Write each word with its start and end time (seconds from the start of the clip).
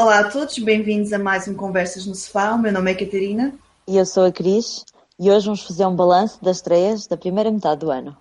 Olá 0.00 0.20
a 0.20 0.30
todos, 0.30 0.56
bem-vindos 0.60 1.12
a 1.12 1.18
mais 1.18 1.48
um 1.48 1.54
Conversas 1.54 2.06
no 2.06 2.14
Sofá. 2.14 2.52
O 2.52 2.58
meu 2.58 2.70
nome 2.70 2.92
é 2.92 2.94
Catarina. 2.94 3.52
E 3.84 3.96
eu 3.96 4.06
sou 4.06 4.26
a 4.26 4.30
Cris. 4.30 4.84
E 5.18 5.28
hoje 5.28 5.46
vamos 5.46 5.64
fazer 5.64 5.84
um 5.86 5.96
balanço 5.96 6.38
das 6.40 6.58
estreias 6.58 7.08
da 7.08 7.16
primeira 7.16 7.50
metade 7.50 7.80
do 7.80 7.90
ano. 7.90 8.16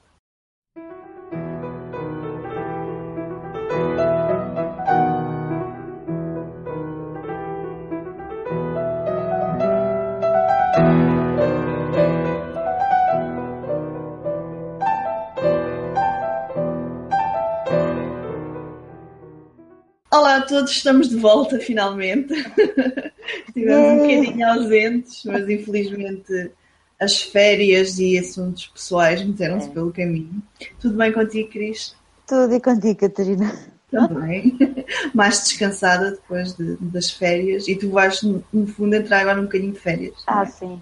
Todos, 20.58 20.72
estamos 20.72 21.10
de 21.10 21.18
volta 21.18 21.60
finalmente. 21.60 22.34
Estivemos 23.48 23.92
um 23.92 23.98
bocadinho 23.98 24.48
ausentes, 24.48 25.24
mas 25.26 25.50
infelizmente 25.50 26.52
as 27.00 27.22
férias 27.22 28.00
e 28.00 28.18
assuntos 28.18 28.68
pessoais 28.68 29.24
meteram-se 29.24 29.70
é. 29.70 29.72
pelo 29.72 29.92
caminho. 29.92 30.42
Tudo 30.80 30.98
bem 30.98 31.12
contigo, 31.12 31.50
Cris? 31.50 31.96
Tudo 32.26 32.56
e 32.56 32.60
contigo, 32.60 33.00
Catarina. 33.00 33.54
Também. 33.92 34.58
Mais 35.14 35.44
descansada 35.44 36.12
depois 36.12 36.54
de, 36.54 36.76
das 36.78 37.12
férias 37.12 37.68
e 37.68 37.76
tu 37.76 37.90
vais, 37.92 38.24
no, 38.24 38.44
fundo, 38.68 38.96
entrar 38.96 39.22
agora 39.22 39.40
um 39.40 39.44
bocadinho 39.44 39.74
de 39.74 39.80
férias. 39.80 40.16
Ah, 40.26 40.42
é? 40.42 40.46
sim. 40.48 40.82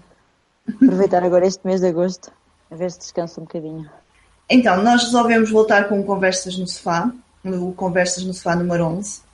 Aproveitar 0.68 1.22
agora 1.22 1.46
este 1.46 1.64
mês 1.66 1.80
de 1.80 1.88
agosto, 1.88 2.32
a 2.70 2.74
ver 2.74 2.90
se 2.90 2.98
descanso 2.98 3.40
um 3.40 3.44
bocadinho. 3.44 3.88
Então, 4.48 4.82
nós 4.82 5.04
resolvemos 5.04 5.50
voltar 5.50 5.88
com 5.88 6.02
Conversas 6.02 6.56
no 6.58 6.66
Sofá, 6.66 7.12
no 7.44 7.72
Conversas 7.74 8.24
no 8.24 8.32
Sofá 8.32 8.56
número 8.56 8.84
11 8.86 9.25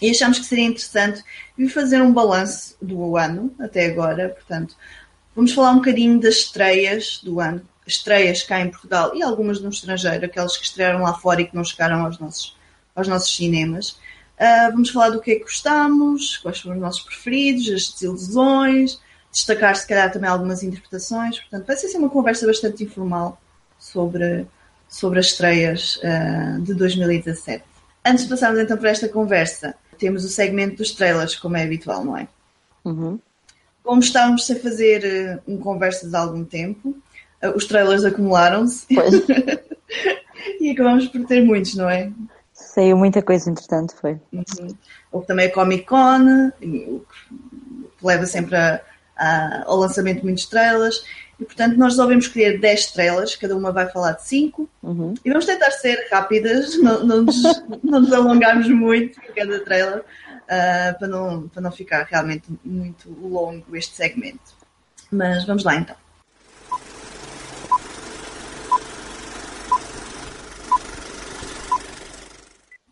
e 0.00 0.10
achamos 0.10 0.38
que 0.38 0.46
seria 0.46 0.64
interessante 0.64 1.22
vir 1.56 1.68
fazer 1.68 2.00
um 2.00 2.12
balanço 2.12 2.76
do 2.80 3.16
ano 3.16 3.54
até 3.58 3.86
agora. 3.86 4.30
Portanto, 4.30 4.74
vamos 5.34 5.52
falar 5.52 5.72
um 5.72 5.76
bocadinho 5.76 6.18
das 6.18 6.36
estreias 6.36 7.20
do 7.22 7.40
ano, 7.40 7.62
estreias 7.86 8.42
cá 8.42 8.60
em 8.60 8.70
Portugal 8.70 9.12
e 9.14 9.22
algumas 9.22 9.60
no 9.60 9.70
estrangeiro, 9.70 10.24
aquelas 10.24 10.56
que 10.56 10.64
estrearam 10.64 11.02
lá 11.02 11.14
fora 11.14 11.42
e 11.42 11.46
que 11.46 11.54
não 11.54 11.64
chegaram 11.64 12.04
aos 12.04 12.18
nossos, 12.18 12.56
aos 12.94 13.08
nossos 13.08 13.34
cinemas. 13.34 13.90
Uh, 14.40 14.72
vamos 14.72 14.90
falar 14.90 15.10
do 15.10 15.20
que 15.20 15.32
é 15.32 15.34
que 15.34 15.42
gostamos, 15.42 16.38
quais 16.38 16.60
foram 16.60 16.76
os 16.76 16.82
nossos 16.82 17.02
preferidos, 17.02 17.68
as 17.68 17.92
desilusões, 17.92 18.98
destacar 19.30 19.76
se 19.76 19.86
calhar 19.86 20.10
também 20.10 20.30
algumas 20.30 20.62
interpretações. 20.62 21.38
Portanto, 21.38 21.66
vai 21.66 21.76
ser 21.76 21.86
assim 21.86 21.98
uma 21.98 22.08
conversa 22.08 22.46
bastante 22.46 22.84
informal 22.84 23.38
sobre, 23.78 24.46
sobre 24.88 25.18
as 25.18 25.26
estreias 25.26 25.96
uh, 25.96 26.60
de 26.62 26.72
2017. 26.72 27.64
Antes 28.04 28.24
de 28.24 28.30
passarmos 28.30 28.60
então 28.60 28.78
para 28.78 28.90
esta 28.90 29.08
conversa, 29.08 29.74
temos 30.00 30.24
o 30.24 30.28
segmento 30.28 30.76
dos 30.76 30.92
trailers, 30.92 31.36
como 31.36 31.56
é 31.56 31.62
habitual, 31.62 32.04
não 32.04 32.16
é? 32.16 32.26
Uhum. 32.84 33.20
Como 33.84 34.00
estávamos 34.00 34.50
a 34.50 34.56
fazer 34.56 35.40
uh, 35.46 35.52
um 35.52 35.58
conversas 35.58 36.14
há 36.14 36.20
algum 36.20 36.44
tempo, 36.44 36.96
uh, 37.42 37.50
os 37.54 37.66
trailers 37.66 38.04
acumularam-se 38.04 38.86
e 40.58 40.70
acabamos 40.70 41.06
por 41.06 41.24
ter 41.26 41.44
muitos, 41.44 41.74
não 41.76 41.88
é? 41.88 42.10
Saiu 42.52 42.96
muita 42.96 43.22
coisa 43.22 43.50
interessante, 43.50 43.94
foi. 43.94 44.18
Uhum. 44.32 44.74
Houve 45.12 45.26
também 45.26 45.46
a 45.46 45.52
Comic 45.52 45.84
Con, 45.84 46.50
o 46.62 47.00
que 47.00 48.06
leva 48.06 48.26
sempre 48.26 48.56
a, 48.56 48.80
a, 49.16 49.64
ao 49.66 49.76
lançamento 49.76 50.20
de 50.20 50.24
muitos 50.24 50.46
trailers. 50.46 51.02
E 51.40 51.44
portanto 51.44 51.76
nós 51.76 51.94
resolvemos 51.94 52.26
escolher 52.26 52.60
10 52.60 52.80
estrelas, 52.80 53.34
cada 53.34 53.56
uma 53.56 53.72
vai 53.72 53.88
falar 53.88 54.12
de 54.12 54.26
5. 54.26 54.68
Uhum. 54.82 55.14
E 55.24 55.30
vamos 55.30 55.46
tentar 55.46 55.70
ser 55.70 56.06
rápidas, 56.10 56.76
não, 56.82 57.04
não, 57.04 57.22
nos, 57.22 57.42
não 57.82 58.00
nos 58.00 58.12
alongarmos 58.12 58.68
muito 58.68 59.18
em 59.20 59.32
cada 59.32 59.58
trailer, 59.64 60.00
uh, 60.00 60.98
para, 60.98 61.08
não, 61.08 61.48
para 61.48 61.62
não 61.62 61.72
ficar 61.72 62.04
realmente 62.04 62.44
muito 62.62 63.10
longo 63.10 63.74
este 63.74 63.96
segmento. 63.96 64.60
Mas 65.10 65.44
vamos 65.46 65.64
lá 65.64 65.76
então. 65.76 65.96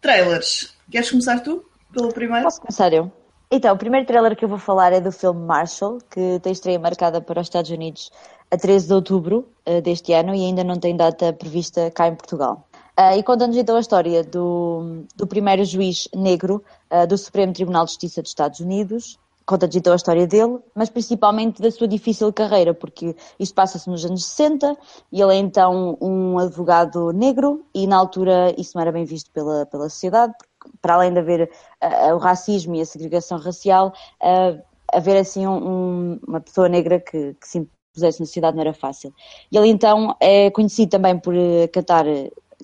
Trailers. 0.01 0.75
Queres 0.91 1.11
começar 1.11 1.41
tu? 1.41 1.65
Pelo 1.93 2.13
primeiro? 2.13 2.45
Posso 2.45 2.61
começar 2.61 2.93
eu. 2.93 3.13
Então, 3.51 3.75
o 3.75 3.79
primeiro 3.79 4.07
trailer 4.07 4.37
que 4.37 4.45
eu 4.45 4.49
vou 4.49 4.59
falar 4.59 4.93
é 4.93 5.01
do 5.01 5.11
filme 5.11 5.41
Marshall, 5.41 5.99
que 6.11 6.39
tem 6.41 6.53
estreia 6.53 6.79
marcada 6.79 7.19
para 7.19 7.41
os 7.41 7.47
Estados 7.47 7.71
Unidos 7.71 8.11
a 8.51 8.59
13 8.59 8.87
de 8.89 8.93
outubro 8.93 9.49
uh, 9.67 9.81
deste 9.81 10.13
ano 10.13 10.35
e 10.35 10.45
ainda 10.45 10.63
não 10.63 10.79
tem 10.79 10.95
data 10.95 11.33
prevista 11.33 11.91
cá 11.91 12.09
em 12.09 12.15
Portugal. 12.15 12.67
Uh, 12.99 13.17
e 13.17 13.23
contando-nos 13.23 13.57
então 13.57 13.77
a 13.77 13.81
história 13.81 14.23
do, 14.23 15.03
do 15.17 15.27
primeiro 15.27 15.65
juiz 15.65 16.09
negro 16.15 16.63
uh, 16.91 17.07
do 17.07 17.17
Supremo 17.17 17.53
Tribunal 17.55 17.87
de 17.87 17.93
Justiça 17.93 18.21
dos 18.21 18.33
Estados 18.33 18.61
Unidos, 18.61 19.19
conta-nos 19.47 19.77
então 19.77 19.95
a 19.95 19.97
história 19.97 20.27
dele, 20.27 20.59
mas 20.75 20.91
principalmente 20.91 21.63
da 21.63 21.71
sua 21.71 21.89
difícil 21.89 22.31
carreira, 22.31 22.75
porque 22.75 23.17
isto 23.39 23.55
passa-se 23.55 23.89
nos 23.89 24.05
anos 24.05 24.27
60 24.27 24.77
e 25.11 25.23
ele 25.23 25.33
é 25.35 25.39
então 25.39 25.97
um 26.03 26.39
advogado 26.39 27.13
negro 27.13 27.65
e 27.75 27.87
na 27.87 27.97
altura 27.97 28.55
isso 28.59 28.73
não 28.75 28.83
era 28.83 28.93
bem 28.93 29.07
visto 29.07 29.31
pela, 29.31 29.65
pela 29.65 29.89
sociedade, 29.89 30.35
para 30.81 30.95
além 30.95 31.13
de 31.13 31.19
haver 31.19 31.51
uh, 31.83 32.15
o 32.15 32.19
racismo 32.19 32.75
e 32.75 32.81
a 32.81 32.87
segregação 32.87 33.39
racial, 33.39 33.93
uh, 34.23 34.63
haver 34.93 35.17
assim 35.17 35.47
um, 35.47 36.19
uma 36.27 36.41
pessoa 36.41 36.69
negra 36.69 37.01
que, 37.01 37.35
que 37.35 37.49
se 37.49 37.59
impusesse 37.59 38.21
na 38.21 38.27
sociedade 38.27 38.57
não 38.57 38.63
era 38.63 38.75
fácil. 38.75 39.13
E 39.51 39.57
ele 39.57 39.69
então 39.69 40.17
é 40.21 40.51
conhecido 40.51 40.91
também 40.91 41.19
por 41.19 41.35
uh, 41.35 41.69
catar 41.73 42.05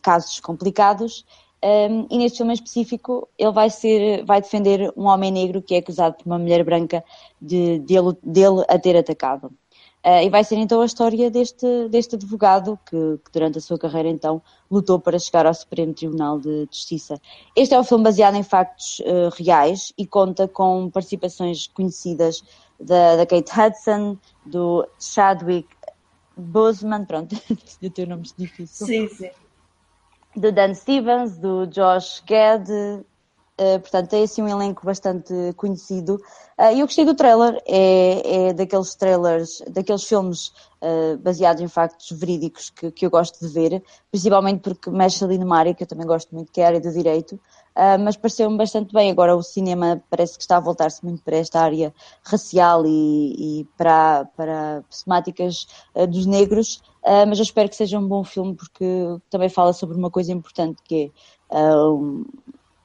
casos 0.02 0.40
complicados 0.40 1.24
um, 1.64 2.06
e 2.10 2.18
neste 2.18 2.36
filme 2.36 2.52
em 2.52 2.56
específico 2.56 3.26
ele 3.38 3.52
vai 3.52 3.70
ser, 3.70 4.22
vai 4.26 4.38
defender 4.42 4.92
um 4.94 5.06
homem 5.06 5.32
negro 5.32 5.62
que 5.62 5.74
é 5.74 5.78
acusado 5.78 6.14
por 6.16 6.26
uma 6.26 6.38
mulher 6.38 6.62
branca 6.62 7.02
de 7.40 7.78
dele, 7.78 8.12
dele 8.22 8.62
a 8.68 8.78
ter 8.78 8.94
atacado. 8.94 9.50
Uh, 10.04 10.20
e 10.22 10.28
vai 10.28 10.44
ser 10.44 10.56
então 10.56 10.82
a 10.82 10.84
história 10.84 11.30
deste, 11.30 11.88
deste 11.88 12.14
advogado 12.14 12.78
que, 12.84 13.18
que, 13.24 13.32
durante 13.32 13.56
a 13.56 13.60
sua 13.60 13.78
carreira 13.78 14.10
então 14.10 14.42
lutou 14.70 15.00
para 15.00 15.18
chegar 15.18 15.46
ao 15.46 15.54
Supremo 15.54 15.94
Tribunal 15.94 16.38
de 16.38 16.68
Justiça. 16.70 17.18
Este 17.56 17.74
é 17.74 17.80
um 17.80 17.84
filme 17.84 18.04
baseado 18.04 18.34
em 18.34 18.42
factos 18.42 18.98
uh, 19.00 19.30
reais 19.42 19.94
e 19.96 20.06
conta 20.06 20.46
com 20.46 20.90
participações 20.90 21.68
conhecidas 21.68 22.44
da, 22.78 23.16
da 23.16 23.24
Kate 23.24 23.50
Hudson, 23.58 24.18
do 24.44 24.86
Chadwick 25.00 25.68
Boseman, 26.36 27.06
pronto, 27.06 27.34
o 27.82 27.90
teu 27.90 28.06
nome 28.06 28.24
é 28.28 28.42
difícil. 28.42 28.86
Sim, 28.86 29.08
sim. 29.08 29.30
Do 30.36 30.52
Dan 30.52 30.74
Stevens, 30.74 31.38
do 31.38 31.66
Josh 31.66 32.22
Gad, 32.26 32.68
Uh, 33.56 33.78
portanto, 33.78 34.08
tem 34.08 34.24
assim 34.24 34.42
um 34.42 34.48
elenco 34.48 34.84
bastante 34.84 35.32
conhecido. 35.56 36.16
Uh, 36.58 36.74
e 36.74 36.80
eu 36.80 36.86
gostei 36.86 37.04
do 37.04 37.14
trailer, 37.14 37.62
é, 37.66 38.48
é 38.48 38.52
daqueles 38.52 38.96
trailers, 38.96 39.62
daqueles 39.68 40.02
filmes 40.02 40.48
uh, 40.82 41.16
baseados 41.18 41.62
em 41.62 41.68
factos 41.68 42.10
verídicos 42.18 42.70
que, 42.70 42.90
que 42.90 43.06
eu 43.06 43.10
gosto 43.10 43.38
de 43.38 43.52
ver, 43.52 43.80
principalmente 44.10 44.60
porque 44.60 44.90
mexe 44.90 45.24
ali 45.24 45.38
numa 45.38 45.56
área 45.56 45.72
que 45.72 45.84
eu 45.84 45.86
também 45.86 46.04
gosto 46.04 46.34
muito, 46.34 46.50
que 46.50 46.60
é 46.60 46.64
a 46.64 46.66
área 46.68 46.80
do 46.80 46.90
direito. 46.90 47.38
mas 48.00 48.16
pareceu-me 48.16 48.56
bastante 48.56 48.92
bem. 48.92 49.10
Agora 49.10 49.36
o 49.36 49.42
cinema 49.42 50.02
parece 50.10 50.36
que 50.36 50.42
está 50.42 50.56
a 50.56 50.60
voltar-se 50.60 51.04
muito 51.04 51.22
para 51.22 51.36
esta 51.36 51.60
área 51.60 51.94
racial 52.24 52.84
e, 52.86 53.60
e 53.60 53.64
para, 53.76 54.24
para 54.36 54.84
temáticas 55.04 55.66
dos 56.08 56.26
negros. 56.26 56.82
mas 57.28 57.38
eu 57.38 57.44
espero 57.44 57.68
que 57.68 57.76
seja 57.76 57.98
um 57.98 58.06
bom 58.06 58.24
filme 58.24 58.54
porque 58.54 58.84
também 59.30 59.48
fala 59.48 59.72
sobre 59.72 59.96
uma 59.96 60.10
coisa 60.10 60.32
importante 60.32 60.82
que 60.84 61.12
é 61.50 61.64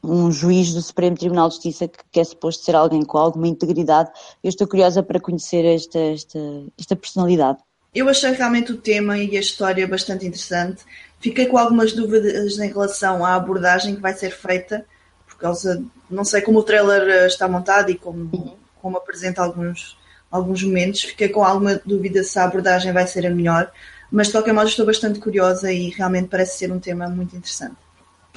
um 0.04 0.32
juiz 0.32 0.74
do 0.74 0.82
Supremo 0.82 1.18
Tribunal 1.18 1.50
de 1.50 1.56
Justiça 1.56 1.88
que, 1.88 2.00
que 2.12 2.20
é 2.20 2.24
suposto 2.24 2.64
ser 2.64 2.76
alguém 2.76 3.04
com 3.04 3.18
alguma 3.18 3.48
integridade. 3.48 4.10
Eu 4.44 4.50
estou 4.50 4.68
curiosa 4.68 5.04
para 5.04 5.20
conhecer 5.20 5.66
esta, 5.66 6.00
esta, 6.00 6.40
esta 6.78 6.96
personalidade. 6.96 7.60
Eu 7.94 8.08
achei 8.08 8.32
realmente 8.32 8.72
o 8.72 8.78
tema 8.78 9.18
e 9.18 9.36
a 9.36 9.40
história 9.40 9.88
bastante 9.88 10.26
interessante. 10.26 10.84
Fiquei 11.20 11.48
com 11.48 11.58
algumas 11.58 11.92
dúvidas 11.92 12.58
em 12.60 12.68
relação 12.68 13.26
à 13.26 13.36
abordagem 13.36 13.96
que 13.96 14.02
vai 14.02 14.14
ser 14.14 14.32
feita, 14.32 14.86
por 15.28 15.38
causa, 15.38 15.84
não 16.10 16.24
sei 16.24 16.42
como 16.42 16.60
o 16.60 16.64
trailer 16.64 17.02
eh, 17.10 17.28
está 17.28 17.48
montado 17.48 17.90
e 17.90 17.96
como, 17.96 18.30
uhum. 18.32 18.56
como 18.82 18.98
apresenta 18.98 19.42
alguns, 19.42 19.98
alguns 20.30 20.64
momentos. 20.64 21.02
Fiquei 21.02 21.30
com 21.30 21.44
alguma 21.44 21.82
dúvida 21.84 22.24
se 22.24 22.38
a 22.38 22.46
abordagem 22.46 22.94
vai 22.94 23.08
ser 23.08 23.26
a 23.26 23.30
melhor, 23.32 23.72
mas 24.12 24.28
de 24.28 24.34
qualquer 24.34 24.54
modo 24.54 24.70
estou 24.70 24.86
bastante 24.86 25.20
curiosa 25.20 25.72
e 25.72 25.90
realmente 25.90 26.30
parece 26.30 26.60
ser 26.60 26.72
um 26.72 26.80
tema 26.80 27.10
muito 27.10 27.36
interessante. 27.36 27.89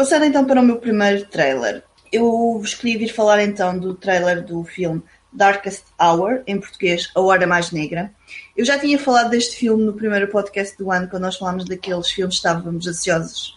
Passando 0.03 0.25
então 0.25 0.45
para 0.45 0.61
o 0.61 0.65
meu 0.65 0.79
primeiro 0.79 1.25
trailer. 1.27 1.85
Eu 2.13 2.61
escolhi 2.65 2.97
vir 2.97 3.15
falar 3.15 3.41
então 3.41 3.79
do 3.79 3.95
trailer 3.95 4.45
do 4.45 4.65
filme 4.65 5.01
Darkest 5.33 5.85
Hour, 5.97 6.43
em 6.45 6.59
português 6.59 7.09
A 7.15 7.21
Hora 7.21 7.47
Mais 7.47 7.71
Negra. 7.71 8.11
Eu 8.57 8.65
já 8.65 8.77
tinha 8.77 8.99
falado 8.99 9.31
deste 9.31 9.55
filme 9.55 9.85
no 9.85 9.93
primeiro 9.93 10.27
podcast 10.27 10.77
do 10.77 10.91
ano, 10.91 11.07
quando 11.07 11.23
nós 11.23 11.37
falámos 11.37 11.67
daqueles 11.67 12.11
filmes 12.11 12.35
que 12.35 12.49
estávamos 12.49 12.85
ansiosos 12.89 13.57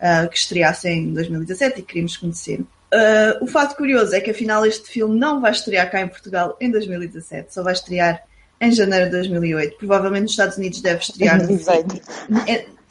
uh, 0.00 0.28
que 0.28 0.36
estreassem 0.36 1.04
em 1.04 1.14
2017 1.14 1.78
e 1.78 1.82
queríamos 1.84 2.16
conhecer. 2.16 2.58
Uh, 2.58 3.38
o 3.40 3.46
fato 3.46 3.76
curioso 3.76 4.16
é 4.16 4.20
que 4.20 4.32
afinal 4.32 4.66
este 4.66 4.90
filme 4.90 5.16
não 5.16 5.40
vai 5.40 5.52
estrear 5.52 5.88
cá 5.92 6.00
em 6.00 6.08
Portugal 6.08 6.56
em 6.60 6.72
2017, 6.72 7.54
só 7.54 7.62
vai 7.62 7.72
estrear 7.72 8.20
em 8.60 8.72
janeiro 8.72 9.04
de 9.04 9.12
2008. 9.12 9.78
Provavelmente 9.78 10.22
nos 10.22 10.32
Estados 10.32 10.56
Unidos 10.56 10.80
deve 10.80 10.98
estrear. 11.02 11.38
2018. 11.46 12.02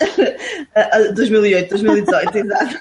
2008, 1.15 1.69
2018, 1.69 2.37
exato. 2.37 2.79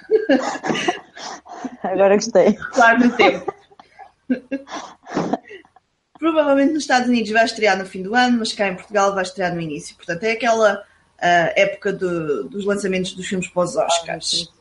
Agora 1.82 2.14
gostei. 2.14 2.54
Claro, 2.54 3.06
no 3.06 3.16
tempo. 3.16 3.54
Provavelmente 6.18 6.72
nos 6.72 6.84
Estados 6.84 7.08
Unidos 7.08 7.30
vai 7.32 7.44
estrear 7.44 7.78
no 7.78 7.84
fim 7.86 8.02
do 8.02 8.14
ano, 8.14 8.38
mas 8.38 8.52
cá 8.52 8.68
em 8.68 8.76
Portugal 8.76 9.14
vai 9.14 9.22
estrear 9.22 9.54
no 9.54 9.60
início. 9.60 9.96
Portanto, 9.96 10.22
é 10.24 10.32
aquela 10.32 10.74
uh, 10.74 11.52
época 11.56 11.92
de, 11.92 12.48
dos 12.48 12.64
lançamentos 12.64 13.12
dos 13.14 13.26
filmes 13.26 13.48
pós-Oscars. 13.48 14.52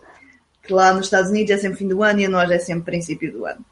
que 0.63 0.73
lá 0.73 0.93
nos 0.93 1.05
Estados 1.05 1.29
Unidos 1.29 1.51
é 1.51 1.57
sempre 1.57 1.77
fim 1.77 1.87
do 1.87 2.03
ano 2.03 2.19
e 2.19 2.25
a 2.25 2.29
nós 2.29 2.49
é 2.49 2.59
sempre 2.59 2.91
princípio 2.91 3.31
do 3.31 3.45
ano. 3.45 3.63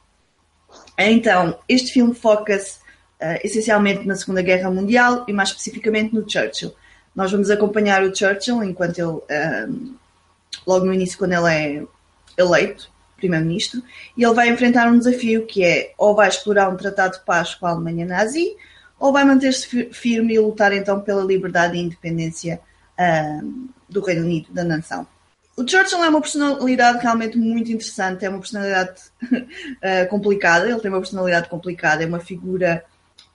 Então, 0.97 1.59
este 1.67 1.93
filme 1.93 2.13
foca-se 2.13 2.77
uh, 3.21 3.39
essencialmente 3.43 4.05
na 4.05 4.15
Segunda 4.15 4.41
Guerra 4.41 4.69
Mundial 4.69 5.25
e 5.27 5.33
mais 5.33 5.49
especificamente 5.49 6.13
no 6.13 6.29
Churchill. 6.29 6.73
Nós 7.15 7.31
vamos 7.31 7.49
acompanhar 7.49 8.03
o 8.03 8.15
Churchill 8.15 8.63
enquanto 8.63 8.99
ele, 8.99 9.07
uh, 9.07 9.93
logo 10.65 10.85
no 10.85 10.93
início, 10.93 11.17
quando 11.17 11.33
ele 11.33 11.47
é 11.47 11.83
eleito 12.37 12.89
primeiro-ministro, 13.17 13.83
e 14.17 14.23
ele 14.23 14.33
vai 14.33 14.49
enfrentar 14.49 14.87
um 14.87 14.97
desafio 14.97 15.45
que 15.45 15.63
é 15.63 15.93
ou 15.97 16.15
vai 16.15 16.29
explorar 16.29 16.69
um 16.69 16.77
tratado 16.77 17.17
de 17.17 17.25
paz 17.25 17.53
com 17.53 17.67
a 17.67 17.71
Alemanha 17.71 18.05
nazi, 18.05 18.55
ou 18.99 19.13
vai 19.13 19.23
manter-se 19.23 19.89
firme 19.91 20.33
e 20.33 20.39
lutar 20.39 20.73
então 20.73 21.01
pela 21.01 21.23
liberdade 21.23 21.77
e 21.77 21.81
independência 21.81 22.59
uh, 22.97 23.69
do 23.87 24.01
Reino 24.01 24.23
Unido, 24.23 24.51
da 24.51 24.63
nação. 24.63 25.07
O 25.55 25.67
Churchill 25.67 26.03
é 26.03 26.09
uma 26.09 26.21
personalidade 26.21 26.99
realmente 27.03 27.37
muito 27.37 27.69
interessante, 27.69 28.23
é 28.23 28.29
uma 28.29 28.39
personalidade 28.39 29.01
uh, 29.23 30.07
complicada, 30.09 30.69
ele 30.69 30.79
tem 30.79 30.89
uma 30.89 31.01
personalidade 31.01 31.49
complicada, 31.49 32.03
é 32.03 32.07
uma 32.07 32.19
figura 32.19 32.85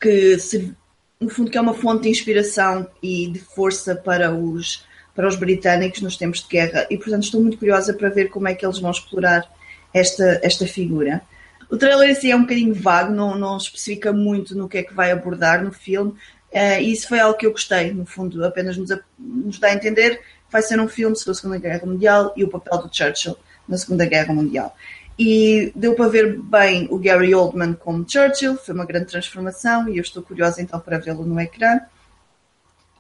que, 0.01 0.39
se, 0.39 0.75
no 1.21 1.29
fundo, 1.29 1.51
que 1.51 1.59
é 1.59 1.61
uma 1.61 1.75
fonte 1.75 2.05
de 2.05 2.09
inspiração 2.11 2.89
e 3.03 3.29
de 3.29 3.39
força 3.39 3.95
para 3.95 4.35
os, 4.35 4.85
para 5.15 5.29
os 5.29 5.37
britânicos 5.37 6.03
nos 6.03 6.17
tempos 6.17 6.41
de 6.41 6.49
guerra 6.49 6.87
e, 6.91 6.97
portanto, 6.97 7.25
estou 7.25 7.41
muito 7.41 7.59
curiosa 7.59 7.95
para 7.95 8.09
ver 8.09 8.29
como 8.29 8.49
é 8.49 8.55
que 8.55 8.65
eles 8.65 8.79
vão 8.79 8.91
explorar 8.91 9.49
esta, 9.93 10.41
esta 10.43 10.67
figura. 10.67 11.23
O 11.71 11.77
trailer 11.77 12.11
assim 12.11 12.31
é 12.31 12.37
um 12.37 12.43
bocadinho 12.43 12.75
vago, 12.75 13.13
não, 13.13 13.37
não 13.37 13.57
especifica 13.57 14.13
muito 14.13 14.57
no 14.57 14.69
que 14.69 14.79
é 14.79 14.83
que 14.83 14.93
vai 14.93 15.11
abordar 15.11 15.65
no 15.65 15.73
filme, 15.73 16.11
uh, 16.11 16.81
e 16.81 16.93
isso 16.93 17.09
foi 17.09 17.21
algo 17.21 17.39
que 17.39 17.47
eu 17.47 17.53
gostei, 17.53 17.93
no 17.93 18.05
fundo, 18.05 18.45
apenas 18.45 18.77
nos, 18.77 18.91
nos 19.19 19.59
dá 19.59 19.69
a 19.69 19.75
entender 19.75 20.21
vai 20.55 20.63
ser 20.63 20.79
um 20.79 20.87
filme 20.87 21.17
sobre 21.17 21.33
a 21.33 21.35
Segunda 21.35 21.59
Guerra 21.59 21.85
Mundial 21.85 22.33
e 22.37 22.45
o 22.45 22.49
papel 22.49 22.79
do 22.79 22.97
Churchill 22.97 23.37
na 23.67 23.77
Segunda 23.77 24.07
Guerra 24.07 24.33
Mundial. 24.33 24.73
E 25.19 25.73
deu 25.77 25.95
para 25.95 26.09
ver 26.09 26.39
bem 26.41 26.89
o 26.91 26.99
Gary 26.99 27.35
Oldman 27.35 27.75
como 27.75 28.05
Churchill, 28.09 28.57
foi 28.57 28.75
uma 28.75 28.85
grande 28.85 29.07
transformação 29.07 29.89
e 29.89 29.99
eu 29.99 30.03
estou 30.03 30.23
curiosa 30.23 30.61
então 30.61 30.81
para 30.81 30.99
vê-lo 30.99 31.25
no 31.25 31.39
ecrã. 31.41 31.81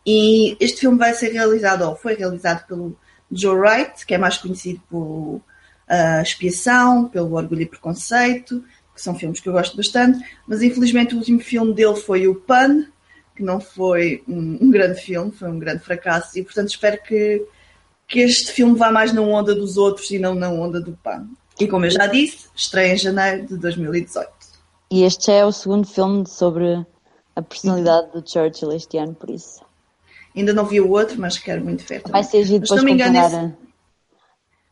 E 0.06 0.56
este 0.61 0.81
filme 0.81 0.99
vai 0.99 1.14
ser 1.14 1.32
realizado, 1.32 1.82
ou 1.82 1.96
foi 1.96 2.14
realizado 2.14 2.66
pelo 2.66 2.96
Joe 3.32 3.58
Wright, 3.58 4.06
que 4.06 4.14
é 4.14 4.19
mais 4.19 4.37
conhecido 4.37 4.81
por 4.88 5.43
uh, 5.88 6.22
Expiação, 6.22 7.08
pelo 7.08 7.34
Orgulho 7.34 7.62
e 7.62 7.66
Preconceito, 7.66 8.62
que 8.94 9.02
são 9.02 9.14
filmes 9.14 9.40
que 9.40 9.49
eu 9.49 9.52
gosto 9.52 9.76
bastante, 9.76 10.25
mas 10.46 10.62
infelizmente 10.62 11.14
o 11.14 11.19
último 11.19 11.40
filme 11.40 11.75
dele 11.75 11.96
foi 11.96 12.28
o 12.28 12.34
Pan, 12.34 12.87
que 13.34 13.43
não 13.43 13.58
foi 13.60 14.22
um, 14.28 14.58
um, 14.60 14.70
grande 14.70 15.00
filme, 15.00 15.32
foi 15.32 15.49
um 15.49 15.58
grande 15.58 15.82
fracasso, 15.82 16.38
e 16.38 16.44
portanto 16.44 16.69
espero 16.69 17.02
que, 17.02 17.44
que 18.06 18.20
este 18.20 18.52
filme 18.52 18.78
vá 18.78 18.93
mais 18.93 19.12
na 19.12 19.22
onda 19.22 19.55
dos 19.55 19.76
outros 19.76 20.10
e 20.12 20.19
não 20.19 20.34
na 20.34 20.49
onda 20.49 20.81
do 20.81 20.93
PAN. 20.93 21.26
E 21.59 21.69
como 21.69 21.87
eu 21.87 21.91
já 21.91 22.06
disse, 22.06 22.49
estreia 22.55 22.95
em 22.95 22.97
janeiro 22.97 23.47
de 23.47 23.56
2018. 23.56 24.29
E 24.91 25.03
este 25.03 25.31
é 25.31 25.45
o 25.45 25.53
segundo 25.53 25.87
filme 25.87 26.27
sobre 26.27 26.85
a 27.35 27.43
personalidade 27.43 28.12
do 28.12 28.29
Churchill 28.29 28.73
este 28.73 28.99
ano, 28.99 29.15
por 29.15 29.31
isso. 29.31 29.65
Ainda 30.37 30.53
não 30.53 30.65
vi 30.65 30.81
o 30.81 30.91
outro, 30.91 31.21
mas 31.21 31.39
quero 31.39 31.65
muito 31.65 31.85
ver. 31.85 32.03
Vai 32.09 32.25
ser 32.25 32.45
giro 32.45 32.62
depois 32.62 32.81
comparar. 32.81 33.09
Engano, 33.09 33.56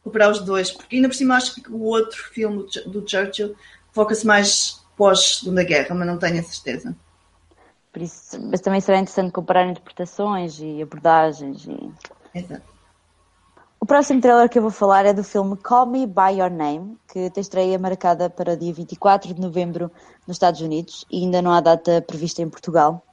comparar 0.03 0.31
os 0.31 0.41
dois, 0.41 0.71
porque 0.71 0.97
ainda 0.97 1.09
por 1.09 1.15
cima 1.15 1.37
acho 1.37 1.55
que 1.55 1.71
o 1.71 1.83
outro 1.83 2.23
filme 2.33 2.67
do 2.87 3.09
Churchill 3.09 3.55
foca-se 3.93 4.27
mais 4.27 4.81
pós-Segunda 4.97 5.63
Guerra, 5.63 5.95
mas 5.95 6.07
não 6.07 6.19
tenho 6.19 6.41
a 6.41 6.43
certeza. 6.43 6.97
Por 7.93 8.03
isso, 8.03 8.41
mas 8.41 8.61
também 8.61 8.81
será 8.81 8.99
interessante 8.99 9.33
comparar 9.33 9.69
interpretações 9.69 10.59
e 10.59 10.83
abordagens. 10.83 11.67
E... 11.67 12.39
Exato. 12.39 12.72
O 13.83 13.85
próximo 13.85 14.21
trailer 14.21 14.49
que 14.49 14.57
eu 14.57 14.63
vou 14.63 14.71
falar 14.71 15.07
é 15.07 15.13
do 15.13 15.25
filme 15.25 15.57
Call 15.57 15.87
Me 15.87 16.07
By 16.07 16.39
Your 16.39 16.53
Name, 16.53 16.97
que 17.13 17.29
tem 17.31 17.41
estreia 17.41 17.77
marcada 17.81 18.31
para 18.31 18.57
dia 18.57 18.73
24 18.73 19.35
de 19.35 19.41
novembro 19.41 19.91
nos 20.25 20.37
Estados 20.37 20.61
Unidos 20.61 21.05
e 21.11 21.25
ainda 21.25 21.43
não 21.43 21.51
há 21.51 21.61
data 21.61 22.01
prevista 22.01 22.41
em 22.41 22.49
Portugal. 22.49 23.05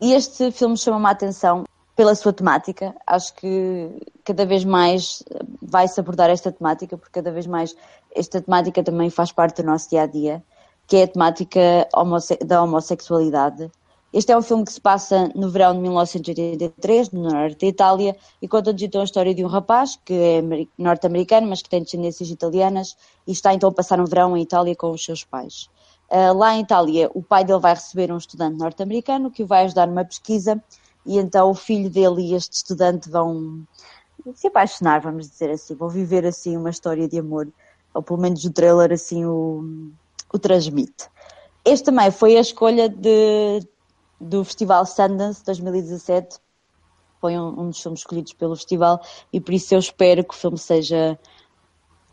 E 0.00 0.14
este 0.14 0.50
filme 0.50 0.76
chama-me 0.76 1.06
a 1.06 1.10
atenção 1.10 1.62
pela 1.94 2.12
sua 2.16 2.32
temática. 2.32 2.92
Acho 3.06 3.36
que 3.36 3.88
cada 4.24 4.44
vez 4.44 4.64
mais 4.64 5.22
vai-se 5.62 6.00
abordar 6.00 6.28
esta 6.28 6.50
temática, 6.50 6.98
porque 6.98 7.12
cada 7.12 7.30
vez 7.30 7.46
mais 7.46 7.76
esta 8.12 8.42
temática 8.42 8.82
também 8.82 9.08
faz 9.10 9.30
parte 9.30 9.62
do 9.62 9.66
nosso 9.68 9.90
dia 9.90 10.02
a 10.02 10.06
dia, 10.06 10.42
que 10.88 10.96
é 10.96 11.04
a 11.04 11.08
temática 11.08 11.86
da 12.44 12.64
homossexualidade 12.64 13.70
este 14.16 14.32
é 14.32 14.38
um 14.38 14.40
filme 14.40 14.64
que 14.64 14.72
se 14.72 14.80
passa 14.80 15.30
no 15.34 15.50
verão 15.50 15.74
de 15.74 15.80
1983, 15.80 17.10
no 17.10 17.24
norte 17.24 17.58
da 17.60 17.66
Itália, 17.66 18.16
e 18.40 18.48
conta-nos 18.48 18.80
então 18.80 19.02
a 19.02 19.04
história 19.04 19.34
de 19.34 19.44
um 19.44 19.46
rapaz 19.46 20.00
que 20.02 20.14
é 20.14 20.42
norte-americano, 20.78 21.46
mas 21.46 21.60
que 21.60 21.68
tem 21.68 21.82
descendências 21.82 22.30
italianas, 22.30 22.96
e 23.26 23.32
está 23.32 23.52
então 23.52 23.68
a 23.68 23.72
passar 23.72 24.00
um 24.00 24.06
verão 24.06 24.34
em 24.34 24.40
Itália 24.40 24.74
com 24.74 24.90
os 24.90 25.04
seus 25.04 25.22
pais. 25.22 25.68
Uh, 26.10 26.32
lá 26.34 26.56
em 26.56 26.62
Itália, 26.62 27.10
o 27.12 27.22
pai 27.22 27.44
dele 27.44 27.58
vai 27.58 27.74
receber 27.74 28.10
um 28.10 28.16
estudante 28.16 28.56
norte-americano 28.56 29.30
que 29.30 29.42
o 29.42 29.46
vai 29.46 29.66
ajudar 29.66 29.86
numa 29.86 30.02
pesquisa, 30.02 30.64
e 31.04 31.18
então 31.18 31.50
o 31.50 31.54
filho 31.54 31.90
dele 31.90 32.22
e 32.22 32.34
este 32.34 32.54
estudante 32.54 33.10
vão 33.10 33.66
se 34.34 34.46
apaixonar, 34.46 35.02
vamos 35.02 35.28
dizer 35.28 35.50
assim, 35.50 35.74
vão 35.74 35.90
viver 35.90 36.24
assim 36.24 36.56
uma 36.56 36.70
história 36.70 37.06
de 37.06 37.18
amor, 37.18 37.48
ou 37.92 38.02
pelo 38.02 38.18
menos 38.18 38.42
o 38.46 38.50
trailer 38.50 38.92
assim 38.92 39.26
o, 39.26 39.90
o 40.32 40.38
transmite. 40.38 41.06
Este 41.66 41.84
também 41.84 42.10
foi 42.10 42.38
a 42.38 42.40
escolha 42.40 42.88
de 42.88 43.60
do 44.20 44.44
Festival 44.44 44.84
Sundance 44.86 45.44
2017. 45.44 46.38
Foi 47.20 47.38
um, 47.38 47.60
um 47.60 47.70
dos 47.70 47.80
filmes 47.80 48.00
escolhidos 48.00 48.32
pelo 48.32 48.56
festival 48.56 49.00
e 49.32 49.40
por 49.40 49.54
isso 49.54 49.74
eu 49.74 49.78
espero 49.78 50.24
que 50.24 50.34
o 50.34 50.36
filme 50.36 50.58
seja. 50.58 51.18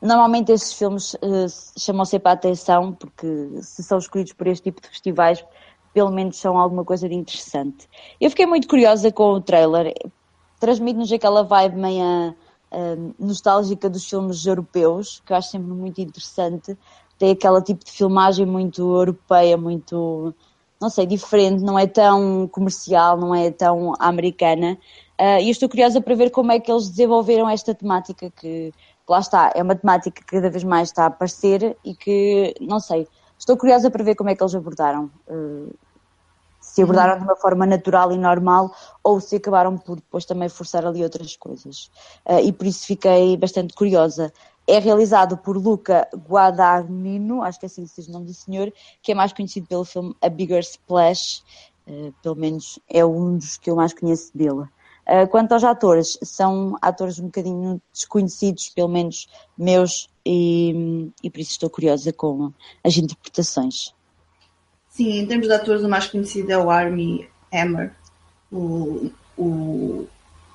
Normalmente 0.01 0.51
esses 0.51 0.73
filmes 0.73 1.13
uh, 1.15 1.47
chamam 1.77 2.05
sempre 2.05 2.29
a 2.29 2.33
atenção 2.33 2.93
porque 2.93 3.61
se 3.61 3.83
são 3.83 3.97
escolhidos 3.97 4.33
por 4.33 4.47
este 4.47 4.63
tipo 4.63 4.81
de 4.81 4.89
festivais, 4.89 5.43
pelo 5.93 6.11
menos 6.11 6.37
são 6.37 6.57
alguma 6.57 6.83
coisa 6.83 7.07
de 7.07 7.15
interessante. 7.15 7.87
Eu 8.19 8.29
fiquei 8.29 8.45
muito 8.45 8.67
curiosa 8.67 9.11
com 9.11 9.33
o 9.33 9.41
trailer. 9.41 9.93
Transmite-nos 10.59 11.11
aquela 11.11 11.43
vibe 11.43 11.77
meia 11.77 12.35
uh, 12.71 13.15
nostálgica 13.19 13.89
dos 13.89 14.09
filmes 14.09 14.45
europeus, 14.45 15.21
que 15.25 15.31
eu 15.31 15.37
acho 15.37 15.51
sempre 15.51 15.71
muito 15.71 16.01
interessante. 16.01 16.77
Tem 17.17 17.31
aquele 17.31 17.61
tipo 17.61 17.85
de 17.85 17.91
filmagem 17.91 18.45
muito 18.45 18.81
europeia, 18.81 19.55
muito 19.55 20.33
não 20.83 20.89
sei, 20.89 21.05
diferente, 21.05 21.63
não 21.63 21.79
é 21.79 21.87
tão 21.87 22.45
comercial, 22.49 23.17
não 23.17 23.33
é 23.33 23.49
tão 23.49 23.93
americana. 23.99 24.77
Uh, 25.17 25.39
e 25.39 25.45
eu 25.45 25.51
estou 25.51 25.69
curiosa 25.69 26.01
para 26.01 26.13
ver 26.13 26.29
como 26.29 26.51
é 26.51 26.59
que 26.59 26.69
eles 26.69 26.89
desenvolveram 26.89 27.49
esta 27.49 27.73
temática 27.73 28.29
que, 28.29 28.73
lá 29.07 29.19
está, 29.19 29.53
é 29.55 29.63
uma 29.63 29.75
temática 29.75 30.21
que 30.21 30.27
cada 30.27 30.49
vez 30.49 30.61
mais 30.65 30.89
está 30.89 31.03
a 31.03 31.07
aparecer 31.07 31.77
e 31.85 31.95
que, 31.95 32.53
não 32.59 32.81
sei, 32.81 33.07
estou 33.39 33.55
curiosa 33.55 33.89
para 33.89 34.03
ver 34.03 34.15
como 34.15 34.29
é 34.29 34.35
que 34.35 34.43
eles 34.43 34.53
abordaram. 34.53 35.09
Uh, 35.25 35.73
se 36.59 36.81
abordaram 36.81 37.17
de 37.17 37.23
uma 37.23 37.35
forma 37.37 37.65
natural 37.65 38.11
e 38.11 38.17
normal 38.17 38.73
ou 39.01 39.21
se 39.21 39.37
acabaram 39.37 39.77
por 39.77 39.97
depois 39.97 40.25
também 40.25 40.49
forçar 40.49 40.85
ali 40.85 41.01
outras 41.01 41.37
coisas. 41.37 41.89
Uh, 42.25 42.39
e 42.43 42.51
por 42.51 42.67
isso 42.67 42.85
fiquei 42.85 43.37
bastante 43.37 43.73
curiosa 43.73 44.33
é 44.67 44.79
realizado 44.79 45.37
por 45.37 45.57
Luca 45.57 46.07
Guadagnino, 46.15 47.41
acho 47.41 47.59
que 47.59 47.65
é 47.65 47.67
assim 47.67 47.83
que 47.83 47.89
se 47.89 48.01
diz 48.01 48.07
o 48.07 48.11
nome 48.11 48.25
do 48.25 48.33
senhor, 48.33 48.71
que 49.01 49.11
é 49.11 49.15
mais 49.15 49.33
conhecido 49.33 49.67
pelo 49.67 49.83
filme 49.83 50.15
A 50.21 50.29
Bigger 50.29 50.61
Splash, 50.61 51.43
uh, 51.87 52.13
pelo 52.21 52.35
menos 52.35 52.79
é 52.89 53.05
um 53.05 53.37
dos 53.37 53.57
que 53.57 53.69
eu 53.69 53.75
mais 53.75 53.93
conheço 53.93 54.35
dele. 54.35 54.61
Uh, 55.05 55.27
quanto 55.29 55.51
aos 55.51 55.65
atores, 55.65 56.17
são 56.23 56.77
atores 56.81 57.19
um 57.19 57.25
bocadinho 57.25 57.81
desconhecidos, 57.93 58.69
pelo 58.69 58.87
menos 58.87 59.27
meus, 59.57 60.09
e, 60.25 61.11
e 61.21 61.29
por 61.29 61.39
isso 61.41 61.51
estou 61.51 61.69
curiosa 61.69 62.13
com 62.13 62.53
as 62.83 62.95
interpretações. 62.95 63.93
Sim, 64.87 65.19
em 65.19 65.25
termos 65.27 65.47
de 65.47 65.53
atores, 65.53 65.83
o 65.83 65.89
mais 65.89 66.07
conhecido 66.07 66.51
é 66.51 66.57
o 66.57 66.69
Army 66.69 67.27
Hammer, 67.51 67.93
o, 68.49 69.11
o, 69.37 70.07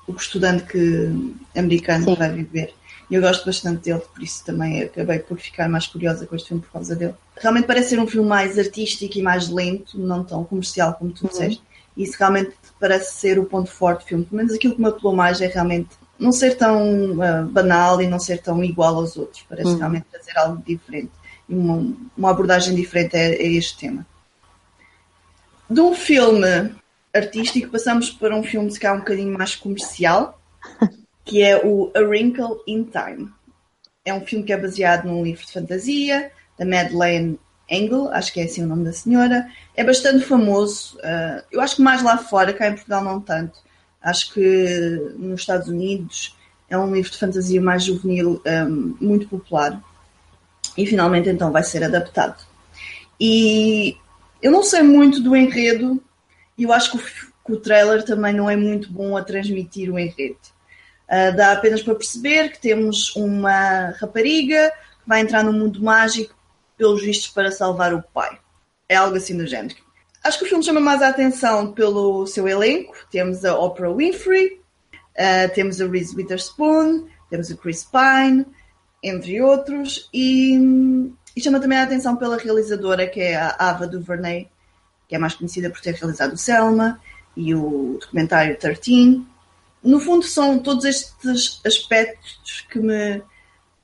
o 0.07 0.11
estudante 0.13 0.63
que, 0.63 1.35
americano 1.55 2.05
Sim. 2.05 2.13
que 2.13 2.19
vai 2.19 2.31
viver 2.31 2.73
e 3.09 3.15
eu 3.15 3.21
gosto 3.21 3.45
bastante 3.45 3.83
dele, 3.83 4.01
por 4.13 4.21
isso 4.21 4.45
também 4.45 4.83
acabei 4.83 5.19
por 5.19 5.37
ficar 5.39 5.67
mais 5.67 5.87
curiosa 5.87 6.27
com 6.27 6.35
este 6.35 6.49
filme 6.49 6.61
por 6.61 6.71
causa 6.71 6.95
dele. 6.95 7.15
Realmente 7.37 7.65
parece 7.65 7.89
ser 7.89 7.99
um 7.99 8.05
filme 8.05 8.27
mais 8.27 8.59
artístico 8.59 9.17
e 9.17 9.21
mais 9.21 9.49
lento, 9.49 9.97
não 9.97 10.23
tão 10.23 10.43
comercial 10.43 10.93
como 10.93 11.11
tu 11.11 11.23
uhum. 11.23 11.29
disseste. 11.29 11.63
E 11.97 12.03
isso 12.03 12.15
realmente 12.19 12.53
parece 12.79 13.15
ser 13.15 13.39
o 13.39 13.45
ponto 13.45 13.71
forte 13.71 14.03
do 14.03 14.07
filme. 14.07 14.25
Pelo 14.25 14.37
menos 14.37 14.53
aquilo 14.53 14.75
que 14.75 14.81
me 14.81 14.87
apelou 14.87 15.15
mais 15.15 15.41
é 15.41 15.47
realmente 15.47 15.89
não 16.19 16.31
ser 16.31 16.55
tão 16.55 17.13
uh, 17.13 17.45
banal 17.49 17.99
e 17.99 18.07
não 18.07 18.19
ser 18.19 18.41
tão 18.41 18.63
igual 18.63 18.95
aos 18.95 19.17
outros. 19.17 19.43
Parece 19.49 19.69
uhum. 19.69 19.77
realmente 19.77 20.05
trazer 20.11 20.37
algo 20.37 20.61
diferente 20.63 21.11
e 21.47 21.55
uma, 21.55 21.93
uma 22.15 22.29
abordagem 22.29 22.75
diferente 22.75 23.17
a, 23.17 23.21
a 23.21 23.43
este 23.43 23.75
tema. 23.77 24.05
De 25.67 25.81
um 25.81 25.95
filme 25.95 26.75
artístico 27.13 27.71
passamos 27.71 28.11
para 28.11 28.35
um 28.35 28.43
filme 28.43 28.69
se 28.71 28.79
calhar 28.79 28.95
um 28.95 28.99
bocadinho 28.99 29.35
mais 29.35 29.55
comercial 29.55 30.39
que 31.29 31.43
é 31.43 31.63
o 31.63 31.91
A 31.95 31.99
Wrinkle 31.99 32.57
in 32.65 32.85
Time. 32.85 33.31
É 34.03 34.11
um 34.11 34.25
filme 34.25 34.43
que 34.43 34.51
é 34.51 34.57
baseado 34.57 35.05
num 35.05 35.23
livro 35.23 35.45
de 35.45 35.51
fantasia 35.51 36.31
da 36.57 36.65
Madeleine 36.65 37.39
Engel, 37.69 38.09
acho 38.11 38.33
que 38.33 38.39
é 38.39 38.45
assim 38.45 38.63
o 38.63 38.67
nome 38.67 38.83
da 38.83 38.91
senhora. 38.91 39.47
É 39.75 39.83
bastante 39.83 40.25
famoso. 40.25 40.97
Uh, 40.97 41.43
eu 41.51 41.61
acho 41.61 41.75
que 41.75 41.83
mais 41.83 42.01
lá 42.01 42.17
fora, 42.17 42.51
cá 42.51 42.67
em 42.67 42.73
Portugal 42.73 43.03
não 43.03 43.21
tanto. 43.21 43.59
Acho 44.01 44.33
que 44.33 45.13
nos 45.17 45.41
Estados 45.41 45.67
Unidos 45.67 46.35
é 46.67 46.75
um 46.75 46.91
livro 46.91 47.11
de 47.11 47.17
fantasia 47.19 47.61
mais 47.61 47.83
juvenil, 47.83 48.41
um, 48.43 48.95
muito 48.99 49.27
popular. 49.27 49.79
E 50.75 50.87
finalmente 50.87 51.29
então 51.29 51.51
vai 51.51 51.61
ser 51.61 51.83
adaptado. 51.83 52.43
E 53.21 53.95
eu 54.41 54.51
não 54.51 54.63
sei 54.63 54.81
muito 54.81 55.21
do 55.21 55.35
enredo, 55.35 56.01
e 56.57 56.63
eu 56.63 56.73
acho 56.73 56.89
que 56.89 56.97
o, 56.97 56.99
que 57.45 57.53
o 57.53 57.57
trailer 57.57 58.03
também 58.03 58.33
não 58.33 58.49
é 58.49 58.55
muito 58.55 58.91
bom 58.91 59.15
a 59.15 59.23
transmitir 59.23 59.93
o 59.93 59.99
enredo. 59.99 60.39
Uh, 61.09 61.35
dá 61.35 61.53
apenas 61.53 61.81
para 61.81 61.95
perceber 61.95 62.51
que 62.51 62.59
temos 62.59 63.15
uma 63.15 63.89
rapariga 63.99 64.71
que 65.01 65.09
vai 65.09 65.21
entrar 65.21 65.43
no 65.43 65.51
mundo 65.51 65.81
mágico, 65.81 66.35
pelos 66.77 67.01
vistos, 67.01 67.29
para 67.29 67.51
salvar 67.51 67.95
o 67.95 68.03
pai. 68.13 68.37
É 68.87 68.95
algo 68.95 69.17
assim 69.17 69.35
do 69.35 69.47
género. 69.47 69.75
Acho 70.23 70.37
que 70.37 70.45
o 70.45 70.47
filme 70.47 70.63
chama 70.63 70.79
mais 70.79 71.01
a 71.01 71.09
atenção 71.09 71.71
pelo 71.73 72.27
seu 72.27 72.47
elenco. 72.47 72.93
Temos 73.09 73.43
a 73.43 73.57
Oprah 73.57 73.91
Winfrey, 73.91 74.61
uh, 74.93 75.53
temos 75.55 75.81
a 75.81 75.87
Reese 75.87 76.15
Witherspoon, 76.15 77.07
temos 77.29 77.51
a 77.51 77.55
Chris 77.55 77.83
Pine, 77.83 78.45
entre 79.01 79.41
outros. 79.41 80.09
E, 80.13 80.55
e, 81.35 81.41
chama 81.41 81.59
também 81.59 81.79
a 81.79 81.83
atenção 81.83 82.15
pela 82.17 82.37
realizadora, 82.37 83.07
que 83.07 83.19
é 83.19 83.35
a 83.35 83.55
Ava 83.57 83.87
DuVernay, 83.87 84.47
que 85.07 85.15
é 85.15 85.17
mais 85.17 85.33
conhecida 85.33 85.69
por 85.69 85.81
ter 85.81 85.95
realizado 85.95 86.33
o 86.33 86.37
Selma 86.37 87.01
e 87.35 87.55
o 87.55 87.97
documentário 87.99 88.57
13 88.57 89.25
no 89.83 89.99
fundo, 89.99 90.23
são 90.23 90.59
todos 90.59 90.85
estes 90.85 91.61
aspectos 91.65 92.65
que 92.69 92.79
me 92.79 93.21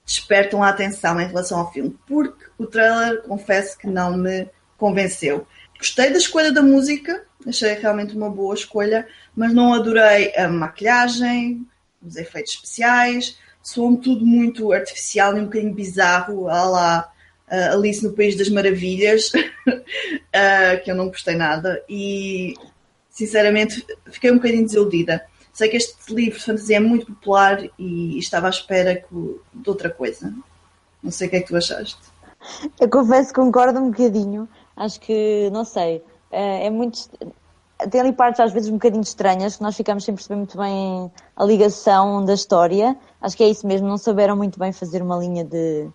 despertam 0.06 0.62
a 0.62 0.70
atenção 0.70 1.20
em 1.20 1.28
relação 1.28 1.60
ao 1.60 1.72
filme, 1.72 1.98
porque 2.06 2.46
o 2.58 2.68
trailer, 2.68 3.24
confesso 3.24 3.78
que 3.78 3.88
não 3.88 4.16
me 4.16 4.48
convenceu. 4.78 5.48
Gostei 5.78 6.12
da 6.12 6.18
escolha 6.18 6.52
da 6.52 6.62
música, 6.62 7.26
achei 7.46 7.74
realmente 7.74 8.16
uma 8.16 8.30
boa 8.30 8.54
escolha, 8.54 9.08
mas 9.36 9.54
não 9.54 9.74
adorei 9.74 10.34
a 10.36 10.48
maquilhagem, 10.48 11.66
os 12.02 12.16
efeitos 12.16 12.54
especiais, 12.54 13.38
soou-me 13.62 13.98
tudo 13.98 14.26
muito 14.26 14.72
artificial 14.72 15.36
e 15.36 15.42
um 15.42 15.46
bocadinho 15.46 15.74
bizarro, 15.74 16.48
a 16.48 16.64
lá 16.66 17.12
uh, 17.52 17.74
Alice 17.74 18.04
no 18.04 18.14
País 18.14 18.36
das 18.36 18.50
Maravilhas, 18.50 19.32
uh, 19.34 20.84
que 20.84 20.92
eu 20.92 20.96
não 20.96 21.08
gostei 21.08 21.36
nada, 21.36 21.84
e 21.90 22.54
sinceramente 23.10 23.86
fiquei 24.12 24.32
um 24.32 24.36
bocadinho 24.36 24.66
desiludida. 24.66 25.26
Sei 25.56 25.70
que 25.70 25.78
este 25.78 26.14
livro 26.14 26.38
de 26.38 26.44
fantasia 26.44 26.76
é 26.76 26.80
muito 26.82 27.06
popular 27.06 27.64
e 27.80 28.20
estava 28.20 28.48
à 28.48 28.50
espera 28.50 29.02
de 29.10 29.70
outra 29.70 29.90
coisa. 29.90 30.34
Não 31.02 31.10
sei 31.10 31.28
o 31.28 31.30
que 31.30 31.38
é 31.38 31.40
que 31.40 31.48
tu 31.48 31.56
achaste. 31.56 31.98
Eu 32.78 32.90
confesso 32.90 33.30
que 33.30 33.40
concordo 33.40 33.80
um 33.80 33.90
bocadinho. 33.90 34.50
Acho 34.76 35.00
que, 35.00 35.50
não 35.54 35.64
sei, 35.64 36.04
é, 36.30 36.66
é 36.66 36.70
muito. 36.70 37.10
Tem 37.90 38.02
ali 38.02 38.12
partes 38.12 38.42
às 38.42 38.52
vezes 38.52 38.70
um 38.70 38.74
bocadinho 38.74 39.02
estranhas, 39.02 39.56
que 39.56 39.64
nós 39.64 39.78
ficamos 39.78 40.04
sem 40.04 40.14
perceber 40.14 40.36
muito 40.36 40.58
bem 40.58 41.10
a 41.38 41.46
ligação 41.46 42.26
da 42.26 42.34
história. 42.34 42.94
Acho 43.22 43.38
que 43.38 43.44
é 43.44 43.48
isso 43.48 43.66
mesmo, 43.66 43.88
não 43.88 43.98
souberam 43.98 44.36
muito 44.36 44.60
bem 44.60 44.74
fazer 44.74 45.02
uma 45.02 45.16
linha 45.16 45.46
de, 45.46 45.88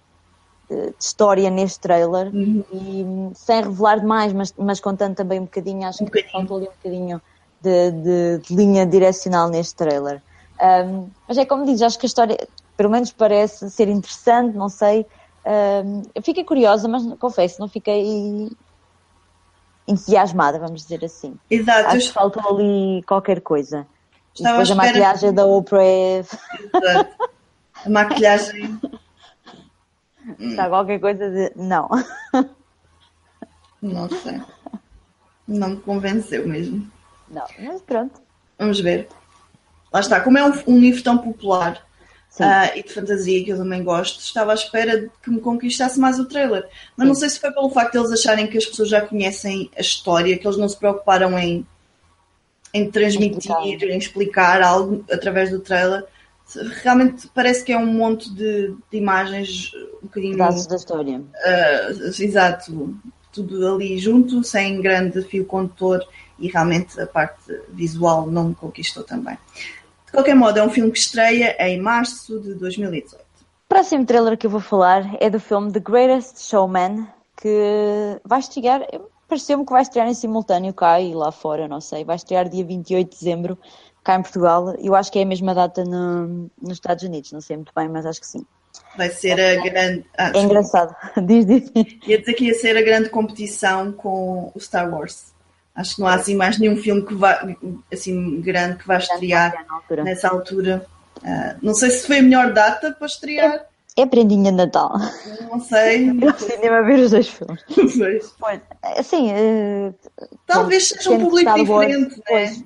de, 0.70 0.86
de 0.86 0.94
história 0.98 1.50
neste 1.50 1.80
trailer. 1.80 2.34
Uhum. 2.34 2.64
E 2.72 3.36
sem 3.36 3.60
revelar 3.62 4.00
demais, 4.00 4.32
mas, 4.32 4.54
mas 4.56 4.80
contando 4.80 5.16
também 5.16 5.38
um 5.38 5.44
bocadinho, 5.44 5.86
acho 5.86 6.02
um 6.02 6.06
que 6.06 6.12
bocadinho. 6.12 6.32
faltou 6.32 6.56
ali 6.56 6.66
um 6.66 6.72
bocadinho 6.82 7.22
de, 7.60 7.90
de, 7.90 8.38
de 8.38 8.54
linha 8.54 8.86
direcional 8.86 9.48
neste 9.48 9.74
trailer. 9.74 10.22
Um, 10.60 11.08
mas 11.26 11.38
é 11.38 11.44
como 11.44 11.64
diz, 11.64 11.80
acho 11.82 11.98
que 11.98 12.06
a 12.06 12.08
história, 12.08 12.36
pelo 12.76 12.90
menos 12.90 13.10
parece 13.12 13.70
ser 13.70 13.88
interessante, 13.88 14.56
não 14.56 14.68
sei. 14.68 15.06
Um, 15.44 16.02
eu 16.14 16.22
fiquei 16.22 16.44
curiosa, 16.44 16.86
mas 16.86 17.02
confesso, 17.18 17.60
não 17.60 17.68
fiquei 17.68 18.50
entusiasmada, 19.88 20.58
vamos 20.58 20.82
dizer 20.82 21.04
assim. 21.04 21.34
Exato. 21.50 21.88
Acho 21.88 22.08
que 22.08 22.12
faltou 22.12 22.56
ali 22.56 23.02
qualquer 23.06 23.40
coisa. 23.40 23.86
E 24.38 24.42
depois 24.42 24.70
a 24.70 24.74
maquilhagem 24.74 25.32
da 25.32 25.44
Oprah. 25.44 25.82
Exato. 25.82 27.30
A 27.84 27.88
maquilhagem. 27.88 28.78
Está 30.38 30.68
qualquer 30.68 31.00
coisa 31.00 31.28
de. 31.28 31.52
Não. 31.56 31.88
Não 33.82 34.08
sei. 34.08 34.40
Não 35.48 35.70
me 35.70 35.76
convenceu 35.78 36.46
mesmo. 36.46 36.88
Não, 37.30 37.44
mas 37.58 37.82
pronto. 37.82 38.20
Vamos 38.58 38.80
ver. 38.80 39.08
Lá 39.92 40.00
está, 40.00 40.20
como 40.20 40.38
é 40.38 40.44
um, 40.44 40.52
um 40.66 40.78
livro 40.78 41.02
tão 41.02 41.18
popular 41.18 41.82
uh, 42.38 42.78
e 42.78 42.82
de 42.82 42.92
fantasia 42.92 43.44
que 43.44 43.50
eu 43.50 43.56
também 43.56 43.82
gosto, 43.82 44.20
estava 44.20 44.52
à 44.52 44.54
espera 44.54 45.00
de 45.00 45.10
que 45.22 45.30
me 45.30 45.40
conquistasse 45.40 45.98
mais 45.98 46.18
o 46.18 46.26
trailer. 46.26 46.68
Mas 46.96 47.04
Sim. 47.04 47.08
não 47.08 47.14
sei 47.14 47.28
se 47.28 47.40
foi 47.40 47.50
pelo 47.52 47.70
facto 47.70 47.92
de 47.92 47.98
eles 47.98 48.12
acharem 48.12 48.46
que 48.46 48.58
as 48.58 48.66
pessoas 48.66 48.88
já 48.88 49.00
conhecem 49.00 49.70
a 49.76 49.80
história, 49.80 50.38
que 50.38 50.46
eles 50.46 50.56
não 50.56 50.68
se 50.68 50.76
preocuparam 50.76 51.38
em, 51.38 51.66
em 52.72 52.90
transmitir, 52.90 53.50
explicar. 53.50 53.88
em 53.88 53.98
explicar 53.98 54.62
algo 54.62 55.04
através 55.10 55.50
do 55.50 55.60
trailer. 55.60 56.04
Realmente 56.82 57.28
parece 57.32 57.64
que 57.64 57.72
é 57.72 57.78
um 57.78 57.86
monte 57.86 58.32
de, 58.34 58.74
de 58.90 58.98
imagens 58.98 59.72
um 60.02 60.06
bocadinho. 60.06 60.36
Dados 60.36 60.66
da 60.66 60.76
história. 60.76 61.18
Uh, 61.18 62.22
exato. 62.22 62.96
Tudo 63.32 63.74
ali 63.74 63.96
junto, 63.96 64.42
sem 64.42 64.80
grande 64.80 65.22
fio 65.22 65.44
condutor 65.44 66.04
e 66.40 66.48
realmente 66.48 67.00
a 67.00 67.06
parte 67.06 67.60
visual 67.68 68.26
não 68.26 68.48
me 68.48 68.54
conquistou 68.54 69.04
também. 69.04 69.36
De 70.06 70.12
qualquer 70.12 70.34
modo, 70.34 70.58
é 70.58 70.62
um 70.62 70.70
filme 70.70 70.90
que 70.90 70.98
estreia 70.98 71.54
em 71.60 71.80
março 71.80 72.40
de 72.40 72.54
2018. 72.54 73.22
O 73.22 73.26
próximo 73.68 74.04
trailer 74.04 74.36
que 74.36 74.46
eu 74.46 74.50
vou 74.50 74.60
falar 74.60 75.16
é 75.20 75.30
do 75.30 75.38
filme 75.38 75.70
The 75.70 75.78
Greatest 75.78 76.40
Showman, 76.40 77.06
que 77.40 78.20
vai 78.24 78.40
estrear, 78.40 78.84
pareceu-me 79.28 79.64
que 79.64 79.72
vai 79.72 79.82
estrear 79.82 80.08
em 80.08 80.14
simultâneo 80.14 80.74
cá 80.74 81.00
e 81.00 81.14
lá 81.14 81.30
fora, 81.30 81.68
não 81.68 81.80
sei, 81.80 82.04
vai 82.04 82.16
estrear 82.16 82.48
dia 82.48 82.64
28 82.64 83.08
de 83.08 83.16
dezembro 83.16 83.56
cá 84.02 84.16
em 84.16 84.22
Portugal. 84.22 84.74
Eu 84.78 84.96
acho 84.96 85.12
que 85.12 85.20
é 85.20 85.22
a 85.22 85.26
mesma 85.26 85.54
data 85.54 85.84
no, 85.84 86.50
nos 86.60 86.72
Estados 86.72 87.04
Unidos, 87.04 87.30
não 87.30 87.40
sei 87.40 87.56
muito 87.56 87.72
bem, 87.74 87.88
mas 87.88 88.04
acho 88.04 88.20
que 88.20 88.26
sim. 88.26 88.44
Vai 88.96 89.10
ser 89.10 89.40
a 89.40 89.62
grande. 89.62 90.04
Ah, 90.18 90.32
é 90.34 90.40
engraçado, 90.40 90.94
diz, 91.24 91.46
diz. 91.46 91.70
Ia 92.06 92.18
dizer 92.18 92.34
que 92.34 92.46
ia 92.46 92.54
ser 92.54 92.76
a 92.76 92.82
grande 92.82 93.08
competição 93.08 93.92
com 93.92 94.50
o 94.54 94.60
Star 94.60 94.92
Wars. 94.92 95.32
Acho 95.80 95.94
que 95.94 96.00
não 96.00 96.08
há 96.08 96.14
assim 96.14 96.36
mais 96.36 96.58
nenhum 96.58 96.76
filme 96.76 97.04
que 97.04 97.14
vá, 97.14 97.40
assim, 97.92 98.40
grande 98.40 98.76
que 98.76 98.86
vá 98.86 98.98
estrear 98.98 99.64
altura. 99.68 100.04
nessa 100.04 100.28
altura. 100.28 100.86
Uh, 101.18 101.56
não 101.62 101.74
sei 101.74 101.90
se 101.90 102.06
foi 102.06 102.18
a 102.18 102.22
melhor 102.22 102.52
data 102.52 102.92
para 102.92 103.06
estrear. 103.06 103.66
É, 103.96 104.02
é 104.02 104.06
prendinha 104.06 104.50
de 104.50 104.56
Natal. 104.58 104.92
Não 105.50 105.60
sei. 105.60 106.10
Eu 106.20 106.38
cinema 106.38 106.82
ver 106.82 107.00
os 107.00 107.10
dois 107.10 107.28
filmes. 107.28 107.64
Pois. 108.38 108.60
Assim, 108.82 109.30
uh, 109.32 109.94
talvez 110.46 110.88
seja 110.88 111.10
um 111.10 111.20
público 111.20 111.54
diferente, 111.54 112.16
né? 112.16 112.22
Pois, 112.26 112.64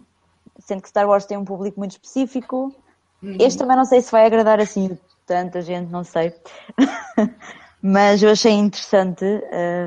sendo 0.59 0.83
que 0.83 0.89
Star 0.89 1.09
Wars 1.09 1.27
tem 1.27 1.37
um 1.37 1.45
público 1.45 1.79
muito 1.79 1.93
específico. 1.93 2.75
Uhum. 3.23 3.37
Este 3.39 3.59
também 3.59 3.77
não 3.77 3.85
sei 3.85 4.01
se 4.01 4.11
vai 4.11 4.27
agradar 4.27 4.61
assim 4.61 4.99
tanta 5.27 5.63
gente, 5.63 5.91
não 5.91 6.05
sei. 6.05 6.35
Mas 7.81 8.23
eu 8.23 8.31
achei 8.31 8.53
interessante 8.53 9.25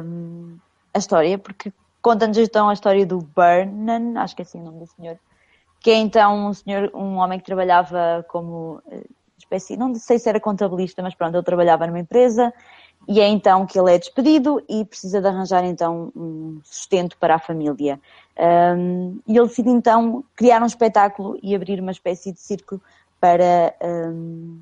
um, 0.06 0.58
a 0.94 1.00
história, 1.00 1.38
porque 1.38 1.72
Conta-nos 2.08 2.38
então 2.38 2.70
a 2.70 2.74
história 2.74 3.06
do 3.06 3.20
Burnham, 3.20 4.18
acho 4.18 4.34
que 4.34 4.42
é 4.42 4.46
assim 4.46 4.62
o 4.62 4.64
nome 4.64 4.80
do 4.80 4.88
senhor, 4.88 5.20
que 5.82 5.92
é 5.92 5.96
então 5.96 6.48
um 6.48 6.54
senhor, 6.54 6.90
um 6.96 7.18
homem 7.18 7.38
que 7.38 7.44
trabalhava 7.44 8.26
como 8.30 8.82
eh, 8.90 9.04
espécie, 9.38 9.76
não 9.76 9.94
sei 9.94 10.18
se 10.18 10.30
era 10.30 10.40
contabilista, 10.40 11.04
mas 11.04 11.14
pronto, 11.14 11.36
ele 11.36 11.44
trabalhava 11.44 11.86
numa 11.86 12.00
empresa 12.00 12.54
e 13.10 13.20
é 13.20 13.28
então 13.28 13.66
que 13.66 13.78
ele 13.78 13.94
é 13.94 14.00
despedido 14.00 14.64
e 14.70 14.86
precisa 14.86 15.20
de 15.20 15.28
arranjar 15.28 15.66
então 15.66 16.10
um 16.16 16.62
sustento 16.64 17.18
para 17.18 17.36
a 17.36 17.40
família. 17.40 18.00
Um, 18.40 19.20
e 19.28 19.38
ele 19.38 19.48
decide 19.50 19.70
então 19.70 20.24
criar 20.34 20.64
um 20.64 20.66
espetáculo 20.66 21.38
e 21.44 21.54
abrir 21.54 21.82
uma 21.82 21.92
espécie 21.92 22.32
de 22.32 22.40
circo 22.40 22.82
para, 23.20 23.76
um, 23.84 24.62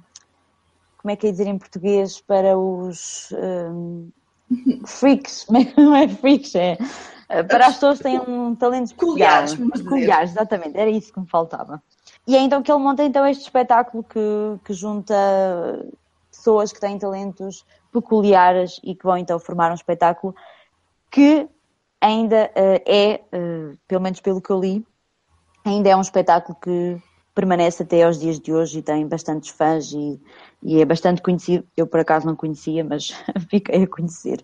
como 0.97 1.11
é 1.11 1.15
que 1.15 1.27
é 1.27 1.31
dizer 1.31 1.45
em 1.45 1.59
português, 1.59 2.19
para 2.21 2.57
os 2.57 3.31
um, 3.33 4.09
freaks, 4.87 5.45
não 5.77 5.95
é 5.95 6.07
freaks, 6.07 6.55
é 6.55 6.79
para 7.27 7.67
as 7.67 7.73
pessoas 7.75 7.97
que 7.97 8.03
têm 8.03 8.19
um 8.19 8.55
talento 8.55 8.87
especial. 8.87 9.09
Peculiares, 9.71 10.31
exatamente, 10.31 10.77
era 10.77 10.89
isso 10.89 11.11
que 11.11 11.19
me 11.19 11.27
faltava. 11.27 11.81
E 12.27 12.35
é 12.35 12.39
então 12.39 12.61
que 12.61 12.71
ele 12.71 12.81
monta 12.81 13.03
então 13.03 13.25
este 13.25 13.43
espetáculo 13.43 14.03
que, 14.03 14.19
que 14.63 14.73
junta 14.73 15.13
pessoas 16.31 16.71
que 16.71 16.79
têm 16.79 16.97
talentos 16.97 17.65
peculiares 17.91 18.79
e 18.83 18.95
que 18.95 19.03
vão 19.03 19.17
então 19.17 19.39
formar 19.39 19.71
um 19.71 19.75
espetáculo 19.75 20.35
que 21.09 21.47
ainda 22.01 22.51
uh, 22.55 22.81
é, 22.85 23.21
uh, 23.33 23.77
pelo 23.87 24.01
menos 24.01 24.19
pelo 24.19 24.41
que 24.41 24.49
eu 24.49 24.59
li, 24.59 24.85
ainda 25.63 25.89
é 25.89 25.95
um 25.95 26.01
espetáculo 26.01 26.57
que 26.61 27.01
permanece 27.33 27.83
até 27.83 28.03
aos 28.03 28.19
dias 28.19 28.39
de 28.39 28.53
hoje 28.53 28.79
e 28.79 28.81
tem 28.81 29.07
bastantes 29.07 29.49
fãs 29.49 29.91
e, 29.91 30.19
e 30.63 30.81
é 30.81 30.85
bastante 30.85 31.21
conhecido. 31.21 31.65
Eu 31.75 31.87
por 31.87 31.99
acaso 31.99 32.25
não 32.25 32.35
conhecia, 32.35 32.83
mas 32.83 33.11
fiquei 33.49 33.83
a 33.83 33.87
conhecer. 33.87 34.43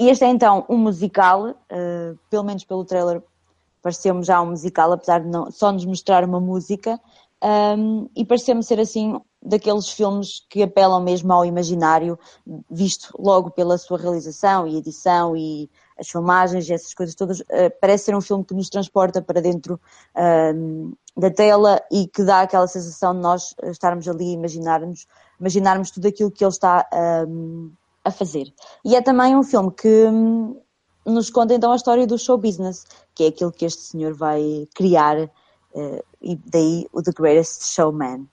Este 0.00 0.24
é 0.24 0.28
então 0.28 0.64
um 0.66 0.78
musical, 0.78 1.50
uh, 1.50 2.18
pelo 2.30 2.42
menos 2.42 2.64
pelo 2.64 2.86
trailer 2.86 3.22
pareceu-me 3.82 4.22
já 4.22 4.40
um 4.40 4.46
musical, 4.46 4.92
apesar 4.92 5.20
de 5.20 5.28
não, 5.28 5.50
só 5.50 5.70
nos 5.70 5.84
mostrar 5.84 6.24
uma 6.24 6.40
música, 6.40 6.98
um, 7.76 8.08
e 8.16 8.24
pareceu-me 8.24 8.62
ser 8.62 8.80
assim 8.80 9.20
daqueles 9.42 9.90
filmes 9.90 10.44
que 10.48 10.62
apelam 10.62 11.02
mesmo 11.02 11.30
ao 11.32 11.44
imaginário, 11.44 12.18
visto 12.70 13.14
logo 13.18 13.50
pela 13.50 13.76
sua 13.76 13.98
realização 13.98 14.66
e 14.66 14.76
edição 14.76 15.36
e 15.36 15.70
as 15.98 16.08
filmagens 16.08 16.68
e 16.68 16.72
essas 16.72 16.94
coisas 16.94 17.14
todas. 17.14 17.40
Uh, 17.40 17.70
parece 17.78 18.04
ser 18.04 18.16
um 18.16 18.20
filme 18.22 18.44
que 18.44 18.54
nos 18.54 18.70
transporta 18.70 19.20
para 19.20 19.42
dentro 19.42 19.78
uh, 20.14 20.96
da 21.14 21.30
tela 21.30 21.82
e 21.90 22.06
que 22.06 22.22
dá 22.22 22.40
aquela 22.40 22.66
sensação 22.66 23.14
de 23.14 23.20
nós 23.20 23.54
estarmos 23.64 24.08
ali 24.08 24.30
e 24.30 24.34
imaginarmos, 24.34 25.06
imaginarmos 25.38 25.90
tudo 25.90 26.08
aquilo 26.08 26.30
que 26.30 26.42
ele 26.42 26.50
está 26.50 26.86
um, 27.28 27.70
a 28.04 28.10
fazer. 28.10 28.52
E 28.84 28.96
é 28.96 29.02
também 29.02 29.36
um 29.36 29.42
filme 29.42 29.70
que 29.70 30.06
um, 30.06 30.60
nos 31.04 31.30
conta 31.30 31.54
então 31.54 31.72
a 31.72 31.76
história 31.76 32.06
do 32.06 32.18
show 32.18 32.36
business, 32.38 32.86
que 33.14 33.24
é 33.24 33.28
aquilo 33.28 33.52
que 33.52 33.64
este 33.64 33.82
senhor 33.82 34.14
vai 34.14 34.68
criar, 34.74 35.18
uh, 35.18 36.04
e 36.20 36.36
daí 36.36 36.86
o 36.92 37.02
The 37.02 37.12
Greatest 37.12 37.64
Showman. 37.74 38.26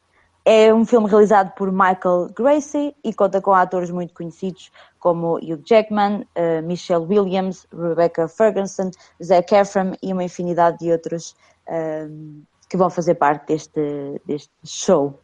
É 0.45 0.73
um 0.73 0.85
filme 0.85 1.09
realizado 1.09 1.53
por 1.55 1.69
Michael 1.71 2.29
Gracie 2.33 2.95
e 3.03 3.13
conta 3.13 3.41
com 3.41 3.53
atores 3.53 3.89
muito 3.89 4.13
conhecidos 4.13 4.71
como 4.97 5.35
Hugh 5.35 5.61
Jackman, 5.65 6.21
uh, 6.21 6.65
Michelle 6.65 7.05
Williams, 7.05 7.67
Rebecca 7.71 8.29
Ferguson, 8.29 8.91
Zac 9.21 9.53
Efron 9.53 9.93
e 10.01 10.13
uma 10.13 10.23
infinidade 10.23 10.79
de 10.79 10.91
outros 10.91 11.35
uh, 11.67 12.45
que 12.69 12.77
vão 12.77 12.89
fazer 12.89 13.15
parte 13.15 13.47
deste, 13.47 14.21
deste 14.25 14.51
show. 14.63 15.19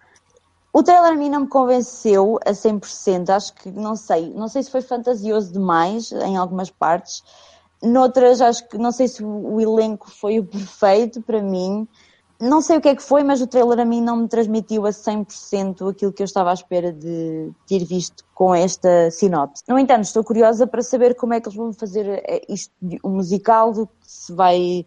O 0.74 0.82
trailer 0.82 1.12
a 1.12 1.16
mim 1.16 1.30
não 1.30 1.42
me 1.42 1.48
convenceu 1.48 2.40
a 2.44 2.52
100%, 2.52 3.30
acho 3.30 3.54
que 3.54 3.72
não 3.72 3.96
sei, 3.96 4.34
não 4.34 4.48
sei 4.48 4.64
se 4.64 4.72
foi 4.72 4.82
fantasioso 4.82 5.54
demais 5.54 6.12
em 6.12 6.36
algumas 6.36 6.72
partes, 6.72 7.24
noutras 7.82 8.42
acho 8.42 8.68
que 8.68 8.78
não 8.80 8.92
sei 8.92 9.08
se 9.08 9.24
o 9.24 9.62
elenco 9.62 10.10
foi 10.10 10.40
o 10.40 10.44
perfeito 10.44 11.22
para 11.22 11.44
mim, 11.44 11.88
não 12.42 12.60
sei 12.60 12.78
o 12.78 12.82
que 12.82 12.90
é 12.90 12.96
que 12.96 13.04
foi, 13.04 13.24
mas 13.24 13.40
o 13.40 13.46
trailer 13.46 13.80
a 13.80 13.86
mim 13.86 14.02
não 14.02 14.18
me 14.18 14.28
transmitiu 14.28 14.88
a 14.88 14.90
100% 14.90 15.92
aquilo 15.92 16.12
que 16.12 16.24
eu 16.24 16.26
estava 16.26 16.50
à 16.50 16.54
espera 16.54 16.92
de 16.92 17.52
ter 17.68 17.86
visto 17.86 18.26
com 18.34 18.54
esta 18.54 19.12
sinopse. 19.12 19.64
No 19.68 19.78
entanto, 19.78 20.06
estou 20.06 20.24
curiosa 20.24 20.66
para 20.66 20.82
saber 20.82 21.16
como 21.16 21.36
é 21.36 21.40
que 21.40 21.48
eles 21.48 21.56
vão 21.56 21.72
fazer 21.72 22.06
eh, 22.26 22.42
isto, 22.50 22.74
um 23.04 23.12
musical, 23.12 23.88
se 24.02 24.34
vai 24.34 24.86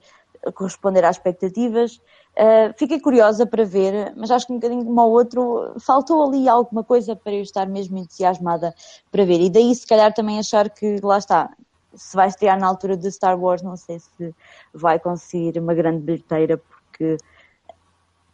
corresponder 0.53 1.05
às 1.05 1.17
expectativas. 1.17 2.01
Uh, 2.39 2.75
fiquei 2.79 3.01
curiosa 3.01 3.47
para 3.47 3.65
ver, 3.65 4.13
mas 4.15 4.31
acho 4.31 4.47
que 4.47 4.53
um 4.53 4.57
bocadinho 4.57 4.85
como 4.85 5.01
ao 5.01 5.11
outro, 5.11 5.75
faltou 5.81 6.23
ali 6.23 6.47
alguma 6.47 6.85
coisa 6.85 7.17
para 7.17 7.33
eu 7.33 7.41
estar 7.41 7.67
mesmo 7.67 7.97
entusiasmada 7.97 8.75
para 9.11 9.25
ver. 9.25 9.41
E 9.41 9.49
daí, 9.49 9.75
se 9.75 9.87
calhar, 9.87 10.13
também 10.13 10.39
achar 10.39 10.69
que, 10.69 11.01
lá 11.03 11.17
está, 11.17 11.51
se 11.95 12.15
vai 12.15 12.29
estrear 12.29 12.61
na 12.61 12.67
altura 12.67 12.97
de 12.97 13.11
Star 13.11 13.41
Wars, 13.41 13.63
não 13.63 13.77
sei 13.77 13.99
se 13.99 14.35
vai 14.75 14.99
conseguir 14.99 15.59
uma 15.59 15.73
grande 15.73 16.01
bilheteira, 16.03 16.59
porque 16.59 17.17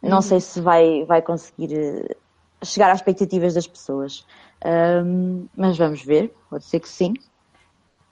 não 0.01 0.21
sei 0.21 0.41
se 0.41 0.59
vai, 0.59 1.05
vai 1.05 1.21
conseguir 1.21 1.73
eh, 1.73 2.17
chegar 2.63 2.91
às 2.91 2.99
expectativas 2.99 3.53
das 3.53 3.67
pessoas. 3.67 4.25
Um, 4.65 5.47
mas 5.55 5.77
vamos 5.77 6.03
ver, 6.03 6.33
pode 6.49 6.65
ser 6.65 6.81
que 6.81 6.89
sim. 6.89 7.13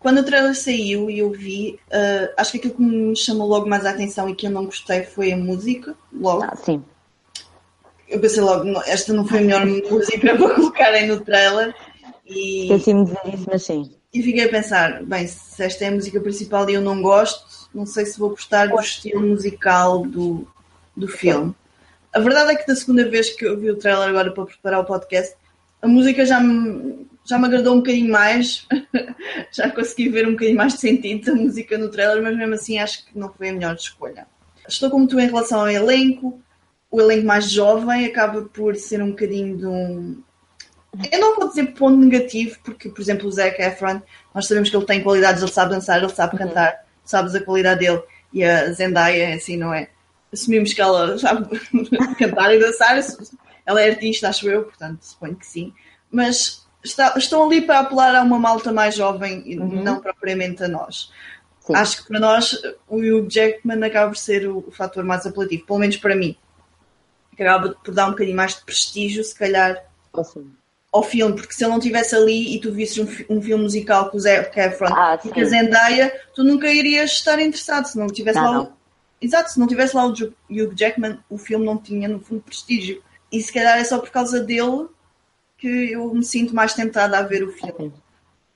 Quando 0.01 0.17
o 0.20 0.24
trailer 0.24 0.55
saiu 0.55 1.12
e 1.12 1.20
eu 1.20 1.29
vi, 1.29 1.79
uh, 1.89 2.34
acho 2.36 2.53
que 2.53 2.58
aquilo 2.58 2.74
que 2.74 2.81
me 2.81 3.15
chamou 3.15 3.48
logo 3.48 3.70
mais 3.70 3.86
a 3.86 3.91
atenção 3.91 4.27
e 4.27 4.36
que 4.36 4.48
eu 4.48 4.51
não 4.51 4.65
gostei 4.65 5.03
foi 5.03 5.31
a 5.31 5.38
música, 5.38 5.96
logo. 6.12 6.43
Ah, 6.43 6.55
sim. 6.55 6.84
Eu 8.10 8.20
pensei 8.20 8.41
logo, 8.41 8.67
esta 8.88 9.13
não 9.13 9.27
foi 9.27 9.39
a 9.39 9.41
melhor 9.41 9.63
música 9.63 10.36
para 10.36 10.55
colocarem 10.55 11.08
no 11.08 11.22
trailer. 11.22 11.75
E... 12.25 12.63
Esqueci-me 12.63 13.05
de 13.05 13.12
dizer 13.12 13.36
isso, 13.36 13.46
mas 13.50 13.63
sim. 13.63 13.91
E 14.12 14.24
fiquei 14.24 14.46
a 14.46 14.50
pensar, 14.50 15.03
bem, 15.03 15.27
se 15.27 15.63
esta 15.63 15.86
é 15.86 15.89
a 15.89 15.91
música 15.91 16.20
principal 16.20 16.67
e 16.67 16.74
eu 16.74 16.81
não 16.81 17.00
gosto, 17.00 17.70
não 17.74 17.86
sei 17.86 18.05
se 18.05 18.17
vou 18.17 18.31
gostar 18.31 18.70
do 18.70 18.79
estilo 18.79 19.22
musical 19.22 20.03
do, 20.03 20.48
do 20.98 21.08
filme. 21.08 21.53
A 22.12 22.20
verdade 22.20 22.53
é 22.53 22.55
que 22.55 22.67
da 22.67 22.75
segunda 22.75 23.08
vez 23.08 23.29
que 23.29 23.46
eu 23.46 23.58
vi 23.58 23.70
o 23.70 23.77
trailer 23.77 24.10
agora 24.10 24.31
para 24.31 24.46
preparar 24.46 24.79
o 24.81 24.86
podcast, 24.86 25.36
a 25.79 25.88
música 25.88 26.25
já 26.25 26.39
me, 26.39 27.08
já 27.32 27.40
me 27.40 27.46
agradou 27.46 27.76
um 27.76 27.78
bocadinho 27.78 28.12
mais, 28.12 28.68
já 29.52 29.70
consegui 29.72 30.10
ver 30.10 30.28
um 30.28 30.32
bocadinho 30.32 30.58
mais 30.58 30.74
de 30.74 30.82
sentido 30.82 31.26
da 31.26 31.34
música 31.34 31.78
no 31.78 31.90
trailer, 31.90 32.22
mas 32.22 32.36
mesmo 32.36 32.54
assim 32.54 32.78
acho 32.78 33.06
que 33.06 33.18
não 33.18 33.32
foi 33.32 33.50
a 33.50 33.54
melhor 33.54 33.76
escolha. 33.76 34.28
Estou 34.68 34.90
como 34.90 35.08
tu 35.08 35.20
em 35.20 35.28
relação 35.28 35.62
ao 35.62 35.70
elenco, 35.70 36.42
o 36.92 37.00
elenco 37.00 37.25
mais 37.25 37.50
jovem 37.50 38.05
acaba 38.05 38.42
por 38.44 38.75
ser 38.75 39.01
um 39.01 39.12
bocadinho 39.12 39.58
de 39.58 39.66
um. 39.66 40.22
Eu 41.10 41.20
não 41.22 41.38
vou 41.38 41.48
dizer 41.48 41.68
ponto 41.68 41.98
negativo, 41.98 42.60
porque, 42.64 42.90
por 42.90 43.01
exemplo, 43.01 43.27
o 43.27 43.32
Zac 43.32 43.62
Efron, 43.62 44.01
nós 44.36 44.46
sabemos 44.46 44.70
que 44.70 44.75
ele 44.75 44.86
tem 44.86 45.01
qualidades, 45.01 45.42
ele 45.42 45.51
sabe 45.51 45.72
dançar, 45.72 45.98
ele 46.03 46.10
sabe 46.10 46.34
uhum. 46.34 46.40
cantar, 46.40 46.86
sabes 47.05 47.34
a 47.34 47.40
qualidade 47.40 47.79
dele, 47.79 48.01
e 48.34 48.44
a 48.44 48.74
Zendaya, 48.74 49.29
é 49.29 49.34
assim, 49.36 49.55
não 49.55 49.74
é? 49.74 49.88
assumimos 50.34 50.74
que 50.74 50.82
ela 50.82 51.18
sabe 51.20 51.60
cantar 52.18 52.53
e 52.53 52.60
dançar, 52.60 53.00
ela 53.66 53.82
é 53.82 53.90
artista, 53.90 54.29
acho 54.29 54.50
eu, 54.50 54.64
portanto 54.64 55.01
suponho 55.01 55.36
que 55.36 55.46
sim, 55.46 55.74
mas 56.12 56.61
está, 56.83 57.13
estão 57.17 57.46
ali 57.46 57.61
para 57.61 57.79
apelar 57.79 58.15
a 58.15 58.24
uma 58.24 58.39
malta 58.39 58.72
mais 58.72 58.96
jovem 58.96 59.44
e 59.46 59.57
uhum. 59.57 59.83
não 59.83 60.00
propriamente 60.00 60.63
a 60.63 60.67
nós. 60.67 61.11
Sim. 61.61 61.75
Acho 61.75 62.01
que 62.01 62.07
para 62.07 62.20
nós 62.20 62.59
o 62.87 62.98
Hugh 62.98 63.27
Jackman 63.29 63.83
acaba 63.83 64.09
por 64.09 64.17
ser 64.17 64.48
o, 64.48 64.65
o 64.67 64.72
fator 64.72 65.03
mais 65.03 65.25
apelativo, 65.25 65.65
pelo 65.65 65.79
menos 65.79 65.98
para 65.98 66.15
mim. 66.15 66.35
Acaba 67.33 67.70
por 67.83 67.94
dar 67.94 68.07
um 68.07 68.11
bocadinho 68.11 68.35
mais 68.35 68.55
de 68.55 68.65
prestígio, 68.65 69.24
se 69.24 69.35
calhar, 69.35 69.81
ao 70.91 71.03
filme, 71.03 71.35
porque 71.35 71.53
se 71.53 71.63
ele 71.63 71.72
não 71.72 71.77
estivesse 71.77 72.15
ali 72.15 72.55
e 72.55 72.59
tu 72.59 72.72
visses 72.72 72.98
um, 72.98 73.35
um 73.37 73.41
filme 73.41 73.63
musical 73.63 74.09
com 74.09 74.17
o 74.17 74.20
Zac 74.20 74.59
Efron 74.59 74.94
ah, 74.94 75.17
e 75.24 75.29
com 75.29 75.39
a 75.39 75.46
Zendaya, 75.46 76.13
tu 76.35 76.44
nunca 76.44 76.67
irias 76.67 77.11
estar 77.11 77.39
interessado 77.39 77.85
se 77.85 77.98
não 77.98 78.07
tivesse 78.07 78.37
não, 78.39 78.46
lá 78.46 78.53
não. 78.53 78.74
Exato, 79.22 79.51
se 79.51 79.59
não 79.59 79.67
tivesse 79.67 79.96
lá 79.96 80.05
o 80.05 80.11
Hugh 80.11 80.75
Jackman, 80.75 81.20
o 81.29 81.37
filme 81.37 81.65
não 81.65 81.77
tinha, 81.77 82.09
no 82.09 82.20
fundo, 82.20 82.41
prestígio. 82.41 83.01
E 83.31 83.41
se 83.41 83.53
calhar 83.53 83.77
é 83.77 83.83
só 83.83 84.00
por 84.00 84.09
causa 84.09 84.41
dele 84.41 84.87
que 85.62 85.92
eu 85.92 86.12
me 86.12 86.24
sinto 86.24 86.56
mais 86.56 86.74
tentada 86.74 87.20
a 87.20 87.22
ver 87.22 87.44
o 87.44 87.52
filme. 87.52 87.94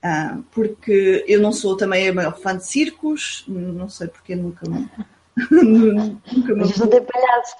Ah, 0.02 0.40
porque 0.52 1.24
eu 1.28 1.40
não 1.40 1.52
sou 1.52 1.78
também 1.78 2.10
a 2.10 2.14
maior 2.14 2.38
fã 2.40 2.58
de 2.58 2.66
circos, 2.66 3.46
não 3.48 3.88
sei 3.88 4.08
porque 4.08 4.36
nunca 4.36 4.68
me. 4.68 4.90
nunca 5.52 6.54
me. 6.54 6.62
Mas 6.62 6.78
não 6.78 6.88
tem. 6.88 7.06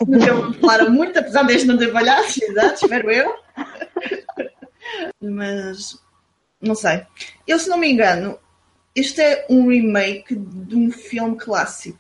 Nunca 0.08 0.34
me 0.34 0.54
falaram 0.56 0.90
muito, 0.90 1.18
apesar 1.20 1.44
deste 1.44 1.68
não 1.68 1.78
ter 1.78 1.94
palhaços, 1.94 2.42
exato, 2.42 2.86
espero 2.86 3.12
eu. 3.12 3.36
Mas 5.22 6.00
não 6.60 6.74
sei. 6.74 7.06
Eu, 7.48 7.60
se 7.60 7.70
não 7.70 7.78
me 7.78 7.92
engano, 7.92 8.40
este 8.96 9.22
é 9.22 9.46
um 9.48 9.68
remake 9.68 10.36
de 10.36 10.76
um 10.76 10.92
filme 10.92 11.36
clássico. 11.38 12.00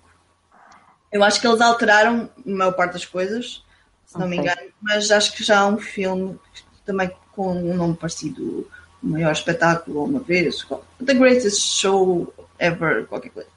Eu 1.11 1.23
acho 1.23 1.39
que 1.39 1.47
eles 1.47 1.61
alteraram 1.61 2.29
a 2.45 2.49
maior 2.49 2.71
parte 2.71 2.93
das 2.93 3.05
coisas, 3.05 3.63
se 4.03 4.17
não 4.17 4.25
okay. 4.25 4.39
me 4.39 4.43
engano, 4.43 4.71
mas 4.81 5.11
acho 5.11 5.33
que 5.33 5.43
já 5.43 5.59
há 5.59 5.67
um 5.67 5.77
filme 5.77 6.39
também 6.83 7.09
com 7.35 7.53
um 7.53 7.75
nome 7.75 7.95
parecido, 7.95 8.67
o 9.03 9.07
maior 9.07 9.31
espetáculo 9.31 10.03
uma 10.03 10.19
vez, 10.19 10.65
The 11.03 11.13
Greatest 11.13 11.61
Show 11.61 12.33
Ever, 12.59 13.05
qualquer 13.05 13.29
coisa. 13.29 13.49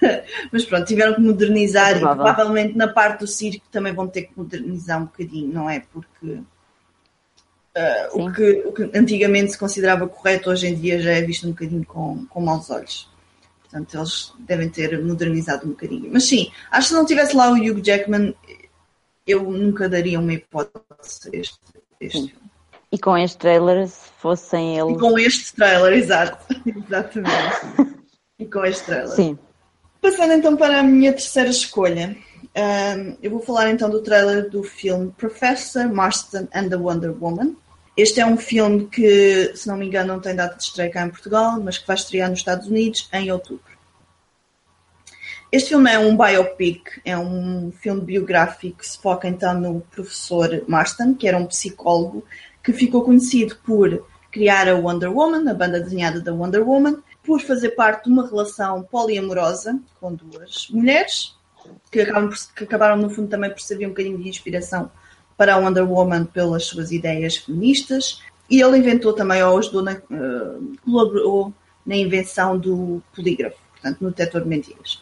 mas 0.52 0.64
pronto, 0.64 0.86
tiveram 0.86 1.14
que 1.14 1.20
modernizar 1.20 1.92
é 1.92 1.98
e 1.98 2.00
provavelmente 2.00 2.76
na 2.76 2.88
parte 2.88 3.20
do 3.20 3.26
circo 3.26 3.64
também 3.70 3.92
vão 3.92 4.08
ter 4.08 4.22
que 4.22 4.32
modernizar 4.36 5.00
um 5.00 5.06
bocadinho, 5.06 5.52
não 5.52 5.70
é? 5.70 5.80
Porque 5.92 6.26
uh, 6.26 6.44
o, 8.12 8.32
que, 8.32 8.50
o, 8.66 8.72
que, 8.72 8.98
antigamente 8.98 9.52
se 9.52 9.58
considerava 9.58 10.08
correto 10.08 10.50
hoje 10.50 10.66
em 10.66 10.74
dia 10.74 11.00
já 11.00 11.12
é 11.12 11.22
visto 11.22 11.46
um 11.46 11.50
bocadinho 11.50 11.84
com, 11.84 12.26
com 12.26 12.40
maus 12.40 12.70
olhos. 12.70 13.08
Portanto, 13.62 13.96
eles 13.96 14.32
devem 14.40 14.68
ter 14.68 15.02
modernizado 15.02 15.66
um 15.66 15.70
bocadinho. 15.70 16.10
Mas 16.12 16.24
sim, 16.24 16.50
acho 16.70 16.88
que 16.88 16.94
se 16.94 16.94
não 16.94 17.06
tivesse 17.06 17.36
lá 17.36 17.50
o 17.50 17.54
Hugh 17.54 17.82
Jackman, 17.82 18.34
eu 19.26 19.42
nunca 19.42 19.88
daria 19.88 20.20
uma 20.20 20.32
hipótese 20.32 21.28
a 21.32 21.36
este, 21.36 21.58
este 22.00 22.28
filme. 22.28 22.45
E 22.90 22.98
com 22.98 23.16
este 23.16 23.38
trailer, 23.38 23.88
se 23.88 24.08
fossem 24.18 24.78
eles. 24.78 24.96
E 24.96 24.98
com 24.98 25.18
este 25.18 25.54
trailer, 25.54 25.92
exato. 25.94 26.46
Exatamente. 26.64 27.96
e 28.38 28.46
com 28.46 28.64
este 28.64 28.84
trailer. 28.84 29.08
Sim. 29.08 29.38
Passando 30.00 30.34
então 30.34 30.56
para 30.56 30.80
a 30.80 30.82
minha 30.82 31.12
terceira 31.12 31.50
escolha. 31.50 32.16
Um, 32.56 33.16
eu 33.22 33.30
vou 33.30 33.40
falar 33.40 33.70
então 33.70 33.90
do 33.90 34.00
trailer 34.00 34.48
do 34.48 34.62
filme 34.62 35.12
Professor 35.18 35.86
Marston 35.88 36.48
and 36.54 36.68
the 36.68 36.76
Wonder 36.76 37.12
Woman. 37.12 37.56
Este 37.96 38.20
é 38.20 38.26
um 38.26 38.36
filme 38.36 38.86
que, 38.86 39.52
se 39.54 39.66
não 39.66 39.76
me 39.76 39.86
engano, 39.86 40.14
não 40.14 40.20
tem 40.20 40.34
data 40.34 40.56
de 40.56 40.62
estreia 40.62 40.90
cá 40.90 41.04
em 41.04 41.10
Portugal, 41.10 41.58
mas 41.60 41.78
que 41.78 41.86
vai 41.86 41.96
estrear 41.96 42.30
nos 42.30 42.38
Estados 42.38 42.68
Unidos 42.68 43.08
em 43.12 43.32
outubro. 43.32 43.76
Este 45.50 45.70
filme 45.70 45.90
é 45.90 45.98
um 45.98 46.16
biopic, 46.16 47.00
é 47.04 47.16
um 47.16 47.72
filme 47.72 48.00
biográfico 48.00 48.78
que 48.78 48.88
se 48.88 48.98
foca 48.98 49.28
então 49.28 49.58
no 49.58 49.80
professor 49.80 50.62
Marston, 50.66 51.14
que 51.14 51.26
era 51.26 51.38
um 51.38 51.46
psicólogo 51.46 52.24
que 52.66 52.72
ficou 52.72 53.02
conhecido 53.02 53.56
por 53.64 54.04
criar 54.32 54.68
a 54.68 54.74
Wonder 54.74 55.16
Woman, 55.16 55.48
a 55.48 55.54
banda 55.54 55.78
desenhada 55.80 56.20
da 56.20 56.34
Wonder 56.34 56.68
Woman, 56.68 56.96
por 57.22 57.40
fazer 57.40 57.70
parte 57.70 58.04
de 58.04 58.10
uma 58.10 58.26
relação 58.26 58.82
poliamorosa 58.82 59.78
com 60.00 60.12
duas 60.12 60.68
mulheres, 60.70 61.36
que, 61.92 62.00
acabam, 62.00 62.28
que 62.56 62.64
acabaram 62.64 62.96
no 62.96 63.08
fundo 63.08 63.28
também 63.28 63.50
por 63.50 63.60
servir 63.60 63.86
um 63.86 63.90
bocadinho 63.90 64.18
de 64.18 64.28
inspiração 64.28 64.90
para 65.36 65.54
a 65.54 65.58
Wonder 65.58 65.88
Woman 65.88 66.24
pelas 66.24 66.64
suas 66.64 66.90
ideias 66.90 67.36
feministas 67.36 68.20
e 68.50 68.60
ele 68.60 68.78
inventou 68.78 69.12
também, 69.12 69.40
ou 69.44 69.58
ajudou, 69.58 69.82
na, 69.82 69.92
uh, 69.92 70.76
colaborou 70.84 71.54
na 71.84 71.94
invenção 71.94 72.58
do 72.58 73.00
polígrafo, 73.14 73.58
portanto, 73.74 74.00
no 74.00 74.10
detector 74.10 74.42
de 74.42 74.48
mentiras. 74.48 75.00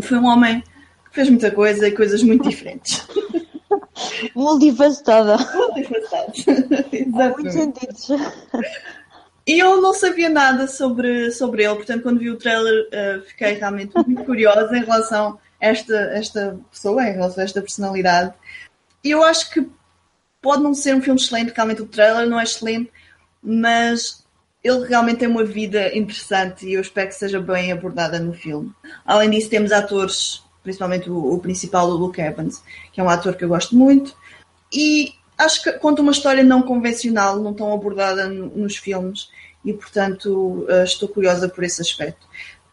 Foi 0.00 0.18
um 0.18 0.26
homem 0.26 0.60
que 0.60 1.14
fez 1.14 1.28
muita 1.28 1.50
coisa 1.50 1.88
e 1.88 1.92
coisas 1.92 2.22
muito 2.22 2.48
diferentes. 2.48 3.04
Multifacetada. 4.34 5.36
Multifacetada. 5.54 6.32
Em 6.92 7.08
muitos 7.08 7.52
sentidos. 7.52 8.08
E 9.46 9.58
eu 9.58 9.80
não 9.80 9.92
sabia 9.92 10.28
nada 10.28 10.68
sobre, 10.68 11.30
sobre 11.32 11.64
ele, 11.64 11.74
portanto, 11.74 12.02
quando 12.02 12.20
vi 12.20 12.30
o 12.30 12.36
trailer, 12.36 12.86
uh, 12.88 13.22
fiquei 13.22 13.54
realmente 13.54 13.92
muito 14.06 14.24
curiosa 14.24 14.76
em 14.76 14.84
relação 14.84 15.38
a 15.60 15.66
esta, 15.66 15.96
esta 16.12 16.58
pessoa, 16.70 17.02
em 17.02 17.12
relação 17.12 17.40
a 17.40 17.44
esta 17.44 17.60
personalidade. 17.60 18.32
E 19.02 19.10
eu 19.10 19.22
acho 19.24 19.50
que 19.50 19.68
pode 20.40 20.62
não 20.62 20.74
ser 20.74 20.94
um 20.94 21.02
filme 21.02 21.20
excelente, 21.20 21.52
realmente 21.54 21.82
o 21.82 21.86
trailer 21.86 22.28
não 22.28 22.38
é 22.38 22.44
excelente, 22.44 22.92
mas 23.42 24.24
ele 24.62 24.86
realmente 24.86 25.18
tem 25.18 25.28
uma 25.28 25.44
vida 25.44 25.96
interessante 25.96 26.66
e 26.66 26.74
eu 26.74 26.80
espero 26.80 27.08
que 27.08 27.14
seja 27.14 27.40
bem 27.40 27.72
abordada 27.72 28.18
no 28.18 28.32
filme. 28.32 28.72
Além 29.04 29.30
disso, 29.30 29.48
temos 29.48 29.72
atores, 29.72 30.42
principalmente 30.62 31.10
o, 31.10 31.34
o 31.34 31.38
principal, 31.38 31.88
o 31.88 31.94
Luke 31.94 32.20
Evans, 32.20 32.62
que 32.92 33.00
é 33.00 33.04
um 33.04 33.08
ator 33.08 33.34
que 33.34 33.44
eu 33.44 33.48
gosto 33.48 33.76
muito, 33.76 34.14
e 34.72 35.14
acho 35.36 35.62
que 35.62 35.72
conta 35.72 36.02
uma 36.02 36.12
história 36.12 36.42
não 36.42 36.62
convencional, 36.62 37.38
não 37.38 37.54
tão 37.54 37.72
abordada 37.72 38.28
nos 38.28 38.76
filmes, 38.76 39.30
e 39.64 39.72
portanto 39.72 40.66
uh, 40.68 40.84
estou 40.84 41.08
curiosa 41.08 41.48
por 41.48 41.64
esse 41.64 41.80
aspecto. 41.80 42.26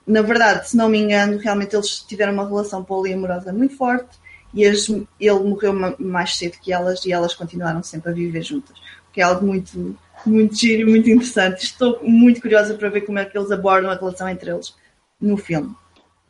Na 0.06 0.22
verdade, 0.22 0.70
se 0.70 0.78
não 0.78 0.88
me 0.88 0.98
engano, 0.98 1.38
realmente 1.38 1.76
eles 1.76 2.00
tiveram 2.00 2.34
uma 2.34 2.48
relação 2.48 2.84
poliamorosa 2.84 3.52
muito 3.52 3.76
forte 3.76 4.18
e 4.54 4.66
as, 4.66 4.88
ele 4.88 5.40
morreu 5.44 5.74
mais 6.00 6.38
cedo 6.38 6.58
que 6.62 6.72
elas 6.72 7.06
e 7.06 7.12
elas 7.12 7.36
continuaram 7.36 7.84
sempre 7.84 8.12
a 8.12 8.14
viver 8.14 8.42
juntas, 8.42 8.78
o 9.10 9.12
que 9.12 9.20
é 9.20 9.24
algo 9.24 9.46
muito 9.46 9.98
muito 10.26 10.56
giro 10.56 10.82
e 10.82 10.92
muito 10.92 11.10
interessante. 11.10 11.64
Estou 11.64 12.00
muito 12.04 12.42
curiosa 12.42 12.74
para 12.74 12.90
ver 12.90 13.02
como 13.02 13.20
é 13.20 13.26
que 13.26 13.38
eles 13.38 13.52
abordam 13.52 13.92
a 13.92 13.96
relação 13.96 14.28
entre 14.28 14.50
eles 14.50 14.76
no 15.20 15.38
filme. 15.38 15.76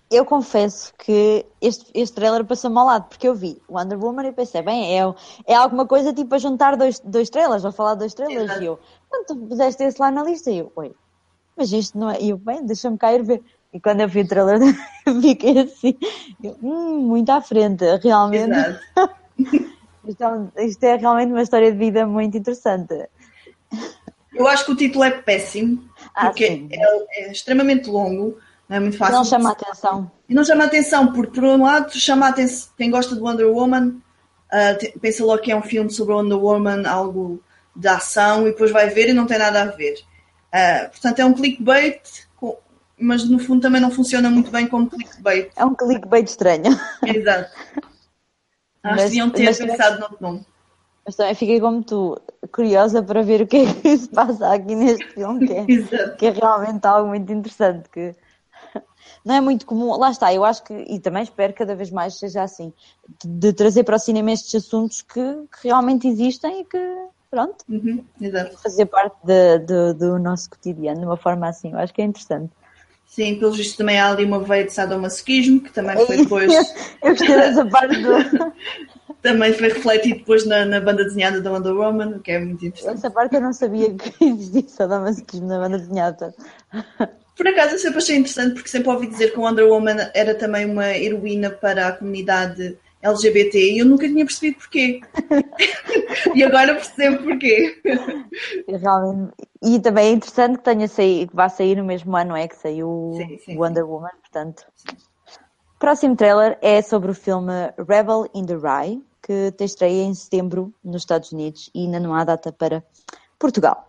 Eu 0.10 0.24
confesso 0.24 0.94
que 0.98 1.46
este, 1.62 1.92
este 1.94 2.16
trailer 2.16 2.46
passou-me 2.46 2.78
ao 2.78 2.86
lado, 2.86 3.10
porque 3.10 3.28
eu 3.28 3.36
vi 3.36 3.62
Wonder 3.70 4.00
Woman 4.02 4.28
e 4.28 4.32
pensei, 4.32 4.62
bem, 4.62 4.98
é, 4.98 5.14
é 5.46 5.54
alguma 5.54 5.86
coisa 5.86 6.14
tipo 6.14 6.34
a 6.34 6.38
juntar 6.38 6.78
dois, 6.78 7.00
dois 7.02 7.30
trailers, 7.30 7.66
ou 7.66 7.74
falar 7.74 7.96
dois 7.96 8.14
trailers, 8.14 8.46
Exato. 8.46 8.64
e 8.64 8.66
eu, 8.66 8.80
quando 9.10 9.26
tu 9.26 9.36
puseste 9.36 9.84
esse 9.84 10.02
lá 10.02 10.10
na 10.10 10.24
lista, 10.24 10.50
e 10.50 10.60
eu, 10.60 10.72
oi, 10.78 10.96
mas 11.58 11.74
isto 11.74 11.98
não 11.98 12.10
é, 12.10 12.22
e 12.22 12.30
eu, 12.30 12.38
bem, 12.38 12.66
deixa-me 12.66 12.98
cair 12.98 13.22
ver. 13.22 13.44
E 13.74 13.82
quando 13.82 14.00
eu 14.00 14.08
vi 14.08 14.22
o 14.22 14.28
trailer, 14.28 14.60
fiquei 15.22 15.60
assim, 15.60 15.98
eu, 16.42 16.56
hum, 16.64 17.00
muito 17.00 17.30
à 17.30 17.42
frente, 17.42 17.84
realmente. 18.02 18.80
isto, 20.08 20.24
é, 20.56 20.66
isto 20.66 20.84
é 20.84 20.96
realmente 20.96 21.32
uma 21.32 21.42
história 21.42 21.70
de 21.70 21.78
vida 21.78 22.06
muito 22.08 22.38
interessante. 22.38 23.10
Eu 24.34 24.48
acho 24.48 24.66
que 24.66 24.72
o 24.72 24.76
título 24.76 25.04
é 25.04 25.12
péssimo, 25.12 25.84
ah, 26.16 26.28
porque 26.28 26.68
é, 26.72 27.24
é, 27.24 27.32
extremamente 27.32 27.90
longo, 27.90 28.38
não 28.70 28.78
é 28.78 28.80
muito 28.80 28.98
fácil. 28.98 29.16
Não 29.16 29.26
chama 29.26 29.50
a 29.50 29.52
atenção. 29.54 30.12
E 30.28 30.34
não 30.34 30.44
chama 30.44 30.64
a 30.64 30.68
atenção, 30.68 31.14
porque 31.14 31.40
por 31.40 31.44
um 31.44 31.64
lado 31.64 31.92
chama 31.98 32.26
a 32.26 32.30
atenção, 32.30 32.70
quem 32.78 32.92
gosta 32.92 33.16
de 33.16 33.22
Wonder 33.22 33.48
Woman 33.48 33.88
uh, 33.88 35.00
pensa 35.00 35.26
logo 35.26 35.42
que 35.42 35.52
é 35.52 35.56
um 35.56 35.62
filme 35.62 35.90
sobre 35.90 36.14
Wonder 36.14 36.38
Woman, 36.38 36.88
algo 36.88 37.42
de 37.76 37.88
ação, 37.88 38.48
e 38.48 38.52
depois 38.52 38.72
vai 38.72 38.90
ver 38.90 39.10
e 39.10 39.14
não 39.14 39.26
tem 39.26 39.38
nada 39.38 39.62
a 39.62 39.66
ver. 39.66 39.96
Uh, 40.54 40.90
portanto, 40.90 41.20
é 41.20 41.26
um 41.26 41.34
clickbait, 41.34 42.02
mas 43.00 43.28
no 43.30 43.40
fundo 43.40 43.62
também 43.62 43.80
não 43.80 43.92
funciona 43.92 44.30
muito 44.30 44.52
bem 44.52 44.68
como 44.68 44.90
clickbait. 44.90 45.52
É 45.56 45.64
um 45.64 45.76
clickbait 45.76 46.28
estranho. 46.28 46.78
Exato. 47.06 47.52
Acho 48.84 48.96
que 48.96 49.04
deviam 49.04 49.30
ter 49.30 49.46
mas, 49.46 49.58
pensado 49.58 50.00
no 50.00 50.18
nome. 50.20 50.46
Mas 51.06 51.16
também 51.16 51.36
fiquei 51.36 51.60
como 51.60 51.84
tu, 51.84 52.20
curiosa 52.52 53.04
para 53.04 53.22
ver 53.22 53.42
o 53.42 53.48
que 53.48 53.58
é 53.58 53.74
que 53.74 53.98
se 53.98 54.10
passa 54.10 54.52
aqui 54.54 54.76
neste 54.76 55.06
filme, 55.14 55.48
que 55.48 55.54
é, 55.54 56.10
que 56.18 56.26
é 56.26 56.32
realmente 56.32 56.86
algo 56.86 57.10
muito 57.10 57.32
interessante. 57.32 57.90
Que 57.90 58.16
não 59.28 59.36
é 59.36 59.42
muito 59.42 59.66
comum, 59.66 59.98
lá 59.98 60.10
está, 60.10 60.34
eu 60.34 60.46
acho 60.46 60.64
que, 60.64 60.74
e 60.74 61.02
também 61.02 61.22
espero 61.22 61.54
cada 61.54 61.76
vez 61.76 61.92
mais 61.92 62.18
seja 62.18 62.44
assim, 62.44 62.72
de, 63.26 63.52
trazer 63.52 63.84
para 63.84 63.98
o 63.98 64.00
cinema 64.00 64.32
estes 64.32 64.56
assuntos 64.56 65.02
que, 65.02 65.20
que 65.20 65.68
realmente 65.68 66.08
existem 66.08 66.62
e 66.62 66.64
que, 66.64 66.80
pronto, 67.30 67.58
uhum, 67.68 68.06
fazer 68.64 68.86
parte 68.86 69.18
de, 69.26 69.60
de, 69.60 69.94
do 69.96 70.18
nosso 70.18 70.50
cotidiano 70.50 71.02
de 71.02 71.06
uma 71.06 71.18
forma 71.18 71.46
assim, 71.46 71.74
eu 71.74 71.78
acho 71.78 71.94
que 71.94 72.02
é 72.02 72.06
interessante. 72.06 72.54
Sim, 73.06 73.36
pelo 73.36 73.52
visto 73.52 73.78
também 73.78 74.00
há 74.00 74.12
ali 74.12 74.24
uma 74.24 74.40
veia 74.40 74.64
de 74.64 74.72
sadomasoquismo, 74.72 75.60
que 75.60 75.74
também 75.74 76.06
foi 76.06 76.18
depois. 76.18 76.54
eu 77.04 77.10
gostei 77.10 77.36
dessa 77.36 77.66
parte 77.66 78.02
do. 78.02 78.54
também 79.22 79.52
foi 79.54 79.70
refletido 79.70 80.20
depois 80.20 80.46
na, 80.46 80.64
na, 80.66 80.80
banda 80.80 81.04
desenhada 81.04 81.42
da 81.42 81.52
Wonder 81.52 81.74
Woman, 81.74 82.18
o 82.18 82.20
que 82.20 82.32
é 82.32 82.40
muito 82.40 82.66
interessante. 82.66 82.98
Essa 82.98 83.10
parte 83.10 83.36
eu 83.36 83.42
não 83.42 83.52
sabia 83.52 83.94
que 83.94 84.24
existia 84.24 84.70
sadomasoquismo 84.70 85.48
na 85.48 85.60
banda 85.60 85.80
desenhada. 85.80 86.34
Por 87.38 87.48
acaso 87.48 87.76
eu 87.76 87.80
sempre 87.80 88.00
achei 88.00 88.18
interessante 88.18 88.56
porque 88.56 88.68
sempre 88.68 88.90
ouvi 88.90 89.08
dizer 89.08 89.32
que 89.32 89.40
Wonder 89.40 89.68
Woman 89.68 90.10
era 90.16 90.34
também 90.34 90.66
uma 90.66 90.98
heroína 90.98 91.52
para 91.52 91.88
a 91.88 91.92
comunidade 91.92 92.76
LGBT 93.02 93.74
e 93.74 93.80
eu 93.80 93.86
nunca 93.86 94.08
tinha 94.08 94.26
percebido 94.26 94.58
porquê. 94.58 95.02
e 96.34 96.44
agora 96.44 96.74
percebo 96.74 97.24
porquê. 97.24 97.80
Realmente. 98.68 99.34
E 99.64 99.80
também 99.80 100.08
é 100.08 100.12
interessante 100.12 100.58
que 100.58 100.64
tenha 100.64 100.88
saído, 100.88 101.30
que 101.30 101.36
vá 101.36 101.48
sair 101.48 101.78
no 101.78 101.86
mesmo 101.86 102.16
ano, 102.18 102.36
é 102.36 102.48
que 102.48 102.56
saiu 102.56 103.14
sim, 103.18 103.38
sim, 103.46 103.58
Wonder 103.58 103.84
sim. 103.84 103.90
Woman, 103.90 104.12
portanto. 104.22 104.66
Próximo 105.80 106.16
trailer 106.16 106.58
é 106.60 106.82
sobre 106.82 107.12
o 107.12 107.14
filme 107.14 107.54
Rebel 107.78 108.28
in 108.34 108.46
the 108.46 108.56
Rye, 108.56 109.02
que 109.22 109.52
tem 109.52 109.66
estreia 109.66 110.04
em 110.04 110.14
setembro 110.14 110.74
nos 110.84 111.04
Estados 111.04 111.32
Unidos 111.32 111.70
e 111.74 111.86
ainda 111.86 112.00
não 112.00 112.16
há 112.16 112.24
data 112.24 112.52
para 112.52 112.84
Portugal. 113.38 113.87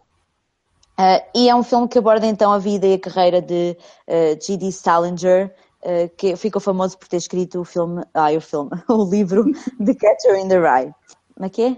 Uh, 0.98 1.22
e 1.32 1.48
é 1.48 1.54
um 1.54 1.62
filme 1.62 1.86
que 1.86 1.96
aborda 1.96 2.26
então 2.26 2.52
a 2.52 2.58
vida 2.58 2.84
e 2.84 2.94
a 2.94 2.98
carreira 2.98 3.40
de 3.40 3.76
uh, 4.08 4.34
ah, 4.34 4.38
G.D. 4.44 4.72
Salinger, 4.72 5.54
uh, 5.82 6.08
que 6.16 6.34
ficou 6.34 6.60
famoso 6.60 6.98
por 6.98 7.06
ter 7.06 7.18
escrito 7.18 7.60
o 7.60 7.64
filme, 7.64 8.02
ah, 8.12 8.32
o 8.32 8.40
filme, 8.40 8.70
o 8.90 9.08
livro 9.08 9.44
The 9.84 9.94
Catcher 9.94 10.34
in 10.40 10.48
the 10.48 10.58
Rye. 10.58 10.92
Como 11.34 11.46
é 11.46 11.48
que 11.48 11.62
é? 11.62 11.76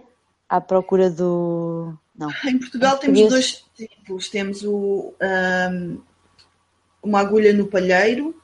À 0.49 0.59
procura 0.59 1.11
do. 1.11 1.93
Não. 2.17 2.31
Em 2.47 2.59
Portugal 2.59 2.97
temos 2.97 3.29
dois 3.29 3.65
títulos. 3.75 4.31
Temos 4.31 4.65
o 4.65 5.13
um, 5.21 6.01
Uma 7.03 7.21
Agulha 7.21 7.53
no 7.53 7.67
Palheiro 7.67 8.35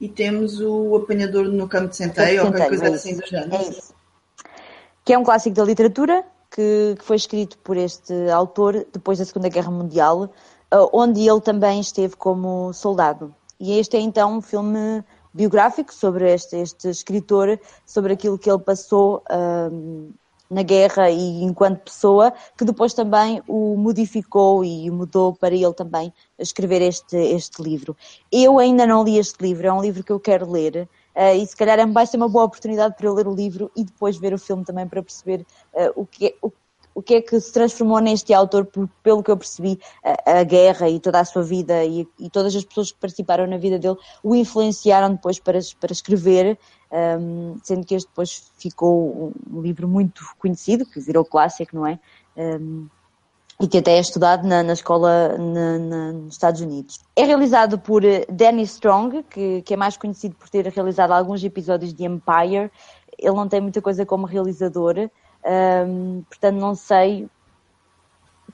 e 0.00 0.08
temos 0.08 0.60
o 0.60 0.96
Apanhador 0.96 1.44
no 1.44 1.68
Campo 1.68 1.90
de 1.90 1.96
Centeio, 1.96 2.44
ou 2.44 2.50
qualquer 2.50 2.68
coisa 2.68 2.86
é 2.86 2.94
assim 2.94 3.16
do 3.16 3.24
género. 3.24 3.54
É 3.54 3.68
isso. 3.68 3.94
Que 5.04 5.12
é 5.12 5.18
um 5.18 5.22
clássico 5.22 5.54
da 5.54 5.64
literatura 5.64 6.24
que, 6.54 6.94
que 6.96 7.04
foi 7.04 7.16
escrito 7.16 7.58
por 7.58 7.76
este 7.76 8.30
autor 8.30 8.86
depois 8.92 9.18
da 9.18 9.24
Segunda 9.24 9.48
Guerra 9.48 9.72
Mundial, 9.72 10.30
uh, 10.72 10.88
onde 10.92 11.28
ele 11.28 11.40
também 11.40 11.80
esteve 11.80 12.14
como 12.14 12.72
soldado. 12.72 13.34
E 13.58 13.76
este 13.76 13.96
é 13.96 14.00
então 14.00 14.38
um 14.38 14.40
filme 14.40 15.02
biográfico 15.32 15.92
sobre 15.92 16.32
este, 16.32 16.56
este 16.56 16.88
escritor, 16.88 17.58
sobre 17.84 18.12
aquilo 18.12 18.38
que 18.38 18.48
ele 18.48 18.60
passou 18.60 19.20
uh, 19.28 20.14
na 20.48 20.62
guerra 20.62 21.10
e 21.10 21.42
enquanto 21.42 21.80
pessoa, 21.80 22.32
que 22.56 22.64
depois 22.64 22.94
também 22.94 23.42
o 23.48 23.76
modificou 23.76 24.64
e 24.64 24.88
mudou 24.92 25.34
para 25.34 25.54
ele 25.54 25.72
também 25.72 26.12
escrever 26.38 26.82
este, 26.82 27.16
este 27.16 27.60
livro. 27.60 27.96
Eu 28.30 28.60
ainda 28.60 28.86
não 28.86 29.02
li 29.02 29.18
este 29.18 29.42
livro, 29.42 29.66
é 29.66 29.72
um 29.72 29.82
livro 29.82 30.04
que 30.04 30.12
eu 30.12 30.20
quero 30.20 30.48
ler. 30.48 30.88
Uh, 31.16 31.36
e 31.36 31.46
se 31.46 31.56
calhar 31.56 31.78
é 31.78 31.86
vai 31.86 32.06
ser 32.06 32.16
uma 32.16 32.28
boa 32.28 32.44
oportunidade 32.44 32.96
para 32.96 33.06
eu 33.06 33.14
ler 33.14 33.28
o 33.28 33.34
livro 33.34 33.70
e 33.76 33.84
depois 33.84 34.16
ver 34.16 34.34
o 34.34 34.38
filme 34.38 34.64
também 34.64 34.86
para 34.86 35.02
perceber 35.02 35.46
uh, 35.74 35.92
o, 35.94 36.06
que 36.06 36.26
é, 36.26 36.34
o, 36.42 36.52
o, 36.94 37.02
que 37.02 37.14
é 37.14 37.20
que 37.22 37.38
se 37.40 37.52
transformou 37.52 38.00
neste 38.00 38.32
autor, 38.32 38.68
pelo 39.02 39.22
que 39.22 39.30
eu 39.30 39.36
percebi, 39.36 39.78
a, 40.02 40.40
a 40.40 40.44
guerra 40.44 40.88
e 40.88 40.98
toda 41.00 41.20
a 41.20 41.24
sua 41.24 41.42
vida 41.42 41.84
e, 41.84 42.06
e, 42.18 42.30
todas 42.30 42.54
as 42.54 42.64
pessoas 42.64 42.90
que 42.90 42.98
participaram 42.98 43.46
na 43.46 43.58
vida 43.58 43.78
dele 43.78 43.96
o 44.22 44.34
influenciaram 44.34 45.12
depois 45.12 45.38
para, 45.38 45.58
para 45.80 45.92
escrever, 45.92 46.58
um, 46.90 46.96
ehm, 46.96 47.56
sendo 47.62 47.86
que 47.86 47.94
este 47.94 48.08
depois 48.08 48.50
ficou 48.58 49.32
um 49.50 49.60
livro 49.60 49.88
muito 49.88 50.24
conhecido, 50.38 50.86
que 50.86 51.00
virou 51.00 51.24
clássico, 51.24 51.76
não 51.76 51.86
é? 51.86 51.98
Um, 52.36 52.40
ehm, 52.40 52.86
e 53.60 53.68
que 53.68 53.78
até 53.78 53.96
é 53.96 54.00
estudado 54.00 54.46
na, 54.46 54.62
na 54.62 54.72
escola 54.72 55.38
na, 55.38 55.78
na, 55.78 56.12
nos 56.12 56.34
Estados 56.34 56.60
Unidos. 56.60 56.98
É 57.14 57.24
realizado 57.24 57.78
por 57.78 58.04
eh, 58.04 58.26
Danny 58.28 58.62
Strong, 58.62 59.22
que, 59.30 59.62
que, 59.62 59.74
é 59.74 59.76
mais 59.76 59.96
conhecido 59.96 60.34
por 60.34 60.48
ter 60.48 60.66
realizado 60.66 61.12
alguns 61.12 61.42
episódios 61.44 61.94
de 61.94 62.04
Empire. 62.04 62.70
Ele 63.16 63.34
não 63.34 63.48
tem 63.48 63.60
muita 63.60 63.80
coisa 63.80 64.04
como 64.04 64.26
realizador, 64.26 65.08
um, 65.44 66.22
portanto 66.22 66.56
não 66.56 66.74
sei 66.74 67.28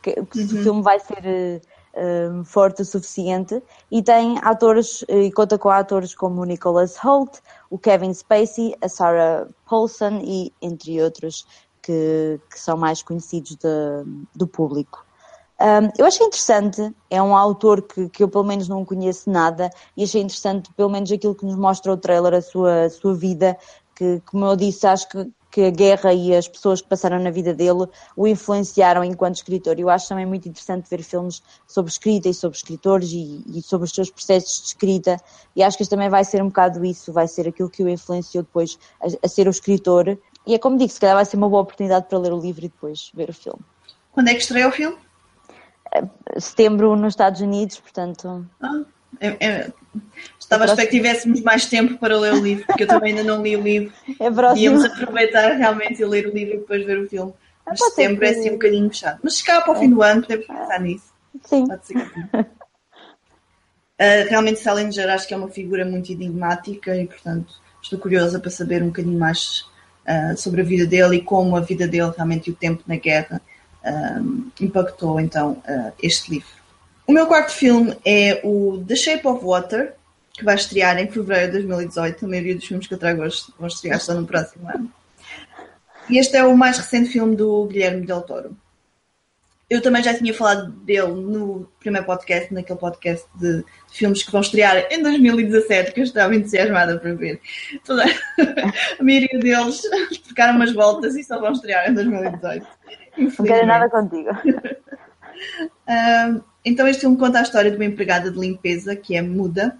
que, 0.02 0.14
uhum. 0.18 0.26
se 0.32 0.54
o 0.54 0.56
uhum. 0.56 0.62
filme 0.62 0.82
vai 0.82 0.98
ser 0.98 1.62
ehm, 1.94 2.42
forte 2.44 2.82
o 2.82 2.84
suficiente. 2.84 3.62
E 3.90 4.02
tem 4.02 4.38
atores, 4.42 5.04
eh, 5.08 5.24
e 5.24 5.32
conta 5.32 5.58
com 5.58 5.68
atores 5.68 6.14
como 6.14 6.40
o 6.40 6.44
Nicholas 6.44 6.96
Holt, 6.96 7.38
o 7.68 7.78
Kevin 7.78 8.12
Spacey, 8.14 8.74
a 8.80 8.88
Sarah 8.88 9.46
Paulson 9.68 10.20
e 10.22 10.52
entre 10.62 11.02
outros 11.02 11.46
que, 11.82 12.40
que 12.50 12.58
são 12.58 12.76
mais 12.76 13.02
conhecidos 13.02 13.56
de, 13.56 14.28
do 14.34 14.46
público. 14.46 15.04
Um, 15.60 15.90
eu 15.98 16.06
achei 16.06 16.26
interessante, 16.26 16.94
é 17.10 17.22
um 17.22 17.36
autor 17.36 17.82
que, 17.82 18.08
que 18.08 18.22
eu 18.22 18.28
pelo 18.28 18.44
menos 18.44 18.66
não 18.66 18.82
conheço 18.82 19.28
nada 19.28 19.70
e 19.94 20.04
achei 20.04 20.22
interessante 20.22 20.72
pelo 20.72 20.88
menos 20.88 21.12
aquilo 21.12 21.34
que 21.34 21.44
nos 21.44 21.54
mostra 21.54 21.92
o 21.92 21.98
trailer, 21.98 22.32
a 22.32 22.40
sua, 22.40 22.84
a 22.84 22.90
sua 22.90 23.14
vida, 23.14 23.58
que 23.94 24.22
como 24.24 24.46
eu 24.46 24.56
disse, 24.56 24.86
acho 24.86 25.06
que, 25.10 25.30
que 25.50 25.62
a 25.62 25.70
guerra 25.70 26.12
e 26.12 26.34
as 26.34 26.46
pessoas 26.46 26.80
que 26.80 26.88
passaram 26.88 27.18
na 27.18 27.30
vida 27.30 27.52
dele 27.52 27.86
o 28.16 28.26
influenciaram 28.26 29.02
enquanto 29.02 29.36
escritor. 29.36 29.78
Eu 29.78 29.90
acho 29.90 30.08
também 30.08 30.26
muito 30.26 30.48
interessante 30.48 30.88
ver 30.88 31.02
filmes 31.02 31.42
sobre 31.66 31.90
escrita 31.90 32.28
e 32.28 32.34
sobre 32.34 32.56
escritores 32.56 33.10
e, 33.12 33.42
e 33.46 33.62
sobre 33.62 33.86
os 33.86 33.92
seus 33.92 34.10
processos 34.10 34.60
de 34.60 34.66
escrita 34.68 35.20
e 35.56 35.62
acho 35.62 35.76
que 35.76 35.82
este 35.82 35.90
também 35.90 36.08
vai 36.08 36.24
ser 36.24 36.42
um 36.42 36.48
bocado 36.48 36.84
isso, 36.84 37.12
vai 37.12 37.26
ser 37.26 37.48
aquilo 37.48 37.68
que 37.68 37.82
o 37.82 37.88
influenciou 37.88 38.44
depois 38.44 38.78
a, 39.02 39.08
a 39.26 39.28
ser 39.28 39.48
o 39.48 39.50
escritor 39.50 40.18
e 40.46 40.54
é 40.54 40.58
como 40.58 40.78
digo, 40.78 40.90
se 40.90 41.00
calhar 41.00 41.16
vai 41.16 41.24
ser 41.24 41.36
uma 41.36 41.48
boa 41.48 41.62
oportunidade 41.62 42.06
para 42.08 42.18
ler 42.18 42.32
o 42.32 42.40
livro 42.40 42.64
e 42.64 42.68
depois 42.68 43.10
ver 43.14 43.28
o 43.28 43.34
filme. 43.34 43.60
Quando 44.12 44.28
é 44.28 44.34
que 44.34 44.40
estreia 44.40 44.68
o 44.68 44.72
filme? 44.72 44.96
Setembro 46.38 46.94
nos 46.96 47.12
Estados 47.12 47.40
Unidos, 47.40 47.78
portanto. 47.80 48.46
Ah, 48.60 48.82
é, 49.18 49.36
é... 49.40 49.72
Estava 50.38 50.64
a 50.64 50.66
esperar 50.66 50.86
que 50.86 50.96
tivéssemos 50.96 51.40
mais 51.42 51.66
tempo 51.66 51.98
para 51.98 52.18
ler 52.18 52.32
o 52.32 52.40
livro, 52.40 52.66
porque 52.66 52.82
eu 52.82 52.88
também 52.88 53.12
ainda 53.12 53.24
não 53.24 53.42
li 53.42 53.56
o 53.56 53.62
livro. 53.62 53.92
É 54.18 54.30
próximo. 54.30 54.64
Íamos 54.64 54.84
aproveitar 54.84 55.56
realmente 55.56 56.02
e 56.02 56.04
ler 56.04 56.26
o 56.26 56.32
livro 56.32 56.54
e 56.54 56.58
depois 56.58 56.84
ver 56.84 56.98
o 56.98 57.08
filme. 57.08 57.32
Mas 57.66 57.78
setembro 57.78 58.24
é 58.24 58.30
assim 58.30 58.50
um 58.50 58.54
bocadinho 58.54 58.88
fechado. 58.88 59.20
Mas 59.22 59.36
se 59.36 59.44
cá 59.44 59.60
para 59.60 59.72
o 59.72 59.76
fim 59.76 59.88
do 59.88 60.02
ano, 60.02 60.22
podemos 60.22 60.46
pensar 60.46 60.80
nisso. 60.80 61.12
Sim. 61.44 61.66
Pode 61.66 61.86
ser 61.86 61.94
que. 61.94 62.20
Uh, 64.00 64.24
realmente 64.28 64.60
Salinger 64.60 65.10
acho 65.10 65.28
que 65.28 65.34
é 65.34 65.36
uma 65.36 65.50
figura 65.50 65.84
muito 65.84 66.10
enigmática 66.10 66.96
e, 66.96 67.06
portanto, 67.06 67.54
estou 67.82 67.98
curiosa 67.98 68.40
para 68.40 68.50
saber 68.50 68.82
um 68.82 68.86
bocadinho 68.86 69.18
mais 69.18 69.66
uh, 70.08 70.36
sobre 70.36 70.62
a 70.62 70.64
vida 70.64 70.86
dele 70.86 71.16
e 71.16 71.22
como 71.22 71.54
a 71.54 71.60
vida 71.60 71.86
dele 71.86 72.10
realmente 72.16 72.48
e 72.48 72.52
o 72.52 72.56
tempo 72.56 72.82
na 72.86 72.96
guerra 72.96 73.40
uh, 73.84 74.50
impactou 74.58 75.20
então 75.20 75.62
este 76.02 76.30
livro. 76.30 76.59
O 77.10 77.12
meu 77.12 77.26
quarto 77.26 77.50
filme 77.50 77.98
é 78.04 78.40
o 78.44 78.84
The 78.86 78.94
Shape 78.94 79.26
of 79.26 79.44
Water, 79.44 79.94
que 80.32 80.44
vai 80.44 80.54
estrear 80.54 80.96
em 80.96 81.10
fevereiro 81.10 81.46
de 81.46 81.52
2018. 81.66 82.24
A 82.24 82.28
maioria 82.28 82.54
dos 82.54 82.64
filmes 82.64 82.86
que 82.86 82.94
eu 82.94 82.98
trago 82.98 83.22
hoje 83.22 83.46
vão 83.58 83.66
estrear 83.66 84.00
só 84.00 84.14
no 84.14 84.24
próximo 84.24 84.68
ano. 84.68 84.88
E 86.08 86.18
este 86.18 86.36
é 86.36 86.44
o 86.44 86.56
mais 86.56 86.78
recente 86.78 87.10
filme 87.10 87.34
do 87.34 87.66
Guilherme 87.66 88.06
Del 88.06 88.22
Toro 88.22 88.56
eu 89.70 89.80
também 89.80 90.02
já 90.02 90.12
tinha 90.12 90.34
falado 90.34 90.72
dele 90.72 91.12
no 91.12 91.70
primeiro 91.78 92.04
podcast, 92.04 92.52
naquele 92.52 92.78
podcast 92.78 93.24
de 93.36 93.64
filmes 93.88 94.24
que 94.24 94.32
vão 94.32 94.40
estrear 94.40 94.88
em 94.90 95.00
2017, 95.00 95.92
que 95.92 96.00
eu 96.00 96.04
estava 96.04 96.34
entusiasmada 96.34 96.98
para 96.98 97.14
ver. 97.14 97.40
Toda 97.84 98.02
a 98.98 99.02
maioria 99.02 99.38
deles 99.38 99.82
ficaram 100.26 100.56
umas 100.56 100.72
voltas 100.72 101.14
e 101.14 101.22
só 101.22 101.38
vão 101.38 101.52
estrear 101.52 101.88
em 101.88 101.94
2018. 101.94 102.66
Não 103.16 103.30
quero 103.46 103.66
nada 103.66 103.88
contigo. 103.88 104.30
então 106.64 106.86
este 106.86 107.00
filme 107.00 107.16
conta 107.16 107.38
a 107.38 107.42
história 107.42 107.70
de 107.70 107.76
uma 107.76 107.84
empregada 107.84 108.30
de 108.30 108.38
limpeza 108.38 108.94
que 108.94 109.16
é 109.16 109.22
muda 109.22 109.78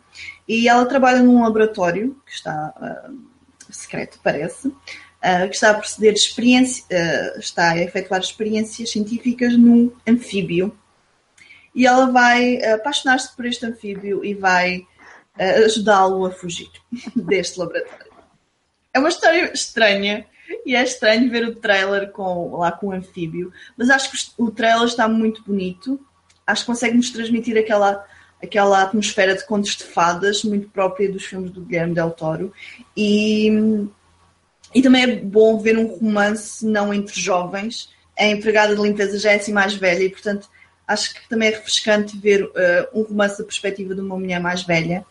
e 0.48 0.68
ela 0.68 0.86
trabalha 0.86 1.22
num 1.22 1.42
laboratório 1.42 2.20
que 2.26 2.32
está 2.32 2.74
uh, 2.76 3.72
secreto, 3.72 4.18
parece, 4.22 4.68
uh, 4.68 5.48
que 5.48 5.54
está 5.54 5.70
a 5.70 5.74
proceder 5.74 6.12
experiência, 6.12 6.84
uh, 6.90 7.38
está 7.38 7.70
a 7.70 7.78
efetuar 7.78 8.20
experiências 8.20 8.90
científicas 8.90 9.56
num 9.56 9.92
anfíbio. 10.08 10.76
E 11.72 11.86
ela 11.86 12.10
vai 12.10 12.60
apaixonar-se 12.64 13.36
por 13.36 13.46
este 13.46 13.64
anfíbio 13.64 14.24
e 14.24 14.34
vai 14.34 14.84
ajudá-lo 15.64 16.26
a 16.26 16.32
fugir 16.32 16.68
deste 17.14 17.58
laboratório. 17.60 18.12
É 18.92 18.98
uma 18.98 19.08
história 19.08 19.52
estranha 19.52 20.26
e 20.66 20.74
é 20.74 20.82
estranho 20.82 21.30
ver 21.30 21.46
o 21.46 21.54
trailer 21.54 22.10
com, 22.10 22.56
lá 22.56 22.72
com 22.72 22.88
o 22.88 22.92
anfíbio, 22.92 23.52
mas 23.76 23.88
acho 23.88 24.10
que 24.10 24.42
o 24.42 24.50
trailer 24.50 24.88
está 24.88 25.08
muito 25.08 25.44
bonito. 25.44 26.04
Acho 26.50 26.62
que 26.62 26.66
consegue-nos 26.66 27.10
transmitir 27.10 27.56
aquela 27.56 28.06
aquela 28.42 28.82
atmosfera 28.82 29.36
de 29.36 29.44
contos 29.44 29.76
de 29.76 29.84
fadas 29.84 30.42
muito 30.44 30.68
própria 30.70 31.12
dos 31.12 31.26
filmes 31.26 31.50
do 31.50 31.60
Guilherme 31.60 31.94
Del 31.94 32.10
Toro 32.10 32.52
e 32.96 33.86
e 34.74 34.82
também 34.82 35.02
é 35.02 35.16
bom 35.16 35.58
ver 35.58 35.76
um 35.76 35.86
romance 35.86 36.64
não 36.64 36.94
entre 36.94 37.20
jovens. 37.20 37.90
A 38.18 38.26
empregada 38.26 38.74
de 38.74 38.80
limpeza 38.80 39.18
já 39.18 39.32
é 39.32 39.36
assim 39.36 39.52
mais 39.52 39.74
velha 39.74 40.04
e, 40.04 40.10
portanto, 40.10 40.48
acho 40.86 41.14
que 41.14 41.28
também 41.28 41.48
é 41.48 41.52
refrescante 41.52 42.16
ver 42.16 42.44
uh, 42.44 42.50
um 42.94 43.02
romance 43.02 43.38
da 43.38 43.44
perspectiva 43.44 43.94
de 43.94 44.00
uma 44.00 44.16
mulher 44.16 44.40
mais 44.40 44.62
velha. 44.62 45.04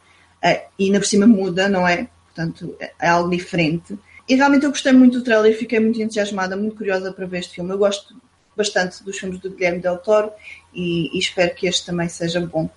Uh, 0.44 0.62
e 0.78 0.86
ainda 0.86 1.00
por 1.00 1.06
cima 1.06 1.28
muda, 1.28 1.68
não 1.68 1.88
é? 1.88 2.08
Portanto, 2.28 2.76
é 2.80 3.08
algo 3.10 3.30
diferente. 3.30 3.98
E 4.28 4.36
realmente 4.36 4.64
eu 4.64 4.70
gostei 4.70 4.94
muito 4.94 5.18
do 5.18 5.24
trailer, 5.24 5.58
fiquei 5.58 5.80
muito 5.80 6.02
entusiasmada, 6.02 6.56
muito 6.56 6.78
curiosa 6.78 7.12
para 7.12 7.26
ver 7.26 7.40
este 7.40 7.56
filme. 7.56 7.72
Eu 7.72 7.78
gosto 7.78 8.16
bastante 8.60 9.02
dos 9.04 9.18
filmes 9.18 9.40
do 9.40 9.50
Guilherme 9.50 9.80
Del 9.80 9.98
Toro 9.98 10.32
e, 10.74 11.16
e 11.16 11.18
espero 11.18 11.56
que 11.56 11.66
este 11.66 11.86
também 11.86 12.10
seja 12.10 12.42
bom. 12.42 12.70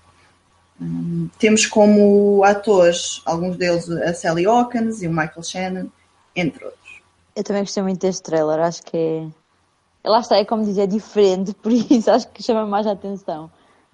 Um, 0.80 1.28
temos 1.38 1.66
como 1.66 2.42
atores, 2.44 3.20
alguns 3.26 3.56
deles, 3.56 3.90
a 3.90 4.14
Sally 4.14 4.46
Hawkins 4.46 5.02
e 5.02 5.08
o 5.08 5.10
Michael 5.10 5.42
Shannon 5.42 5.88
entre 6.34 6.64
outros. 6.64 7.02
Eu 7.34 7.42
também 7.42 7.62
gostei 7.62 7.82
muito 7.82 8.00
deste 8.00 8.22
trailer, 8.22 8.60
acho 8.60 8.82
que 8.84 8.96
é. 8.96 10.08
Lá 10.08 10.20
está, 10.20 10.36
é 10.36 10.44
como 10.44 10.64
dizer, 10.64 10.82
é 10.82 10.86
diferente, 10.86 11.52
por 11.60 11.72
isso 11.72 12.10
acho 12.10 12.28
que 12.28 12.42
chama 12.42 12.64
mais 12.64 12.86
a 12.86 12.92
atenção. 12.92 13.50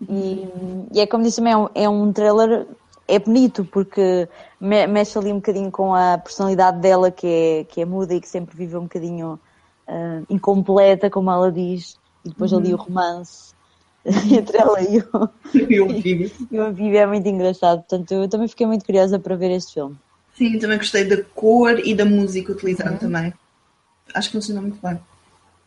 E, 0.08 0.48
e 0.92 1.00
é 1.00 1.06
como 1.06 1.24
disse 1.24 1.38
também, 1.38 1.52
é 1.52 1.56
um, 1.56 1.68
é 1.74 1.88
um 1.88 2.12
trailer, 2.12 2.66
é 3.06 3.18
bonito, 3.18 3.64
porque 3.64 4.28
me, 4.60 4.86
mexe 4.86 5.18
ali 5.18 5.32
um 5.32 5.36
bocadinho 5.36 5.70
com 5.70 5.94
a 5.94 6.18
personalidade 6.18 6.78
dela, 6.78 7.10
que 7.10 7.26
é, 7.26 7.64
que 7.64 7.80
é 7.80 7.84
muda 7.84 8.14
e 8.14 8.20
que 8.20 8.28
sempre 8.28 8.56
vive 8.56 8.76
um 8.76 8.82
bocadinho 8.82 9.40
uh, 9.88 10.24
incompleta, 10.28 11.10
como 11.10 11.30
ela 11.30 11.50
diz, 11.50 11.96
e 12.24 12.28
depois 12.28 12.52
uhum. 12.52 12.58
ali 12.58 12.74
o 12.74 12.76
romance 12.76 13.54
entre 14.04 14.58
ela 14.58 14.80
e 14.80 14.98
o, 14.98 15.30
e 15.68 15.80
o 15.80 15.90
anfíbio. 15.90 16.30
E 16.50 16.58
o 16.58 16.62
anfíbio 16.62 16.98
é 16.98 17.06
muito 17.06 17.28
engraçado, 17.28 17.78
portanto 17.80 18.12
eu 18.12 18.28
também 18.28 18.48
fiquei 18.48 18.66
muito 18.66 18.84
curiosa 18.84 19.18
para 19.18 19.36
ver 19.36 19.50
este 19.50 19.74
filme. 19.74 19.96
Sim, 20.34 20.58
também 20.58 20.78
gostei 20.78 21.04
da 21.04 21.22
cor 21.34 21.80
e 21.84 21.94
da 21.94 22.04
música 22.04 22.52
utilizada 22.52 22.92
uhum. 22.92 22.98
também. 22.98 23.34
Acho 24.14 24.28
que 24.28 24.36
funcionou 24.36 24.62
muito 24.62 24.78
bem. 24.80 24.98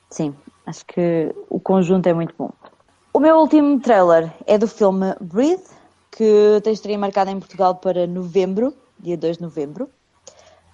Sim, 0.09 0.33
acho 0.65 0.85
que 0.85 1.33
o 1.49 1.59
conjunto 1.59 2.07
é 2.07 2.13
muito 2.13 2.33
bom. 2.37 2.51
O 3.13 3.19
meu 3.19 3.37
último 3.37 3.79
trailer 3.79 4.31
é 4.47 4.57
do 4.57 4.67
filme 4.67 5.13
Breathe, 5.19 5.63
que 6.09 6.61
tem 6.63 6.71
estreia 6.71 6.97
marcada 6.97 7.29
em 7.29 7.39
Portugal 7.39 7.75
para 7.75 8.07
novembro, 8.07 8.73
dia 8.97 9.17
2 9.17 9.37
de 9.37 9.43
novembro. 9.43 9.89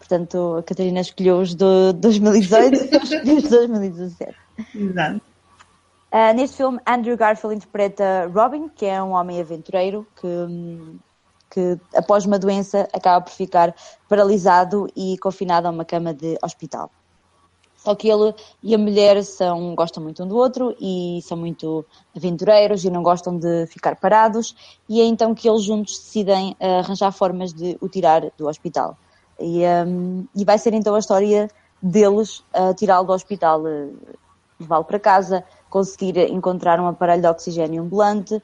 Portanto, 0.07 0.55
a 0.59 0.63
Catarina 0.63 1.01
escolheu 1.01 1.39
os 1.39 1.53
de 1.53 1.93
2018 1.93 2.75
e 3.27 3.33
os 3.33 3.43
de 3.43 3.49
2017. 3.49 4.35
Exato. 4.73 5.21
Uh, 6.13 6.33
neste 6.33 6.55
filme, 6.55 6.79
Andrew 6.87 7.17
Garfield 7.17 7.57
interpreta 7.57 8.31
Robin, 8.33 8.69
que 8.69 8.85
é 8.85 9.03
um 9.03 9.11
homem 9.11 9.41
aventureiro 9.41 10.07
que 10.15 10.27
que 11.49 11.79
após 11.95 12.25
uma 12.25 12.37
doença 12.37 12.87
acaba 12.93 13.21
por 13.23 13.31
ficar 13.31 13.73
paralisado 14.09 14.87
e 14.95 15.17
confinado 15.17 15.67
a 15.67 15.71
uma 15.71 15.85
cama 15.85 16.13
de 16.13 16.37
hospital. 16.43 16.91
Só 17.77 17.95
que 17.95 18.09
ele 18.09 18.33
e 18.61 18.75
a 18.75 18.77
mulher 18.77 19.23
são, 19.23 19.73
gostam 19.73 20.03
muito 20.03 20.23
um 20.23 20.27
do 20.27 20.35
outro 20.35 20.75
e 20.79 21.21
são 21.23 21.37
muito 21.37 21.85
aventureiros 22.15 22.83
e 22.83 22.89
não 22.89 23.01
gostam 23.01 23.37
de 23.37 23.65
ficar 23.67 23.95
parados, 23.95 24.55
e 24.89 24.99
é 24.99 25.05
então 25.05 25.33
que 25.33 25.47
eles 25.47 25.63
juntos 25.63 25.97
decidem 25.97 26.55
arranjar 26.59 27.11
formas 27.11 27.53
de 27.53 27.77
o 27.79 27.87
tirar 27.87 28.29
do 28.37 28.47
hospital. 28.47 28.97
E, 29.39 29.63
um, 29.65 30.25
e 30.35 30.43
vai 30.43 30.57
ser 30.57 30.73
então 30.73 30.95
a 30.95 30.99
história 30.99 31.49
deles 31.81 32.43
a 32.53 32.73
tirá-lo 32.73 33.05
do 33.05 33.13
hospital, 33.13 33.61
uh, 33.61 33.95
levá-lo 34.59 34.83
para 34.83 34.99
casa, 34.99 35.43
conseguir 35.69 36.17
encontrar 36.31 36.79
um 36.79 36.87
aparelho 36.87 37.21
de 37.21 37.27
oxigênio 37.27 37.83
ambulante 37.83 38.41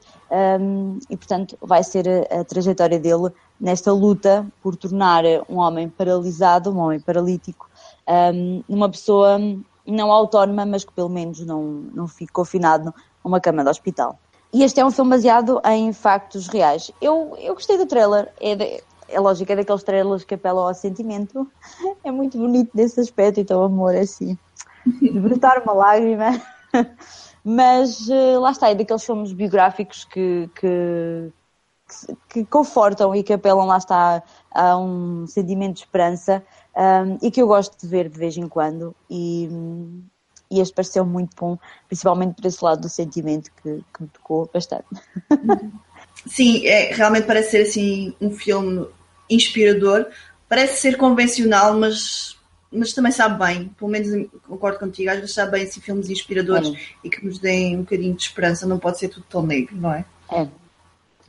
um, 0.59 0.99
e, 1.09 1.17
portanto, 1.17 1.57
vai 1.61 1.83
ser 1.83 2.07
a, 2.07 2.41
a, 2.41 2.43
trajetória 2.43 2.99
dele 2.99 3.31
nesta 3.59 3.91
luta 3.91 4.45
por 4.61 4.75
tornar 4.75 5.23
um 5.49 5.57
homem 5.57 5.89
paralisado, 5.89 6.71
um 6.71 6.79
homem 6.79 6.99
paralítico, 6.99 7.69
um, 8.07 8.63
uma 8.67 8.89
pessoa 8.89 9.39
não 9.85 10.11
autónoma, 10.11 10.65
mas 10.65 10.83
que 10.83 10.93
pelo 10.93 11.09
menos 11.09 11.39
não, 11.45 11.63
não 11.93 12.07
fique 12.07 12.31
confinado 12.31 12.93
numa 13.23 13.39
cama 13.39 13.63
de 13.63 13.69
hospital. 13.69 14.17
E 14.53 14.63
este 14.63 14.79
é 14.79 14.85
um 14.85 14.91
filme 14.91 15.11
baseado 15.11 15.59
em 15.65 15.91
factos 15.91 16.47
reais. 16.47 16.91
Eu, 17.01 17.35
eu 17.39 17.55
gostei 17.55 17.77
do 17.77 17.87
trailer, 17.87 18.31
é, 18.39 18.55
de, 18.55 18.83
é 19.13 19.19
lógico, 19.19 19.51
é 19.51 19.55
daqueles 19.55 19.83
trailers 19.83 20.23
que 20.23 20.35
apelam 20.35 20.67
ao 20.67 20.73
sentimento. 20.73 21.49
É 22.03 22.11
muito 22.11 22.37
bonito 22.37 22.71
nesse 22.73 22.99
aspecto, 22.99 23.39
então 23.39 23.63
amor, 23.63 23.95
é 23.95 24.01
assim, 24.01 24.37
brotar 25.13 25.61
uma 25.63 25.73
lágrima. 25.73 26.41
Mas 27.43 28.07
uh, 28.07 28.39
lá 28.39 28.51
está, 28.51 28.69
é 28.69 28.75
daqueles 28.75 29.03
filmes 29.03 29.33
biográficos 29.33 30.05
que, 30.05 30.49
que, 30.55 31.31
que, 32.29 32.45
confortam 32.45 33.13
e 33.13 33.21
que 33.21 33.33
apelam, 33.33 33.65
lá 33.65 33.77
está, 33.77 34.23
a 34.49 34.77
um 34.77 35.27
sentimento 35.27 35.73
de 35.75 35.79
esperança 35.81 36.41
um, 36.75 37.17
e 37.21 37.29
que 37.29 37.41
eu 37.41 37.47
gosto 37.47 37.77
de 37.79 37.85
ver 37.85 38.09
de 38.09 38.17
vez 38.17 38.37
em 38.37 38.47
quando. 38.47 38.95
E, 39.09 39.49
e 40.49 40.61
este 40.61 40.73
pareceu 40.73 41.05
muito 41.05 41.35
bom, 41.35 41.57
principalmente 41.87 42.35
por 42.35 42.45
esse 42.45 42.63
lado 42.63 42.81
do 42.81 42.89
sentimento 42.89 43.51
que, 43.61 43.83
que 43.93 44.03
me 44.03 44.07
tocou 44.07 44.49
bastante. 44.53 44.85
Sim, 46.25 46.65
é, 46.65 46.93
realmente 46.93 47.25
parece 47.25 47.51
ser 47.51 47.61
assim 47.63 48.15
um 48.21 48.31
filme 48.31 48.87
inspirador. 49.29 50.05
Parece 50.47 50.81
ser 50.81 50.97
convencional, 50.97 51.77
mas 51.77 52.37
mas 52.73 52.91
também 52.91 53.11
sabe 53.11 53.37
bem, 53.37 53.69
pelo 53.77 53.91
menos 53.91 54.27
concordo 54.47 54.79
contigo, 54.79 55.11
às 55.11 55.19
vezes 55.19 55.35
sabe 55.35 55.51
bem 55.51 55.63
assim, 55.63 55.79
filmes 55.79 56.09
inspiradores 56.09 56.69
é. 56.69 56.77
e 57.03 57.09
que 57.09 57.23
nos 57.23 57.37
deem 57.37 57.77
um 57.77 57.81
bocadinho 57.81 58.15
de 58.15 58.23
esperança, 58.23 58.65
não 58.65 58.79
pode 58.79 58.97
ser 58.97 59.09
tudo 59.09 59.25
tão 59.29 59.45
negro, 59.45 59.75
não 59.75 59.93
é? 59.93 60.03
É. 60.31 60.47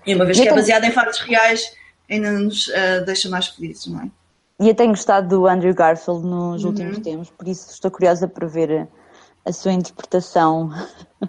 E 0.06 0.14
uma 0.14 0.24
vez 0.24 0.40
que 0.40 0.48
é 0.48 0.54
baseado 0.54 0.84
em 0.84 0.90
factos 0.90 1.20
reais, 1.20 1.70
ainda 2.10 2.32
nos 2.32 2.68
uh, 2.68 3.04
deixa 3.04 3.28
mais 3.28 3.48
felizes, 3.48 3.86
não 3.86 4.00
é? 4.00 4.08
E 4.60 4.68
eu 4.68 4.74
tenho 4.74 4.90
gostado 4.90 5.28
do 5.28 5.46
Andrew 5.46 5.74
Garfield 5.74 6.24
nos 6.24 6.62
uhum. 6.62 6.70
últimos 6.70 6.98
tempos, 7.00 7.30
por 7.30 7.46
isso 7.46 7.70
estou 7.70 7.90
curiosa 7.90 8.26
para 8.26 8.46
ver 8.46 8.88
a 9.44 9.52
sua 9.52 9.72
interpretação. 9.72 10.72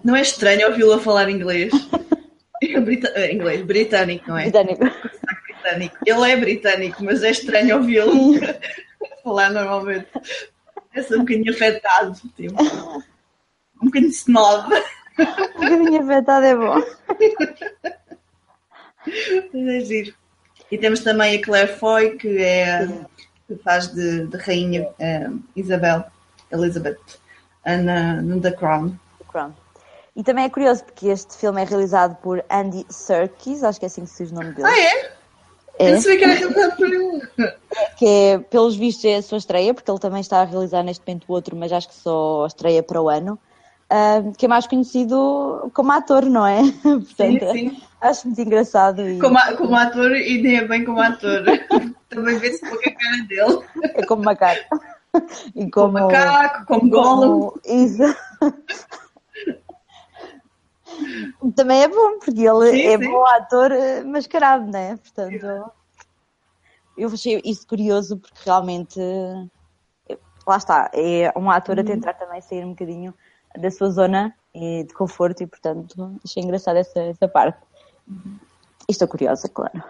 Não 0.01 0.15
é 0.15 0.21
estranho 0.21 0.69
ouvi-lo 0.69 0.93
a 0.93 0.99
falar 0.99 1.29
inglês? 1.29 1.73
Brita 2.83 3.11
eh, 3.15 3.33
inglês, 3.33 3.61
britânico, 3.63 4.29
não 4.29 4.37
é? 4.37 4.43
Britânico. 4.43 4.85
Britânico. 5.65 5.97
Ele 6.05 6.31
é 6.31 6.37
britânico, 6.37 7.03
mas 7.03 7.23
é 7.23 7.31
estranho 7.31 7.77
ouvi-lo 7.77 8.39
falar 9.23 9.49
normalmente. 9.51 10.07
Parece 10.93 11.15
um 11.15 11.19
bocadinho 11.19 11.51
afetado, 11.51 12.13
tipo. 12.35 12.61
Um 13.81 13.85
bocadinho 13.85 14.11
snob. 14.11 14.73
Um 15.19 15.61
bocadinho 15.61 16.01
afetado 16.01 16.45
é 16.45 16.55
bom. 16.55 16.83
É 19.53 19.79
giro. 19.81 20.13
E 20.71 20.77
temos 20.77 21.01
também 21.01 21.37
a 21.37 21.43
Claire 21.43 21.73
Foy, 21.73 22.17
que 22.17 22.37
é 22.41 22.87
que 23.47 23.55
faz 23.57 23.93
de, 23.93 24.25
de 24.25 24.37
rainha 24.37 24.89
uh, 24.99 25.39
Isabel, 25.55 26.03
Elizabeth, 26.51 26.97
na, 27.63 28.21
no 28.21 28.41
The 28.41 28.51
Crown. 28.51 28.97
The 29.19 29.25
Crown. 29.27 29.53
E 30.15 30.23
também 30.23 30.45
é 30.45 30.49
curioso 30.49 30.83
porque 30.83 31.07
este 31.07 31.35
filme 31.37 31.61
é 31.61 31.65
realizado 31.65 32.15
por 32.15 32.43
Andy 32.49 32.85
Serkis, 32.89 33.63
acho 33.63 33.77
que 33.77 33.85
é 33.85 33.87
assim 33.87 34.05
que 34.05 34.09
se 34.09 34.23
diz 34.23 34.31
o 34.31 34.35
nome 34.35 34.53
dele. 34.53 34.67
Ah, 34.67 34.79
é? 34.79 35.14
É. 35.79 35.91
Eu 35.91 36.01
sabia 36.01 36.17
que 36.17 36.23
era. 36.23 37.59
Que 37.97 38.05
é, 38.07 38.37
pelos 38.37 38.75
vistos, 38.75 39.05
é 39.05 39.17
a 39.17 39.21
sua 39.21 39.37
estreia, 39.37 39.73
porque 39.73 39.89
ele 39.89 39.99
também 39.99 40.21
está 40.21 40.41
a 40.41 40.45
realizar 40.45 40.83
neste 40.83 41.05
momento 41.05 41.25
o 41.27 41.33
outro, 41.33 41.55
mas 41.55 41.71
acho 41.71 41.89
que 41.89 41.95
só 41.95 42.45
estreia 42.47 42.81
para 42.81 43.01
o 43.01 43.09
ano. 43.09 43.39
Uh, 43.85 44.33
que 44.35 44.45
é 44.45 44.49
mais 44.49 44.65
conhecido 44.65 45.69
como 45.73 45.91
ator, 45.91 46.25
não 46.25 46.45
é? 46.45 46.61
Portanto, 46.81 47.51
sim, 47.51 47.69
sim. 47.69 47.81
Acho 48.01 48.27
muito 48.27 48.41
engraçado. 48.41 49.07
E... 49.07 49.19
Como, 49.19 49.37
como 49.57 49.75
ator 49.75 50.15
e 50.15 50.41
nem 50.41 50.57
é 50.57 50.67
bem 50.67 50.83
como 50.83 51.01
ator. 51.01 51.43
também 52.09 52.37
vê-se 52.37 52.61
pouco 52.61 52.81
a 52.87 52.91
cara 52.91 53.23
dele. 53.27 53.63
É 53.95 54.05
como 54.05 54.23
macaco. 54.23 54.79
E 55.55 55.71
como, 55.71 55.93
como 55.97 56.11
macaco, 56.11 56.65
como, 56.65 56.79
como 56.81 56.91
Gollum. 56.91 57.51
Também 61.55 61.83
é 61.83 61.87
bom, 61.87 62.19
porque 62.19 62.41
ele 62.41 62.71
sim, 62.71 62.81
é 62.81 62.97
sim. 62.97 63.09
bom 63.09 63.25
ator 63.27 63.71
eh, 63.71 64.03
mascarado, 64.03 64.65
não 64.71 64.79
é? 64.79 64.95
Portanto, 64.97 65.71
eu 66.97 67.09
achei 67.09 67.41
isso 67.43 67.67
curioso 67.67 68.17
porque 68.17 68.39
realmente, 68.43 68.99
eh, 68.99 70.17
lá 70.47 70.57
está, 70.57 70.89
é 70.93 71.31
um 71.37 71.49
ator 71.49 71.77
a 71.77 71.81
uhum. 71.81 71.87
tentar 71.87 72.13
também 72.13 72.41
sair 72.41 72.63
um 72.63 72.69
bocadinho 72.69 73.13
da 73.57 73.71
sua 73.71 73.89
zona 73.89 74.33
de 74.53 74.93
conforto 74.93 75.43
e, 75.43 75.47
portanto, 75.47 76.17
achei 76.23 76.41
engraçada 76.41 76.79
essa, 76.79 76.99
essa 76.99 77.27
parte. 77.27 77.59
Uhum. 78.07 78.37
E 78.87 78.91
estou 78.91 79.07
curiosa, 79.07 79.49
claro. 79.49 79.83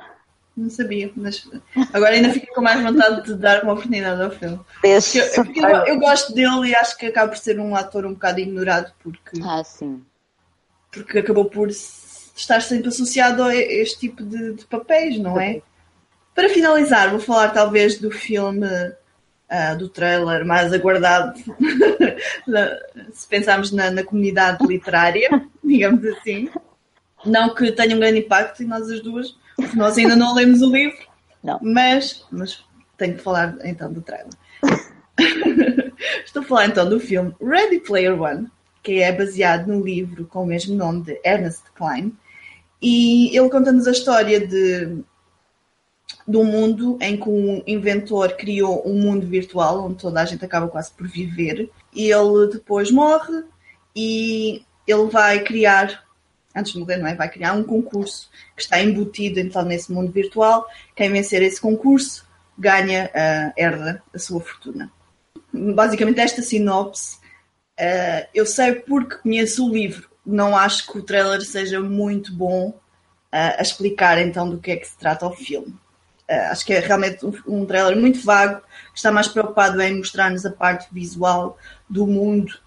Não 0.58 0.70
sabia, 0.70 1.12
mas 1.16 1.48
agora 1.94 2.16
ainda 2.16 2.30
fico 2.30 2.54
com 2.54 2.62
mais 2.62 2.82
vontade 2.82 3.24
de 3.24 3.36
dar 3.36 3.64
uma 3.64 3.74
oportunidade 3.74 4.22
ao 4.22 4.32
filme. 4.32 4.60
Porque 4.82 5.20
eu, 5.20 5.34
porque 5.34 5.60
eu, 5.60 5.70
eu, 5.86 6.00
gosto 6.00 6.34
dele 6.34 6.70
e 6.70 6.76
acho 6.76 6.98
que 6.98 7.08
acaba 7.08 7.28
por 7.28 7.38
ser 7.38 7.60
um 7.60 7.76
ator 7.76 8.06
um 8.06 8.14
bocado 8.14 8.40
ignorado 8.40 8.94
porque. 9.04 9.42
Ah, 9.44 9.64
sim 9.64 10.02
porque 11.04 11.20
acabou 11.20 11.46
por 11.46 11.70
estar 11.70 12.62
sempre 12.62 12.90
associado 12.90 13.44
a 13.44 13.56
este 13.56 14.00
tipo 14.00 14.24
de, 14.24 14.54
de 14.54 14.66
papéis, 14.66 15.20
não 15.20 15.40
é? 15.40 15.62
Para 16.34 16.50
finalizar, 16.50 17.10
vou 17.10 17.20
falar 17.20 17.50
talvez 17.50 17.98
do 18.00 18.12
filme, 18.12 18.68
uh, 18.68 19.78
do 19.78 19.88
trailer 19.88 20.46
mais 20.46 20.74
aguardado, 20.74 21.40
se 23.14 23.28
pensarmos 23.28 23.72
na, 23.72 23.90
na, 23.92 24.04
comunidade 24.04 24.66
literária, 24.66 25.30
digamos 25.64 26.06
assim. 26.06 26.50
Não 27.26 27.56
que 27.56 27.72
tenha 27.72 27.96
um 27.96 28.00
grande 28.00 28.20
impacto 28.20 28.62
em 28.62 28.68
nós 28.68 28.90
as 28.90 29.02
duas, 29.02 29.36
porque 29.56 29.78
nós 29.78 29.98
ainda 29.98 30.16
não 30.16 30.36
lemos 30.36 30.62
o 30.62 30.70
livro, 30.70 30.98
não. 31.44 31.60
Mas, 31.62 32.26
mas 32.32 32.66
tenho 32.98 33.16
que 33.16 33.22
falar 33.22 33.56
então 33.64 33.92
do 33.92 34.02
trailer. 34.02 34.30
Estou 36.26 36.42
a 36.42 36.46
falar 36.46 36.66
então 36.66 36.90
do 36.90 37.00
filme 37.00 37.34
Ready 37.42 37.80
Player 37.80 38.20
One, 38.20 38.48
que 38.86 39.02
é 39.02 39.12
baseado 39.12 39.66
no 39.66 39.84
livro 39.84 40.28
com 40.28 40.44
o 40.44 40.46
mesmo 40.46 40.76
nome 40.76 41.02
de 41.02 41.20
Ernest 41.26 41.64
Klein. 41.74 42.16
E 42.80 43.36
ele 43.36 43.50
conta-nos 43.50 43.88
a 43.88 43.92
história 43.92 44.40
de, 44.40 45.00
de 46.28 46.38
um 46.38 46.46
mundo 46.46 46.96
em 47.02 47.18
que 47.18 47.28
um 47.28 47.64
inventor 47.66 48.34
criou 48.34 48.88
um 48.88 48.94
mundo 48.94 49.26
virtual 49.26 49.88
onde 49.88 49.96
toda 49.96 50.22
a 50.22 50.26
gente 50.26 50.46
acaba 50.46 50.68
quase 50.68 50.92
por 50.92 51.08
viver. 51.08 51.68
E 51.92 52.12
ele 52.12 52.48
depois 52.54 52.92
morre 52.92 53.44
e 53.96 54.64
ele 54.86 55.08
vai 55.10 55.44
criar, 55.44 56.04
antes 56.56 56.74
de 56.74 56.80
morrer, 56.80 56.98
não 56.98 57.08
é? 57.08 57.16
Vai 57.16 57.28
criar 57.28 57.54
um 57.54 57.64
concurso 57.64 58.30
que 58.56 58.62
está 58.62 58.80
embutido 58.80 59.40
então 59.40 59.64
nesse 59.64 59.92
mundo 59.92 60.12
virtual. 60.12 60.68
Quem 60.96 61.12
vencer 61.12 61.42
esse 61.42 61.60
concurso 61.60 62.24
ganha, 62.56 63.10
uh, 63.10 63.54
herda 63.58 64.04
a 64.14 64.20
sua 64.20 64.42
fortuna. 64.42 64.92
Basicamente, 65.52 66.20
esta 66.20 66.44
sinopse 66.44 67.25
Uh, 67.80 68.26
eu 68.34 68.46
sei 68.46 68.76
porque 68.76 69.18
conheço 69.18 69.68
o 69.68 69.74
livro, 69.74 70.10
não 70.26 70.56
acho 70.56 70.90
que 70.90 70.98
o 70.98 71.04
trailer 71.04 71.42
seja 71.42 71.82
muito 71.82 72.34
bom 72.34 72.70
uh, 72.70 72.76
a 73.32 73.62
explicar 73.62 74.18
então 74.18 74.50
do 74.50 74.60
que 74.60 74.72
é 74.72 74.76
que 74.78 74.88
se 74.88 74.98
trata 74.98 75.28
o 75.28 75.36
filme. 75.36 75.76
Uh, 76.30 76.52
acho 76.52 76.66
que 76.66 76.74
é 76.74 76.80
realmente 76.80 77.26
um, 77.46 77.66
trailer 77.66 77.98
muito 77.98 78.24
vago, 78.24 78.62
que 78.94 78.98
está 78.98 79.12
mais 79.12 79.28
preocupado 79.28 79.82
em 79.82 79.98
mostrar-nos 79.98 80.46
a 80.46 80.52
parte 80.52 80.88
visual 80.92 81.58
do 81.90 82.08
mundo 82.08 82.58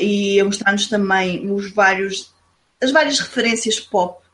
e 0.00 0.38
a 0.38 0.44
mostrar-nos 0.44 0.86
também 0.86 1.50
os 1.50 1.72
vários, 1.72 2.32
as 2.80 2.92
várias 2.92 3.18
referências 3.18 3.80
pop 3.80 4.24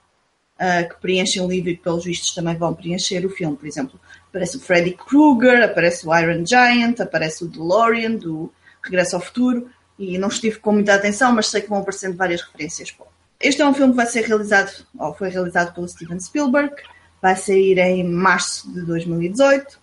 que 0.90 1.00
preenchem 1.00 1.40
o 1.40 1.48
livro 1.48 1.70
e 1.70 1.76
que, 1.76 1.82
pelos 1.82 2.04
vistos, 2.04 2.34
também 2.34 2.54
vão 2.54 2.74
preencher 2.74 3.24
o 3.24 3.30
filme. 3.30 3.56
Por 3.56 3.66
exemplo, 3.66 3.98
aparece 4.28 4.58
o 4.58 4.60
Freddy 4.60 4.92
Krueger, 4.92 5.64
aparece 5.64 6.06
o 6.06 6.14
Iron 6.14 6.44
Giant, 6.44 7.00
aparece 7.00 7.44
o 7.44 7.48
DeLorean 7.48 8.16
do 8.16 8.52
Regresso 8.84 9.16
ao 9.16 9.22
Futuro 9.22 9.70
e 10.02 10.18
não 10.18 10.28
estive 10.28 10.58
com 10.58 10.72
muita 10.72 10.94
atenção, 10.94 11.32
mas 11.32 11.46
sei 11.46 11.60
que 11.60 11.68
vão 11.68 11.78
aparecendo 11.78 12.16
várias 12.16 12.42
referências. 12.42 12.94
Este 13.40 13.62
é 13.62 13.66
um 13.66 13.74
filme 13.74 13.92
que 13.92 13.96
vai 13.96 14.06
ser 14.06 14.24
realizado, 14.24 14.86
ou 14.98 15.14
foi 15.14 15.28
realizado 15.28 15.74
pelo 15.74 15.88
Steven 15.88 16.18
Spielberg, 16.18 16.74
vai 17.20 17.36
sair 17.36 17.78
em 17.78 18.04
março 18.04 18.72
de 18.72 18.82
2018. 18.82 19.80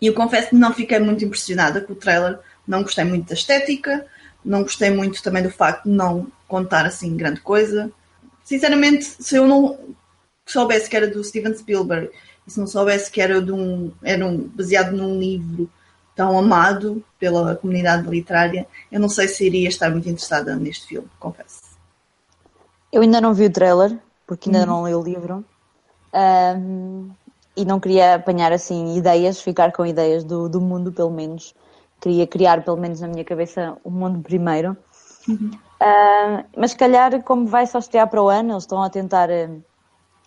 E 0.00 0.06
eu 0.06 0.14
confesso 0.14 0.50
que 0.50 0.56
não 0.56 0.72
fiquei 0.74 0.98
muito 0.98 1.24
impressionada 1.24 1.80
com 1.80 1.94
o 1.94 1.96
trailer, 1.96 2.38
não 2.66 2.82
gostei 2.82 3.04
muito 3.04 3.28
da 3.28 3.34
estética, 3.34 4.06
não 4.44 4.62
gostei 4.62 4.90
muito 4.90 5.22
também 5.22 5.42
do 5.42 5.50
facto 5.50 5.84
de 5.84 5.90
não 5.90 6.30
contar 6.46 6.84
assim 6.84 7.16
grande 7.16 7.40
coisa. 7.40 7.90
Sinceramente, 8.44 9.04
se 9.04 9.36
eu 9.36 9.46
não 9.46 9.78
soubesse 10.44 10.88
que 10.88 10.96
era 10.96 11.08
do 11.08 11.24
Steven 11.24 11.54
Spielberg 11.54 12.10
e 12.46 12.50
se 12.50 12.60
não 12.60 12.66
soubesse 12.66 13.10
que 13.10 13.20
era, 13.20 13.40
de 13.42 13.50
um, 13.50 13.92
era 14.02 14.24
um, 14.24 14.38
baseado 14.38 14.92
num 14.92 15.18
livro 15.18 15.68
tão 16.16 16.36
amado 16.38 17.04
pela 17.20 17.54
comunidade 17.54 18.08
literária, 18.08 18.66
eu 18.90 18.98
não 18.98 19.08
sei 19.08 19.28
se 19.28 19.46
iria 19.46 19.68
estar 19.68 19.90
muito 19.90 20.08
interessada 20.08 20.56
neste 20.56 20.88
filme, 20.88 21.08
confesso. 21.20 21.60
Eu 22.90 23.02
ainda 23.02 23.20
não 23.20 23.34
vi 23.34 23.44
o 23.44 23.52
trailer, 23.52 23.98
porque 24.26 24.48
ainda 24.48 24.60
uhum. 24.60 24.66
não 24.66 24.88
li 24.88 24.94
o 24.94 25.02
livro. 25.02 25.44
Um, 26.14 27.10
e 27.54 27.64
não 27.64 27.78
queria 27.78 28.14
apanhar 28.14 28.52
assim 28.52 28.96
ideias, 28.96 29.40
ficar 29.40 29.72
com 29.72 29.84
ideias 29.84 30.24
do, 30.24 30.48
do 30.48 30.60
mundo, 30.60 30.90
pelo 30.90 31.10
menos. 31.10 31.54
Queria 32.00 32.26
criar, 32.26 32.64
pelo 32.64 32.76
menos 32.78 33.00
na 33.00 33.08
minha 33.08 33.24
cabeça, 33.24 33.76
o 33.84 33.90
mundo 33.90 34.20
primeiro. 34.20 34.76
Uhum. 35.28 35.50
Uh, 35.80 36.44
mas 36.56 36.70
se 36.70 36.76
calhar, 36.76 37.22
como 37.22 37.46
vai 37.46 37.66
só 37.66 37.78
estrear 37.78 38.08
para 38.08 38.22
o 38.22 38.28
ano, 38.28 38.52
eles 38.52 38.62
estão 38.62 38.82
a 38.82 38.88
tentar 38.88 39.28
uh, 39.28 39.62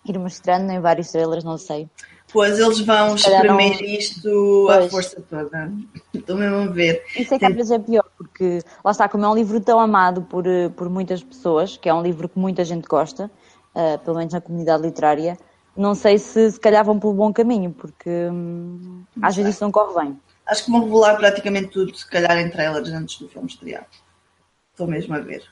ir 0.04 0.18
mostrando 0.18 0.70
em 0.70 0.80
vários 0.80 1.10
trailers, 1.10 1.42
não 1.42 1.58
sei. 1.58 1.88
Pois 2.32 2.58
eles 2.58 2.80
vão 2.80 3.14
espremer 3.14 3.80
não... 3.80 3.88
isto 3.88 4.64
pois. 4.66 4.86
à 4.86 4.88
força 4.88 5.22
toda. 5.28 5.72
Estou 6.14 6.36
mesmo 6.36 6.56
a 6.56 6.66
ver. 6.66 7.04
Isso 7.16 7.34
é 7.34 7.38
que 7.38 7.44
às 7.44 7.54
vezes 7.54 7.70
é 7.72 7.78
pior, 7.78 8.04
porque 8.16 8.60
lá 8.84 8.90
está, 8.90 9.08
como 9.08 9.24
é 9.24 9.28
um 9.28 9.34
livro 9.34 9.60
tão 9.60 9.80
amado 9.80 10.22
por, 10.22 10.46
eh, 10.46 10.68
por 10.68 10.88
muitas 10.88 11.22
pessoas, 11.22 11.76
que 11.76 11.88
é 11.88 11.94
um 11.94 12.02
livro 12.02 12.28
que 12.28 12.38
muita 12.38 12.64
gente 12.64 12.86
gosta, 12.86 13.30
uh, 13.74 13.98
pelo 14.04 14.16
menos 14.16 14.32
na 14.32 14.40
comunidade 14.40 14.82
literária, 14.82 15.38
não 15.76 15.94
sei 15.94 16.18
se 16.18 16.52
se 16.52 16.60
calhar 16.60 16.84
vão 16.84 16.98
pelo 16.98 17.14
bom 17.14 17.32
caminho, 17.32 17.72
porque 17.72 18.10
hum, 18.10 19.02
às 19.22 19.34
vezes 19.34 19.54
isso 19.54 19.64
não 19.64 19.72
corre 19.72 20.00
bem. 20.00 20.20
Acho 20.46 20.64
que 20.64 20.70
vão 20.70 20.84
revelar 20.84 21.16
praticamente 21.16 21.68
tudo, 21.68 21.94
se 21.96 22.08
calhar 22.08 22.36
em 22.38 22.50
trailers 22.50 22.88
antes 22.90 23.18
do 23.18 23.28
filme 23.28 23.48
estrear. 23.48 23.86
Estou 24.72 24.86
mesmo 24.86 25.14
a 25.14 25.20
ver. 25.20 25.42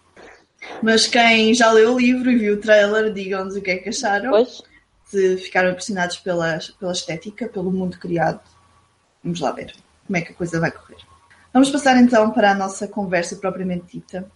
Mas 0.83 1.07
quem 1.07 1.55
já 1.55 1.71
leu 1.71 1.95
o 1.95 1.99
livro 1.99 2.31
e 2.31 2.37
viu 2.37 2.55
o 2.55 2.61
trailer, 2.61 3.13
digam-nos 3.13 3.55
o 3.57 3.63
que 3.63 3.71
é 3.71 3.77
que 3.77 3.89
acharam. 3.89 4.31
Pois 4.31 4.63
se 5.09 5.39
ficaram 5.39 5.71
impressionados 5.71 6.19
pela, 6.19 6.59
pela 6.79 6.93
estética, 6.93 7.49
pelo 7.49 7.73
mundo 7.73 7.99
criado. 7.99 8.41
Vamos 9.25 9.41
lá 9.41 9.53
ver 9.53 9.75
como 10.07 10.17
é 10.17 10.21
que 10.21 10.33
a 10.33 10.35
coisa 10.35 10.61
vai 10.61 10.71
correr. 10.71 10.99
Vamos 11.53 11.71
passar 11.71 11.97
então 11.97 12.31
para 12.31 12.53
a 12.53 12.55
nossa 12.55 12.87
conversa 12.87 13.37
propriamente 13.37 13.97
dita. 13.97 14.31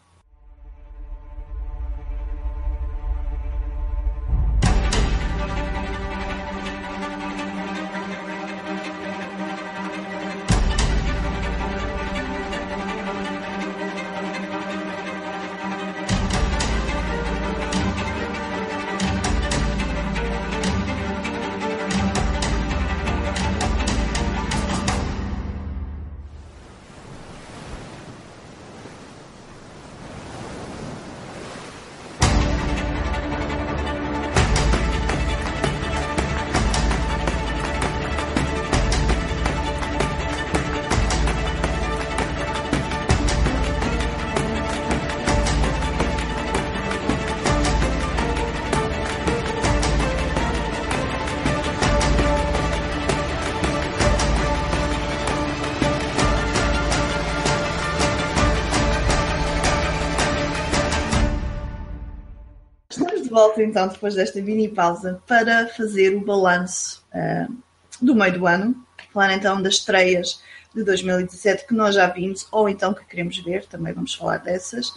Então 63.63 63.89
depois 63.89 64.15
desta 64.15 64.41
mini 64.41 64.69
pausa 64.69 65.23
para 65.27 65.69
fazer 65.69 66.15
o 66.15 66.21
balanço 66.21 67.05
uh, 67.15 67.55
do 68.01 68.15
meio 68.15 68.39
do 68.39 68.47
ano. 68.47 68.75
Falar 69.13 69.35
então 69.35 69.61
das 69.61 69.75
estreias 69.75 70.43
de 70.75 70.83
2017 70.85 71.67
que 71.67 71.75
nós 71.75 71.95
já 71.95 72.07
vimos 72.07 72.47
ou 72.51 72.69
então 72.69 72.95
que 72.95 73.05
queremos 73.05 73.39
ver, 73.39 73.67
também 73.67 73.93
vamos 73.93 74.15
falar 74.15 74.39
dessas. 74.39 74.93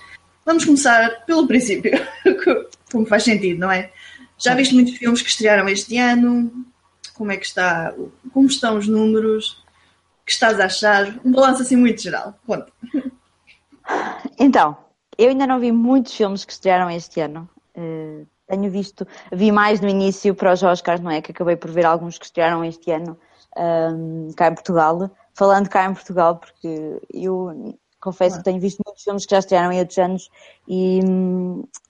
Vamos 0.46 0.64
começar 0.64 1.26
pelo 1.26 1.48
princípio, 1.48 1.92
como 2.92 3.06
faz 3.06 3.24
sentido, 3.24 3.60
não 3.60 3.72
é? 3.72 3.92
Já 4.38 4.54
viste 4.54 4.74
muitos 4.74 4.96
filmes 4.96 5.22
que 5.22 5.30
estrearam 5.30 5.68
este 5.68 5.98
ano? 5.98 6.52
Como 7.14 7.32
é 7.32 7.38
que 7.38 7.46
está? 7.46 7.94
Como 8.34 8.48
estão 8.48 8.78
os 8.78 8.88
números? 8.88 9.64
O 10.22 10.26
que 10.26 10.32
estás 10.32 10.60
a 10.60 10.66
achar? 10.66 11.20
Um 11.24 11.32
balanço 11.32 11.62
assim 11.62 11.76
muito 11.76 12.02
geral. 12.02 12.38
Conta. 12.46 12.72
Então, 14.38 14.78
eu 15.18 15.30
ainda 15.30 15.48
não 15.48 15.60
vi 15.60 15.72
muitos 15.72 16.14
filmes 16.14 16.44
que 16.44 16.52
estrearam 16.52 16.90
este 16.90 17.22
ano. 17.22 17.50
Uh, 17.76 18.28
tenho 18.48 18.70
visto, 18.70 19.08
vi 19.32 19.52
mais 19.52 19.82
no 19.82 19.88
início 19.88 20.36
para 20.36 20.54
os 20.54 20.64
Oscars, 20.64 21.02
não 21.02 21.12
é? 21.12 21.22
Que 21.22 21.32
acabei 21.32 21.56
por 21.56 21.72
ver 21.72 21.86
alguns 21.86 22.18
que 22.18 22.26
estrearam 22.26 22.64
este 22.64 22.92
ano 22.92 23.18
um, 23.58 24.32
cá 24.36 24.48
em 24.48 24.54
Portugal. 24.54 25.10
Falando 25.34 25.70
cá 25.70 25.86
em 25.86 25.94
Portugal, 25.94 26.38
porque 26.38 27.02
eu 27.14 27.78
confesso 28.00 28.38
que 28.38 28.44
tenho 28.44 28.60
visto 28.60 28.82
muitos 28.86 29.04
filmes 29.04 29.26
que 29.26 29.32
já 29.32 29.40
estrearam 29.40 29.72
em 29.72 29.80
outros 29.80 29.98
anos 29.98 30.30
e, 30.68 31.00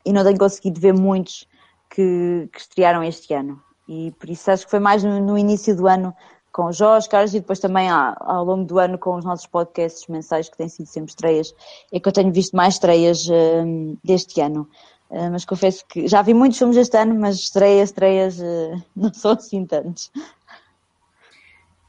e 0.06 0.14
não 0.14 0.24
tenho 0.24 0.38
conseguido 0.38 0.80
ver 0.80 0.94
muitos 0.94 1.48
que, 1.90 2.50
que 2.52 2.60
estrearam 2.60 3.04
este 3.04 3.34
ano. 3.34 3.62
E 3.88 4.12
por 4.12 4.30
isso 4.30 4.50
acho 4.50 4.66
que 4.66 4.72
foi 4.72 4.80
mais 4.80 5.04
no, 5.04 5.20
no 5.20 5.38
início 5.38 5.76
do 5.76 5.88
ano 5.88 6.16
com 6.52 6.68
os 6.68 6.80
Oscars 6.80 7.34
e 7.34 7.42
depois 7.42 7.60
também 7.60 7.90
ao, 7.90 8.46
longo 8.46 8.64
do 8.64 8.80
ano 8.80 8.98
com 8.98 9.16
os 9.18 9.26
nossos 9.26 9.46
podcasts 9.46 10.08
mensais 10.08 10.48
que 10.48 10.56
têm 10.56 10.70
sido 10.70 10.88
sempre 10.88 11.10
estreias, 11.10 11.54
é 11.92 12.00
que 12.00 12.08
eu 12.08 12.14
tenho 12.14 12.32
visto 12.32 12.56
mais 12.56 12.76
estreias 12.76 13.28
uh, 13.28 13.98
deste 14.02 14.40
ano. 14.40 14.66
Uh, 15.10 15.32
mas 15.32 15.46
confesso 15.46 15.86
que 15.88 16.08
já 16.08 16.22
vi 16.22 16.34
muitos 16.34 16.58
filmes 16.58 16.78
este 16.78 16.98
ano, 16.98 17.16
mas 17.16 17.38
estreias, 17.38 17.90
estreias 17.90 18.40
uh, 18.42 18.84
não 18.96 19.14
são 19.14 19.32
assim 19.32 19.66
tantos. 19.66 20.12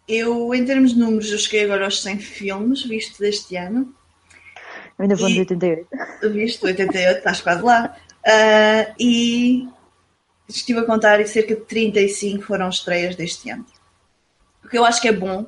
Eu, 0.06 0.54
em 0.54 0.64
termos 0.64 0.92
de 0.92 1.00
números, 1.00 1.32
eu 1.32 1.38
cheguei 1.38 1.64
agora 1.64 1.84
aos 1.84 2.00
100 2.02 2.18
filmes 2.18 2.84
vistos 2.84 3.18
deste 3.18 3.56
ano. 3.56 3.94
Eu 4.98 5.02
ainda 5.02 5.16
vou 5.16 5.28
no 5.28 5.38
88. 5.38 5.88
Visto 6.32 6.66
88, 6.66 7.18
estás 7.18 7.40
quase 7.40 7.62
lá. 7.62 7.96
Uh, 8.24 8.94
e 8.98 9.68
estive 10.48 10.80
a 10.80 10.84
contar 10.84 11.20
e 11.20 11.26
cerca 11.26 11.54
de 11.56 11.62
35 11.62 12.42
foram 12.42 12.68
estreias 12.68 13.16
deste 13.16 13.50
ano 13.50 13.66
o 14.66 14.68
que 14.68 14.76
eu 14.76 14.84
acho 14.84 15.00
que 15.00 15.08
é 15.08 15.12
bom, 15.12 15.46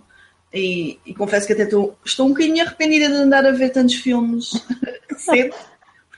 e, 0.55 0.99
e 1.05 1.13
confesso 1.13 1.47
que 1.47 1.53
até 1.53 1.65
estou, 1.65 1.99
estou 2.05 2.27
um 2.27 2.31
bocadinho 2.31 2.65
arrependida 2.65 3.09
de 3.09 3.15
andar 3.15 3.45
a 3.45 3.51
ver 3.51 3.71
tantos 3.71 3.97
filmes 3.97 4.53
cedo, 5.19 5.55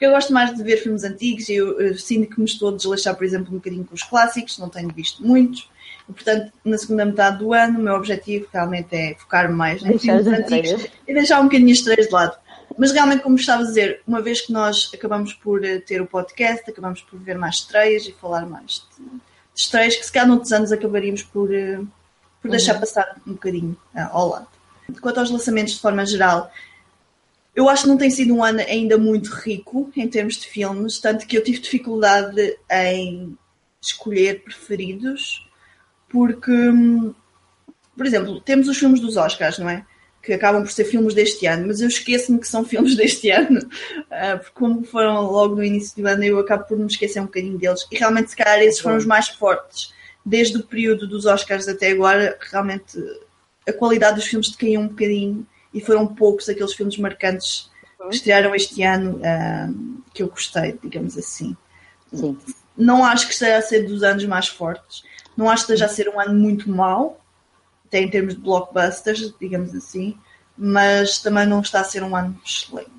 porque 0.00 0.06
eu 0.06 0.12
gosto 0.12 0.32
mais 0.32 0.56
de 0.56 0.62
ver 0.62 0.78
filmes 0.78 1.04
antigos 1.04 1.46
e 1.50 1.56
eu, 1.56 1.78
eu, 1.78 1.98
sinto 1.98 2.34
que 2.34 2.40
me 2.40 2.46
estou 2.46 2.70
a 2.70 2.72
desleixar, 2.74 3.14
por 3.14 3.22
exemplo, 3.22 3.52
um 3.52 3.56
bocadinho 3.56 3.84
com 3.84 3.94
os 3.94 4.02
clássicos, 4.02 4.56
não 4.56 4.70
tenho 4.70 4.88
visto 4.88 5.22
muitos. 5.22 5.70
E, 6.08 6.12
portanto, 6.14 6.50
na 6.64 6.78
segunda 6.78 7.04
metade 7.04 7.40
do 7.40 7.52
ano, 7.52 7.78
o 7.78 7.82
meu 7.82 7.92
objetivo 7.92 8.46
realmente 8.50 8.96
é 8.96 9.14
focar 9.18 9.52
mais 9.52 9.84
em 9.84 9.98
filmes 9.98 10.26
antigos 10.26 10.86
e 11.06 11.12
deixar 11.12 11.38
um 11.40 11.44
bocadinho 11.44 11.70
as 11.70 11.76
estreias 11.76 12.06
de 12.06 12.14
lado. 12.14 12.34
Mas 12.78 12.92
realmente, 12.92 13.22
como 13.22 13.36
estava 13.36 13.62
a 13.62 13.66
dizer, 13.66 14.00
uma 14.06 14.22
vez 14.22 14.40
que 14.40 14.50
nós 14.50 14.90
acabamos 14.94 15.34
por 15.34 15.62
eh, 15.62 15.80
ter 15.80 16.00
o 16.00 16.06
podcast, 16.06 16.70
acabamos 16.70 17.02
por 17.02 17.20
ver 17.20 17.36
mais 17.36 17.56
estreias 17.56 18.06
e 18.06 18.12
falar 18.12 18.46
mais 18.46 18.86
de, 18.96 19.04
de 19.04 19.20
estreias, 19.54 19.96
que 19.96 20.06
se 20.06 20.10
calhar 20.10 20.26
noutros 20.26 20.50
anos 20.50 20.72
acabaríamos 20.72 21.24
por 21.24 21.54
eh, 21.54 21.78
por 22.40 22.50
deixar 22.50 22.72
uhum. 22.72 22.80
passar 22.80 23.16
um 23.26 23.32
bocadinho 23.32 23.76
uh, 23.94 24.08
ao 24.12 24.28
lado. 24.30 24.46
Quanto 25.02 25.20
aos 25.20 25.30
lançamentos 25.30 25.74
de 25.74 25.80
forma 25.80 26.06
geral, 26.06 26.50
eu 27.54 27.68
acho 27.68 27.82
que 27.82 27.88
não 27.88 27.96
tem 27.96 28.10
sido 28.10 28.34
um 28.34 28.44
ano 28.44 28.60
ainda 28.60 28.96
muito 28.96 29.28
rico 29.30 29.90
em 29.96 30.08
termos 30.08 30.36
de 30.36 30.46
filmes, 30.46 30.98
tanto 30.98 31.26
que 31.26 31.36
eu 31.36 31.42
tive 31.42 31.58
dificuldade 31.58 32.56
em 32.70 33.36
escolher 33.80 34.42
preferidos, 34.42 35.46
porque, 36.08 36.50
hum, 36.50 37.14
por 37.96 38.06
exemplo, 38.06 38.40
temos 38.40 38.68
os 38.68 38.78
filmes 38.78 39.00
dos 39.00 39.16
Oscars, 39.16 39.58
não 39.58 39.68
é? 39.68 39.84
Que 40.22 40.34
acabam 40.34 40.62
por 40.62 40.70
ser 40.70 40.84
filmes 40.84 41.14
deste 41.14 41.46
ano, 41.46 41.66
mas 41.66 41.80
eu 41.80 41.88
esqueço-me 41.88 42.38
que 42.38 42.46
são 42.46 42.62
filmes 42.66 42.94
deste 42.94 43.30
ano, 43.30 43.58
uh, 43.60 44.38
porque 44.38 44.52
como 44.54 44.84
foram 44.84 45.22
logo 45.22 45.56
no 45.56 45.64
início 45.64 46.00
do 46.00 46.08
ano, 46.08 46.22
eu 46.22 46.38
acabo 46.38 46.64
por 46.64 46.78
me 46.78 46.86
esquecer 46.86 47.20
um 47.20 47.26
bocadinho 47.26 47.58
deles, 47.58 47.86
e 47.90 47.96
realmente, 47.96 48.30
se 48.30 48.36
calhar, 48.36 48.60
esses 48.60 48.80
foram 48.80 48.96
os 48.96 49.06
mais 49.06 49.28
fortes. 49.28 49.92
Desde 50.24 50.58
o 50.58 50.62
período 50.62 51.08
dos 51.08 51.24
Oscars 51.24 51.66
até 51.66 51.90
agora, 51.90 52.38
realmente 52.50 52.98
a 53.66 53.72
qualidade 53.72 54.16
dos 54.16 54.26
filmes 54.26 54.50
decaiu 54.50 54.80
um 54.80 54.88
bocadinho 54.88 55.46
e 55.72 55.80
foram 55.80 56.06
poucos 56.06 56.48
aqueles 56.48 56.72
filmes 56.72 56.96
marcantes 56.98 57.70
que 58.08 58.16
estrearam 58.16 58.54
este 58.54 58.82
ano 58.82 59.18
uh, 59.18 60.02
que 60.12 60.22
eu 60.22 60.28
gostei, 60.28 60.78
digamos 60.82 61.16
assim. 61.16 61.56
Sim. 62.12 62.38
Não 62.76 63.04
acho 63.04 63.26
que 63.26 63.32
esteja 63.32 63.58
a 63.58 63.62
ser 63.62 63.86
dos 63.86 64.02
anos 64.02 64.24
mais 64.24 64.48
fortes, 64.48 65.04
não 65.36 65.48
acho 65.48 65.66
que 65.66 65.72
esteja 65.72 65.86
a 65.86 65.94
ser 65.94 66.08
um 66.08 66.18
ano 66.18 66.34
muito 66.34 66.70
mau, 66.70 67.20
até 67.86 68.00
em 68.00 68.10
termos 68.10 68.34
de 68.34 68.40
blockbusters, 68.40 69.34
digamos 69.40 69.74
assim, 69.74 70.16
mas 70.56 71.20
também 71.20 71.46
não 71.46 71.60
está 71.60 71.80
a 71.80 71.84
ser 71.84 72.02
um 72.02 72.16
ano 72.16 72.38
excelente. 72.44 72.90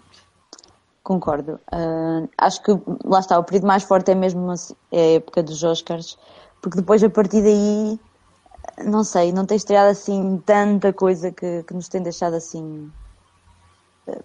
Concordo. 1.04 1.60
Uh, 1.74 2.30
acho 2.38 2.62
que 2.64 2.72
lá 3.04 3.20
está, 3.20 3.38
o 3.40 3.44
período 3.44 3.68
mais 3.68 3.84
forte 3.84 4.12
é 4.12 4.16
mesmo 4.16 4.54
é 4.92 5.00
a 5.00 5.16
época 5.16 5.42
dos 5.42 5.64
Oscars 5.64 6.18
porque 6.62 6.78
depois 6.78 7.04
a 7.04 7.10
partir 7.10 7.42
daí, 7.42 8.00
não 8.84 9.04
sei, 9.04 9.32
não 9.32 9.46
tem 9.46 9.58
estreado 9.58 9.90
assim 9.90 10.42
tanta 10.46 10.94
coisa 10.94 11.32
que, 11.32 11.64
que 11.64 11.74
nos 11.74 11.88
tem 11.88 12.02
deixado 12.02 12.36
assim 12.36 12.92
uh, 14.08 14.24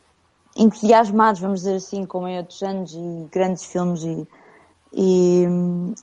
entusiasmados, 0.57 1.41
vamos 1.41 1.61
dizer 1.61 1.77
assim, 1.77 2.05
como 2.05 2.29
em 2.29 2.39
outros 2.39 2.63
anos, 2.63 2.93
e 2.95 3.29
grandes 3.31 3.65
filmes 3.65 4.03
e, 4.03 4.27
e, 4.93 5.45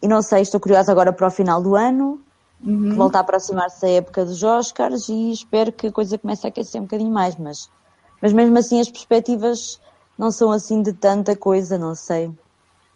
e 0.01 0.07
não 0.07 0.21
sei, 0.21 0.41
estou 0.41 0.59
curiosa 0.59 0.91
agora 0.91 1.11
para 1.11 1.27
o 1.27 1.31
final 1.31 1.61
do 1.61 1.75
ano, 1.75 2.21
uhum. 2.63 2.89
que 2.89 2.95
volta 2.95 3.17
a 3.17 3.21
aproximar-se 3.21 3.86
a 3.86 3.89
época 3.89 4.25
dos 4.25 4.43
Oscars 4.43 5.09
e 5.09 5.31
espero 5.31 5.71
que 5.71 5.88
a 5.88 5.91
coisa 5.91 6.17
comece 6.17 6.45
a 6.45 6.49
aquecer 6.49 6.79
um 6.79 6.86
bocadinho 6.86 7.11
mais, 7.11 7.36
mas, 7.36 7.69
mas 8.21 8.34
mesmo 8.34 8.57
assim 8.57 8.79
as 8.79 8.89
perspectivas 8.89 9.79
não 10.17 10.31
são 10.31 10.51
assim 10.51 10.81
de 10.81 10.93
tanta 10.93 11.36
coisa, 11.36 11.77
não 11.77 11.95
sei. 11.95 12.31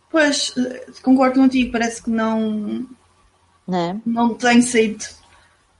Pois, 0.09 0.53
eh, 0.57 0.85
concordo 1.03 1.39
contigo, 1.39 1.71
parece 1.71 2.01
que 2.01 2.09
não, 2.09 2.87
né? 3.67 3.99
Não 4.05 4.33
tem 4.33 4.61
saído. 4.61 5.03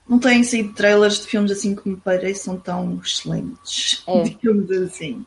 Não 0.08 0.18
têm 0.18 0.42
saído 0.42 0.72
trailers 0.72 1.20
de 1.20 1.26
filmes 1.26 1.50
assim 1.50 1.74
que 1.74 1.88
me 1.88 1.96
pareçam 1.96 2.56
tão 2.58 2.98
excelentes. 3.04 4.02
É. 4.06 4.22
Digamos 4.24 4.70
assim. 4.70 5.24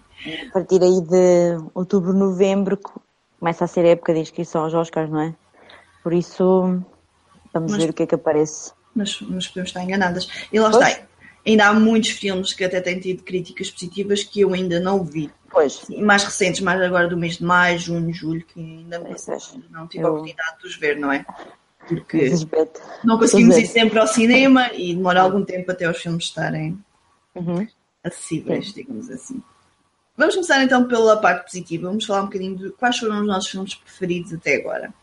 A 0.49 0.53
partir 0.53 0.81
aí 0.81 1.01
de 1.01 1.63
outubro, 1.73 2.13
novembro, 2.13 2.79
começa 3.39 3.65
a 3.65 3.67
ser 3.67 3.85
a 3.85 3.89
época 3.89 4.13
de 4.13 4.19
inscrição 4.19 4.63
aos 4.63 4.73
Oscars, 4.73 5.09
não 5.09 5.21
é? 5.21 5.35
Por 6.03 6.13
isso, 6.13 6.83
vamos 7.53 7.71
mas, 7.71 7.83
ver 7.83 7.89
o 7.89 7.93
que 7.93 8.03
é 8.03 8.07
que 8.07 8.15
aparece. 8.15 8.71
Mas, 8.95 9.19
mas 9.21 9.47
podemos 9.47 9.69
estar 9.69 9.83
enganadas. 9.83 10.27
E 10.51 10.59
lá 10.59 10.69
pois? 10.71 10.87
está. 10.87 11.01
Ainda 11.45 11.67
há 11.67 11.73
muitos 11.73 12.11
filmes 12.11 12.53
que 12.53 12.63
até 12.63 12.79
têm 12.81 12.99
tido 12.99 13.23
críticas 13.23 13.71
positivas 13.71 14.23
que 14.23 14.41
eu 14.41 14.53
ainda 14.53 14.79
não 14.79 15.03
vi. 15.03 15.31
Pois. 15.49 15.85
mais 15.99 16.23
recentes, 16.23 16.61
mais 16.61 16.81
agora 16.81 17.09
do 17.09 17.17
mês 17.17 17.37
de 17.37 17.43
maio, 17.43 17.77
junho, 17.77 18.13
julho, 18.13 18.45
que 18.45 18.59
ainda 18.59 18.97
é, 18.97 19.15
não 19.69 19.85
tive 19.85 20.03
eu... 20.03 20.07
a 20.07 20.11
oportunidade 20.11 20.59
de 20.59 20.67
os 20.67 20.77
ver, 20.77 20.97
não 20.97 21.11
é? 21.11 21.25
Porque 21.95 22.31
não 23.03 23.17
conseguimos 23.17 23.57
ir 23.57 23.67
sempre 23.67 23.99
ao 23.99 24.07
cinema 24.07 24.71
e 24.73 24.95
demora 24.95 25.21
algum 25.21 25.43
tempo 25.43 25.71
até 25.71 25.89
os 25.89 25.97
filmes 25.97 26.25
estarem 26.25 26.77
uhum. 27.35 27.67
acessíveis, 28.03 28.67
Sim. 28.67 28.73
digamos 28.73 29.09
assim. 29.09 29.41
Vamos 30.15 30.35
começar 30.35 30.63
então 30.63 30.87
pela 30.87 31.17
parte 31.17 31.45
positiva. 31.45 31.87
Vamos 31.87 32.05
falar 32.05 32.21
um 32.21 32.25
bocadinho 32.25 32.55
de 32.55 32.69
quais 32.71 32.97
foram 32.97 33.21
os 33.21 33.27
nossos 33.27 33.49
filmes 33.49 33.75
preferidos 33.75 34.33
até 34.33 34.55
agora. 34.55 34.93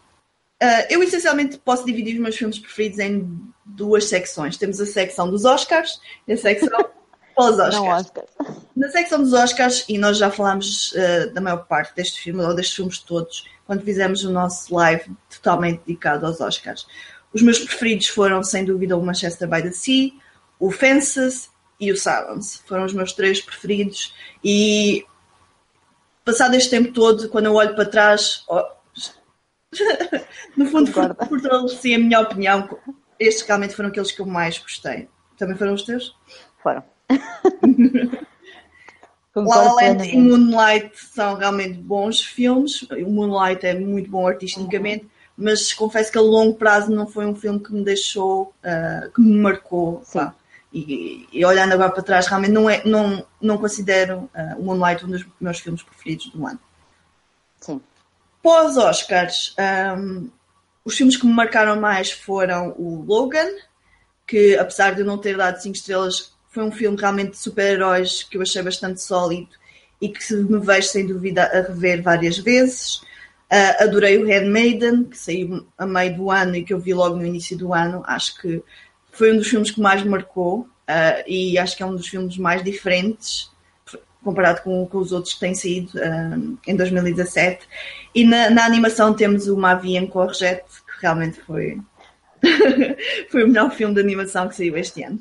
Uh, 0.62 0.86
eu 0.90 1.02
essencialmente 1.02 1.56
posso 1.58 1.84
dividir 1.84 2.14
os 2.14 2.20
meus 2.20 2.36
filmes 2.36 2.58
preferidos 2.58 2.98
em 2.98 3.40
duas 3.64 4.04
secções. 4.06 4.56
Temos 4.56 4.80
a 4.80 4.86
secção 4.86 5.30
dos 5.30 5.44
Oscars 5.44 6.00
e 6.26 6.32
a 6.32 6.36
secção 6.36 6.90
pelas 7.38 7.58
Oscars. 7.58 8.06
Oscars. 8.06 8.30
Na 8.76 8.88
secção 8.88 9.22
dos 9.22 9.32
Oscars, 9.32 9.84
e 9.88 9.96
nós 9.96 10.18
já 10.18 10.30
falámos 10.30 10.92
uh, 10.92 11.32
da 11.32 11.40
maior 11.40 11.64
parte 11.66 11.94
deste 11.94 12.20
filme, 12.20 12.42
ou 12.42 12.54
destes 12.54 12.74
filmes 12.74 12.98
todos, 12.98 13.44
quando 13.66 13.82
fizemos 13.82 14.24
o 14.24 14.30
nosso 14.30 14.74
live 14.74 15.10
totalmente 15.30 15.80
dedicado 15.86 16.26
aos 16.26 16.40
Oscars. 16.40 16.86
Os 17.32 17.42
meus 17.42 17.58
preferidos 17.60 18.08
foram, 18.08 18.42
sem 18.42 18.64
dúvida, 18.64 18.96
o 18.96 19.02
Manchester 19.02 19.48
by 19.48 19.62
the 19.62 19.70
Sea, 19.70 20.10
o 20.58 20.70
Fences 20.70 21.50
e 21.78 21.92
o 21.92 21.96
Silence. 21.96 22.60
Foram 22.66 22.84
os 22.84 22.92
meus 22.92 23.12
três 23.12 23.40
preferidos. 23.40 24.14
E 24.42 25.04
passado 26.24 26.54
este 26.54 26.70
tempo 26.70 26.92
todo, 26.92 27.28
quando 27.28 27.46
eu 27.46 27.54
olho 27.54 27.74
para 27.74 27.84
trás, 27.84 28.44
oh, 28.48 28.64
no 30.56 30.66
fundo, 30.66 30.90
fortaleci 30.92 31.94
a 31.94 31.98
minha 31.98 32.20
opinião. 32.20 32.78
Estes 33.20 33.46
realmente 33.46 33.76
foram 33.76 33.90
aqueles 33.90 34.10
que 34.10 34.20
eu 34.20 34.26
mais 34.26 34.58
gostei. 34.58 35.08
Também 35.36 35.56
foram 35.56 35.74
os 35.74 35.82
teus? 35.82 36.16
Foram. 36.62 36.82
La 39.34 39.62
La 39.62 39.72
Land 39.74 40.04
e 40.04 40.18
Moonlight 40.18 40.92
são 40.96 41.36
realmente 41.36 41.78
bons 41.78 42.24
filmes. 42.24 42.82
O 42.82 43.10
Moonlight 43.10 43.64
é 43.64 43.74
muito 43.74 44.10
bom 44.10 44.26
artisticamente, 44.26 45.04
uhum. 45.04 45.10
mas 45.36 45.72
confesso 45.72 46.10
que 46.10 46.18
a 46.18 46.22
longo 46.22 46.54
prazo 46.54 46.90
não 46.90 47.06
foi 47.06 47.26
um 47.26 47.34
filme 47.34 47.60
que 47.60 47.72
me 47.72 47.84
deixou, 47.84 48.52
uh, 48.64 49.10
que 49.12 49.20
me 49.20 49.38
marcou. 49.38 50.02
E, 50.72 51.26
e, 51.32 51.44
olhando 51.44 51.72
agora 51.72 51.90
para 51.90 52.02
trás, 52.02 52.26
realmente 52.26 52.52
não, 52.52 52.68
é, 52.68 52.82
não, 52.84 53.24
não 53.40 53.56
considero 53.56 54.30
uh, 54.34 54.58
o 54.58 54.64
Moonlight 54.64 55.04
um 55.04 55.10
dos 55.10 55.24
meus 55.40 55.58
filmes 55.60 55.82
preferidos 55.82 56.28
do 56.28 56.46
ano. 56.46 56.60
Sim. 57.60 57.80
Pós-Oscars, 58.42 59.54
um, 59.96 60.28
os 60.84 60.96
filmes 60.96 61.16
que 61.16 61.26
me 61.26 61.32
marcaram 61.32 61.80
mais 61.80 62.10
foram 62.10 62.74
o 62.78 63.02
Logan, 63.06 63.50
que 64.26 64.56
apesar 64.56 64.94
de 64.94 65.00
eu 65.00 65.06
não 65.06 65.18
ter 65.18 65.36
dado 65.36 65.60
5 65.60 65.74
estrelas, 65.74 66.32
foi 66.48 66.64
um 66.64 66.72
filme 66.72 66.96
realmente 66.98 67.32
de 67.32 67.38
super-heróis 67.38 68.22
que 68.22 68.36
eu 68.36 68.42
achei 68.42 68.62
bastante 68.62 69.02
sólido 69.02 69.48
e 70.00 70.08
que 70.08 70.34
me 70.34 70.58
vejo 70.58 70.88
sem 70.88 71.06
dúvida 71.06 71.44
a 71.44 71.62
rever 71.62 72.02
várias 72.02 72.38
vezes. 72.38 72.96
Uh, 73.50 73.82
adorei 73.82 74.18
o 74.18 74.26
Handmaiden, 74.26 75.04
que 75.04 75.16
saiu 75.16 75.66
a 75.76 75.86
meio 75.86 76.16
do 76.16 76.30
ano 76.30 76.56
e 76.56 76.64
que 76.64 76.72
eu 76.72 76.78
vi 76.78 76.92
logo 76.92 77.16
no 77.16 77.26
início 77.26 77.56
do 77.56 77.72
ano. 77.72 78.02
Acho 78.06 78.40
que 78.40 78.62
foi 79.10 79.32
um 79.32 79.36
dos 79.36 79.48
filmes 79.48 79.70
que 79.70 79.80
mais 79.80 80.02
marcou 80.04 80.60
uh, 80.60 81.24
e 81.26 81.58
acho 81.58 81.76
que 81.76 81.82
é 81.82 81.86
um 81.86 81.96
dos 81.96 82.08
filmes 82.08 82.36
mais 82.36 82.62
diferentes 82.62 83.50
comparado 84.22 84.62
com, 84.62 84.86
com 84.86 84.98
os 84.98 85.12
outros 85.12 85.34
que 85.34 85.40
têm 85.40 85.54
saído 85.54 85.92
uh, 85.96 86.58
em 86.66 86.76
2017. 86.76 87.66
E 88.14 88.24
na, 88.24 88.50
na, 88.50 88.64
animação 88.64 89.14
temos 89.14 89.48
o 89.48 89.56
Mavian 89.56 90.06
Corjet, 90.06 90.64
que 90.64 91.02
realmente 91.02 91.40
foi, 91.40 91.80
foi 93.30 93.44
o 93.44 93.48
melhor 93.48 93.70
filme 93.70 93.94
de 93.94 94.00
animação 94.00 94.48
que 94.48 94.56
saiu 94.56 94.76
este 94.76 95.02
ano. 95.02 95.18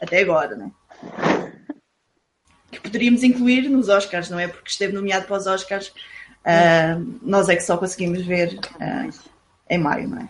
Até 0.00 0.20
agora, 0.20 0.56
né? 0.56 0.70
Que 2.70 2.80
poderíamos 2.80 3.22
incluir 3.22 3.68
nos 3.68 3.88
Oscars, 3.88 4.30
não 4.30 4.38
é? 4.38 4.48
Porque 4.48 4.70
esteve 4.70 4.92
nomeado 4.92 5.26
para 5.26 5.36
os 5.36 5.46
Oscars. 5.46 5.88
Uh, 6.44 7.18
nós 7.22 7.48
é 7.48 7.56
que 7.56 7.62
só 7.62 7.76
conseguimos 7.76 8.24
ver 8.24 8.58
uh, 8.74 9.14
em 9.70 9.78
maio, 9.78 10.08
não 10.08 10.18
é? 10.18 10.28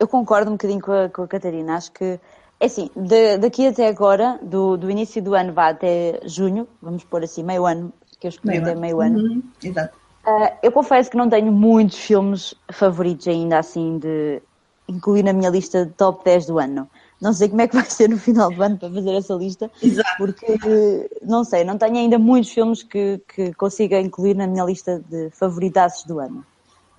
Eu 0.00 0.08
concordo 0.08 0.50
um 0.50 0.54
bocadinho 0.54 0.80
com 0.80 0.92
a, 0.92 1.08
com 1.08 1.22
a 1.22 1.28
Catarina. 1.28 1.76
Acho 1.76 1.92
que 1.92 2.18
é 2.60 2.66
assim, 2.66 2.90
de, 2.96 3.38
daqui 3.38 3.66
até 3.66 3.86
agora, 3.86 4.38
do, 4.42 4.76
do 4.76 4.90
início 4.90 5.22
do 5.22 5.34
ano 5.34 5.52
vá 5.52 5.68
até 5.68 6.20
junho, 6.24 6.66
vamos 6.82 7.04
pôr 7.04 7.22
assim, 7.22 7.44
meio 7.44 7.64
ano, 7.66 7.92
que 8.18 8.26
eu 8.26 8.30
escolhi 8.30 8.58
meio 8.58 8.62
até 8.62 8.74
meio 8.74 9.00
ano. 9.00 9.18
Uhum, 9.18 9.42
exato. 9.62 9.96
Uh, 10.26 10.50
eu 10.62 10.72
confesso 10.72 11.10
que 11.10 11.16
não 11.16 11.28
tenho 11.28 11.52
muitos 11.52 11.98
filmes 11.98 12.54
favoritos 12.72 13.28
ainda 13.28 13.58
assim 13.58 13.98
de 13.98 14.42
incluir 14.88 15.22
na 15.22 15.32
minha 15.32 15.50
lista 15.50 15.86
de 15.86 15.92
top 15.92 16.24
10 16.24 16.46
do 16.46 16.58
ano. 16.58 16.90
Não 17.20 17.32
sei 17.32 17.48
como 17.48 17.60
é 17.60 17.68
que 17.68 17.74
vai 17.74 17.84
ser 17.84 18.08
no 18.08 18.18
final 18.18 18.50
do 18.50 18.62
ano 18.62 18.78
para 18.78 18.90
fazer 18.90 19.14
essa 19.14 19.34
lista, 19.34 19.70
Exato. 19.82 20.16
porque 20.18 21.10
não 21.22 21.42
sei, 21.42 21.64
não 21.64 21.76
tenho 21.76 21.96
ainda 21.96 22.18
muitos 22.18 22.50
filmes 22.50 22.82
que, 22.82 23.20
que 23.34 23.52
consiga 23.54 24.00
incluir 24.00 24.34
na 24.34 24.46
minha 24.46 24.64
lista 24.64 25.02
de 25.08 25.30
favoritaços 25.30 26.04
do 26.04 26.20
ano. 26.20 26.44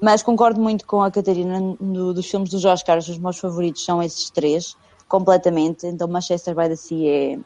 Mas 0.01 0.23
concordo 0.23 0.59
muito 0.61 0.85
com 0.85 1.01
a 1.01 1.11
Catarina 1.11 1.59
no, 1.79 2.13
dos 2.13 2.29
filmes 2.29 2.49
dos 2.49 2.63
Oscars, 2.65 3.07
os 3.07 3.17
meus 3.17 3.37
favoritos 3.37 3.83
são 3.83 4.01
esses 4.01 4.29
três 4.29 4.75
completamente. 5.07 5.87
Então, 5.87 6.07
Manchester 6.07 6.55
by 6.55 6.69
the 6.69 6.75
Sea 6.75 7.33
é 7.33 7.39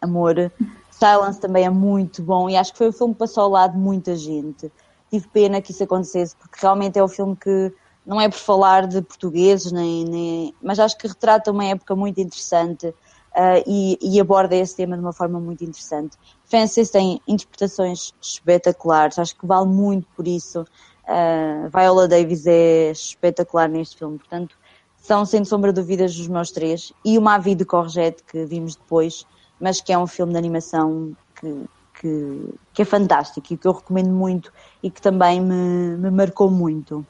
amor. 0.00 0.52
Silence 0.90 1.40
também 1.40 1.64
é 1.64 1.70
muito 1.70 2.22
bom 2.22 2.48
e 2.48 2.56
acho 2.56 2.72
que 2.72 2.78
foi 2.78 2.88
um 2.88 2.92
filme 2.92 3.14
que 3.14 3.18
passou 3.18 3.44
ao 3.44 3.50
lado 3.50 3.72
de 3.72 3.78
muita 3.78 4.16
gente. 4.16 4.70
Tive 5.10 5.26
pena 5.28 5.60
que 5.60 5.72
isso 5.72 5.82
acontecesse, 5.82 6.34
porque 6.36 6.58
realmente 6.60 6.98
é 6.98 7.04
um 7.04 7.08
filme 7.08 7.36
que 7.36 7.72
não 8.06 8.20
é 8.20 8.28
por 8.28 8.38
falar 8.38 8.86
de 8.86 9.02
portugueses, 9.02 9.72
nem, 9.72 10.04
nem 10.04 10.54
mas 10.62 10.78
acho 10.78 10.96
que 10.96 11.08
retrata 11.08 11.50
uma 11.50 11.64
época 11.64 11.96
muito 11.96 12.20
interessante 12.20 12.86
uh, 12.86 13.62
e, 13.66 13.98
e, 14.00 14.20
aborda 14.20 14.54
esse 14.54 14.76
tema 14.76 14.96
de 14.96 15.02
uma 15.02 15.12
forma 15.12 15.40
muito 15.40 15.64
interessante. 15.64 16.16
Fences 16.44 16.90
tem 16.90 17.20
interpretações 17.26 18.14
espetaculares, 18.22 19.18
acho 19.18 19.36
que 19.36 19.46
vale 19.46 19.66
muito 19.66 20.06
por 20.14 20.28
isso. 20.28 20.64
Uh, 21.02 21.68
Viola 21.68 22.06
Davis 22.06 22.46
é 22.46 22.92
espetacular 22.92 23.68
neste 23.68 23.98
filme, 23.98 24.18
portanto, 24.18 24.56
são, 24.96 25.24
sem 25.24 25.44
sombra 25.44 25.72
de 25.72 25.80
dúvidas, 25.80 26.18
os 26.18 26.28
meus 26.28 26.50
três. 26.50 26.92
E 27.04 27.18
o 27.18 27.22
Mavi 27.22 27.54
de 27.54 27.64
Corjet, 27.64 28.22
que 28.24 28.44
vimos 28.44 28.76
depois, 28.76 29.24
mas 29.60 29.80
que 29.80 29.92
é 29.92 29.98
um 29.98 30.06
filme 30.06 30.32
de 30.32 30.38
animação 30.38 31.16
que, 31.40 31.64
que, 32.00 32.54
que 32.72 32.82
é 32.82 32.84
fantástico 32.84 33.52
e 33.52 33.56
que 33.56 33.66
eu 33.66 33.72
recomendo 33.72 34.10
muito 34.10 34.52
e 34.82 34.90
que 34.90 35.00
também 35.00 35.40
me, 35.40 35.96
me 35.96 36.10
marcou 36.10 36.50
muito. 36.50 37.06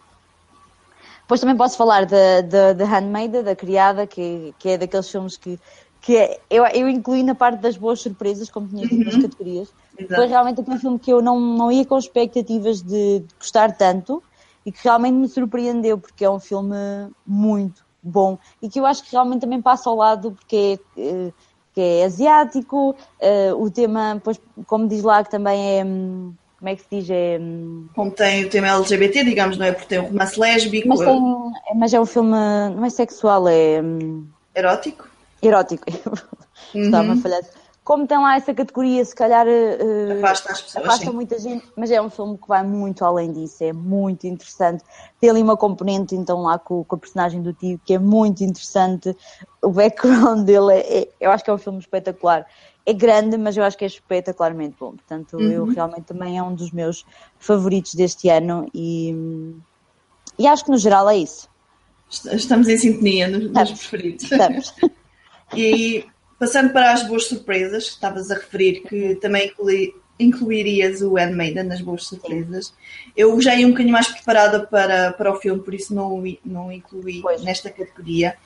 Depois 1.26 1.40
também 1.40 1.56
posso 1.56 1.76
falar 1.76 2.06
da, 2.06 2.40
da, 2.40 2.72
da 2.72 2.84
Handmaid, 2.84 3.42
da 3.42 3.56
Criada, 3.56 4.06
que, 4.06 4.54
que 4.58 4.68
é 4.70 4.78
daqueles 4.78 5.10
filmes 5.10 5.36
que, 5.36 5.58
que 6.00 6.16
é, 6.16 6.38
eu, 6.48 6.64
eu 6.66 6.88
incluí 6.88 7.24
na 7.24 7.34
parte 7.34 7.60
das 7.60 7.76
boas 7.76 8.00
surpresas, 8.00 8.48
como 8.48 8.68
tinha 8.68 8.86
dito 8.86 9.04
nas 9.04 9.14
uhum. 9.14 9.22
categorias. 9.22 9.68
Exato. 9.98 10.14
Foi 10.14 10.26
realmente 10.26 10.60
aquele 10.60 10.78
filme 10.78 10.98
que 10.98 11.12
eu 11.12 11.20
não, 11.20 11.40
não 11.40 11.72
ia 11.72 11.84
com 11.84 11.98
expectativas 11.98 12.80
de, 12.80 13.20
de 13.20 13.34
gostar 13.40 13.76
tanto 13.76 14.22
e 14.64 14.70
que 14.70 14.78
realmente 14.84 15.14
me 15.14 15.28
surpreendeu, 15.28 15.98
porque 15.98 16.24
é 16.24 16.30
um 16.30 16.38
filme 16.38 16.76
muito, 17.26 17.84
bom 18.06 18.38
e 18.62 18.68
que 18.68 18.78
eu 18.78 18.86
acho 18.86 19.02
que 19.02 19.10
realmente 19.10 19.40
também 19.40 19.60
passa 19.60 19.90
ao 19.90 19.96
lado 19.96 20.30
porque 20.30 20.78
é, 20.96 21.00
eh, 21.00 21.32
que 21.74 21.80
é 21.80 22.04
asiático, 22.04 22.92
uh, 23.20 23.62
o 23.62 23.70
tema, 23.70 24.18
pois, 24.24 24.40
como 24.66 24.88
diz 24.88 25.02
lá, 25.02 25.22
que 25.22 25.30
também 25.30 25.80
é. 25.80 25.84
Como 26.58 26.68
é 26.68 26.76
que 26.76 26.82
se 26.82 26.88
diz? 26.90 27.10
É, 27.10 27.38
hum, 27.40 27.86
como 27.94 28.10
tem 28.10 28.44
o 28.44 28.50
tema 28.50 28.68
LGBT, 28.68 29.24
digamos, 29.24 29.58
não 29.58 29.66
é? 29.66 29.72
Porque 29.72 29.88
tem 29.88 29.98
um 30.00 30.06
romance 30.06 30.38
lésbico. 30.40 30.88
Mas, 30.88 31.00
tem, 31.00 31.52
mas 31.74 31.94
é 31.94 32.00
um 32.00 32.06
filme. 32.06 32.30
Não 32.30 32.84
é 32.84 32.90
sexual, 32.90 33.46
é. 33.48 33.82
Hum, 33.82 34.26
erótico? 34.54 35.08
Erótico. 35.42 35.84
Estava 36.74 37.12
a 37.12 37.16
falhar 37.16 37.42
como 37.86 38.04
tem 38.04 38.18
lá 38.18 38.34
essa 38.34 38.52
categoria, 38.52 39.04
se 39.04 39.14
calhar 39.14 39.46
uh, 39.46 40.18
afasta, 40.18 40.50
as 40.50 40.60
pessoas, 40.60 40.84
afasta 40.84 41.12
muita 41.12 41.38
gente, 41.38 41.64
mas 41.76 41.88
é 41.92 42.02
um 42.02 42.10
filme 42.10 42.36
que 42.36 42.48
vai 42.48 42.64
muito 42.64 43.04
além 43.04 43.32
disso, 43.32 43.62
é 43.62 43.72
muito 43.72 44.26
interessante. 44.26 44.82
Tem 45.20 45.30
ali 45.30 45.40
uma 45.40 45.56
componente 45.56 46.16
então 46.16 46.42
lá 46.42 46.58
com, 46.58 46.82
com 46.82 46.96
a 46.96 46.98
personagem 46.98 47.40
do 47.40 47.52
tio 47.52 47.80
que 47.84 47.94
é 47.94 47.98
muito 48.00 48.42
interessante. 48.42 49.16
O 49.62 49.70
background 49.70 50.42
dele 50.44 50.72
é, 50.72 50.98
é, 50.98 51.08
eu 51.20 51.30
acho 51.30 51.44
que 51.44 51.50
é 51.50 51.52
um 51.52 51.58
filme 51.58 51.78
espetacular. 51.78 52.44
É 52.86 52.92
grande, 52.92 53.36
mas 53.36 53.56
eu 53.56 53.64
acho 53.64 53.76
que 53.76 53.84
é 53.84 53.88
espetacularmente 53.88 54.76
bom. 54.78 54.92
Portanto, 54.92 55.36
uhum. 55.36 55.50
eu 55.50 55.64
realmente 55.64 56.04
também 56.04 56.38
é 56.38 56.42
um 56.42 56.54
dos 56.54 56.70
meus 56.70 57.04
favoritos 57.38 57.94
deste 57.94 58.28
ano 58.28 58.70
e, 58.72 59.12
e 60.38 60.46
acho 60.46 60.64
que 60.64 60.70
no 60.70 60.78
geral 60.78 61.08
é 61.10 61.16
isso. 61.16 61.48
Estamos 62.32 62.68
em 62.68 62.78
sintonia 62.78 63.26
nos, 63.26 63.50
nos 63.50 63.70
preferidos. 63.72 64.30
Estamos. 64.30 64.74
e 65.54 66.06
Passando 66.38 66.70
para 66.70 66.92
as 66.92 67.02
boas 67.06 67.24
surpresas, 67.26 67.84
que 67.84 67.94
estavas 67.94 68.30
a 68.30 68.34
referir 68.34 68.82
que 68.82 69.14
também 69.16 69.46
inclui, 69.46 69.94
incluirias 70.20 71.00
o 71.00 71.16
Handmaiden 71.16 71.64
nas 71.64 71.80
boas 71.80 72.04
surpresas. 72.04 72.74
Eu 73.16 73.40
já 73.40 73.54
ia 73.54 73.66
um 73.66 73.70
bocadinho 73.70 73.92
mais 73.92 74.08
preparada 74.08 74.66
para, 74.66 75.12
para 75.12 75.32
o 75.32 75.40
filme, 75.40 75.62
por 75.62 75.72
isso 75.72 75.94
não, 75.94 76.22
não 76.44 76.70
incluí 76.70 77.22
pois. 77.22 77.42
nesta 77.42 77.70
categoria. 77.70 78.36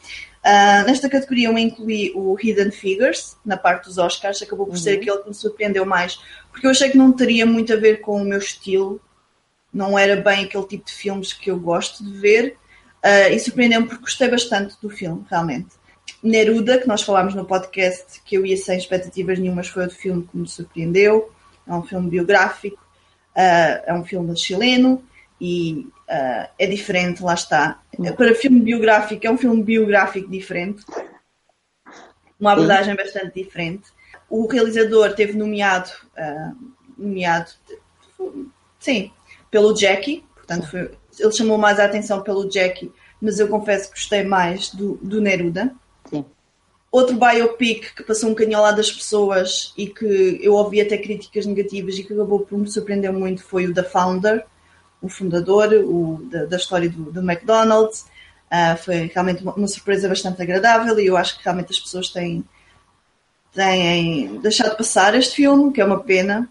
Uh, 0.43 0.87
nesta 0.87 1.09
categoria 1.09 1.49
eu 1.49 1.59
incluí 1.59 2.13
o 2.15 2.35
Hidden 2.41 2.71
Figures, 2.71 3.37
na 3.45 3.59
parte 3.59 3.85
dos 3.85 3.99
Oscars, 3.99 4.41
acabou 4.41 4.67
por 4.67 4.73
uhum. 4.73 4.81
ser 4.81 4.99
aquele 4.99 5.19
que 5.19 5.29
me 5.29 5.35
surpreendeu 5.35 5.85
mais, 5.85 6.19
porque 6.51 6.67
eu 6.67 6.71
achei 6.71 6.89
que 6.89 6.97
não 6.97 7.13
teria 7.13 7.45
muito 7.45 7.73
a 7.73 7.77
ver 7.77 8.01
com 8.01 8.21
o 8.21 8.25
meu 8.25 8.39
estilo, 8.39 9.01
não 9.73 9.99
era 9.99 10.17
bem 10.17 10.45
aquele 10.45 10.67
tipo 10.67 10.87
de 10.87 10.93
filmes 10.93 11.33
que 11.33 11.51
eu 11.51 11.59
gosto 11.59 12.03
de 12.03 12.19
ver, 12.19 12.57
uh, 13.05 13.33
e 13.33 13.39
surpreendeu-me 13.39 13.87
porque 13.87 14.03
gostei 14.03 14.29
bastante 14.29 14.75
do 14.81 14.89
filme, 14.89 15.25
realmente. 15.29 15.69
Neruda, 16.23 16.79
que 16.79 16.89
nós 16.89 17.03
falámos 17.03 17.35
no 17.35 17.45
podcast, 17.45 18.21
que 18.25 18.37
eu 18.37 18.45
ia 18.45 18.57
sem 18.57 18.79
expectativas 18.79 19.39
nenhumas, 19.39 19.69
foi 19.69 19.83
outro 19.83 19.99
filme 19.99 20.27
que 20.31 20.37
me 20.37 20.49
surpreendeu. 20.49 21.31
É 21.67 21.73
um 21.73 21.83
filme 21.83 22.11
biográfico, 22.11 22.83
uh, 23.37 23.83
é 23.87 23.95
um 23.95 24.05
filme 24.05 24.37
chileno 24.37 25.03
e 25.41 25.87
uh, 26.11 26.49
é 26.59 26.67
diferente, 26.67 27.23
lá 27.23 27.35
está. 27.35 27.81
Para 28.17 28.35
filme 28.35 28.61
biográfico, 28.61 29.27
é 29.27 29.31
um 29.31 29.39
filme 29.39 29.63
biográfico 29.63 30.29
diferente, 30.29 30.85
uma 32.39 32.53
abordagem 32.53 32.97
bastante 32.97 33.43
diferente. 33.43 33.85
O 34.29 34.47
realizador 34.47 35.15
teve 35.15 35.37
nomeado, 35.37 35.91
uh, 36.17 36.73
nomeado 36.99 37.51
sim, 38.79 39.11
pelo 39.51 39.75
Jackie, 39.75 40.25
portanto, 40.35 40.69
foi, 40.69 40.91
ele 41.19 41.33
chamou 41.33 41.59
mais 41.59 41.79
a 41.79 41.85
atenção 41.85 42.23
pelo 42.23 42.51
Jackie, 42.51 42.93
mas 43.21 43.39
eu 43.39 43.49
confesso 43.49 43.89
que 43.89 43.99
gostei 43.99 44.25
mais 44.25 44.71
do, 44.75 44.97
do 45.03 45.21
Neruda. 45.21 45.75
Outro 46.93 47.17
biopic 47.17 47.95
que 47.95 48.03
passou 48.03 48.29
um 48.29 48.33
bocadinho 48.33 48.57
ao 48.57 48.65
lado 48.65 48.79
das 48.79 48.91
pessoas 48.91 49.73
e 49.77 49.87
que 49.87 50.41
eu 50.43 50.55
ouvi 50.55 50.81
até 50.81 50.99
críticas 50.99 51.47
negativas 51.47 51.97
e 51.97 52.03
que 52.03 52.13
acabou 52.13 52.41
por 52.41 52.59
me 52.59 52.69
surpreender 52.69 53.13
muito 53.13 53.45
foi 53.45 53.69
o 53.69 53.73
The 53.73 53.85
Founder, 53.85 54.45
o 55.03 55.09
fundador 55.09 55.73
o, 55.73 56.21
da, 56.31 56.45
da 56.45 56.57
história 56.57 56.89
do, 56.89 57.11
do 57.11 57.21
McDonald's. 57.21 58.05
Uh, 58.51 58.77
foi 58.83 59.11
realmente 59.13 59.43
uma, 59.43 59.55
uma, 59.55 59.69
surpresa 59.69 60.09
bastante 60.09 60.43
agradável 60.43 60.99
e 60.99 61.07
eu 61.07 61.17
acho 61.17 61.39
que 61.39 61.45
realmente 61.45 61.71
as 61.71 61.79
pessoas 61.79 62.09
têm, 62.11 62.45
têm 63.53 64.41
deixado 64.41 64.77
passar 64.77 65.15
este 65.15 65.37
filme, 65.37 65.73
que 65.73 65.81
é 65.81 65.85
uma 65.85 66.01
pena. 66.01 66.49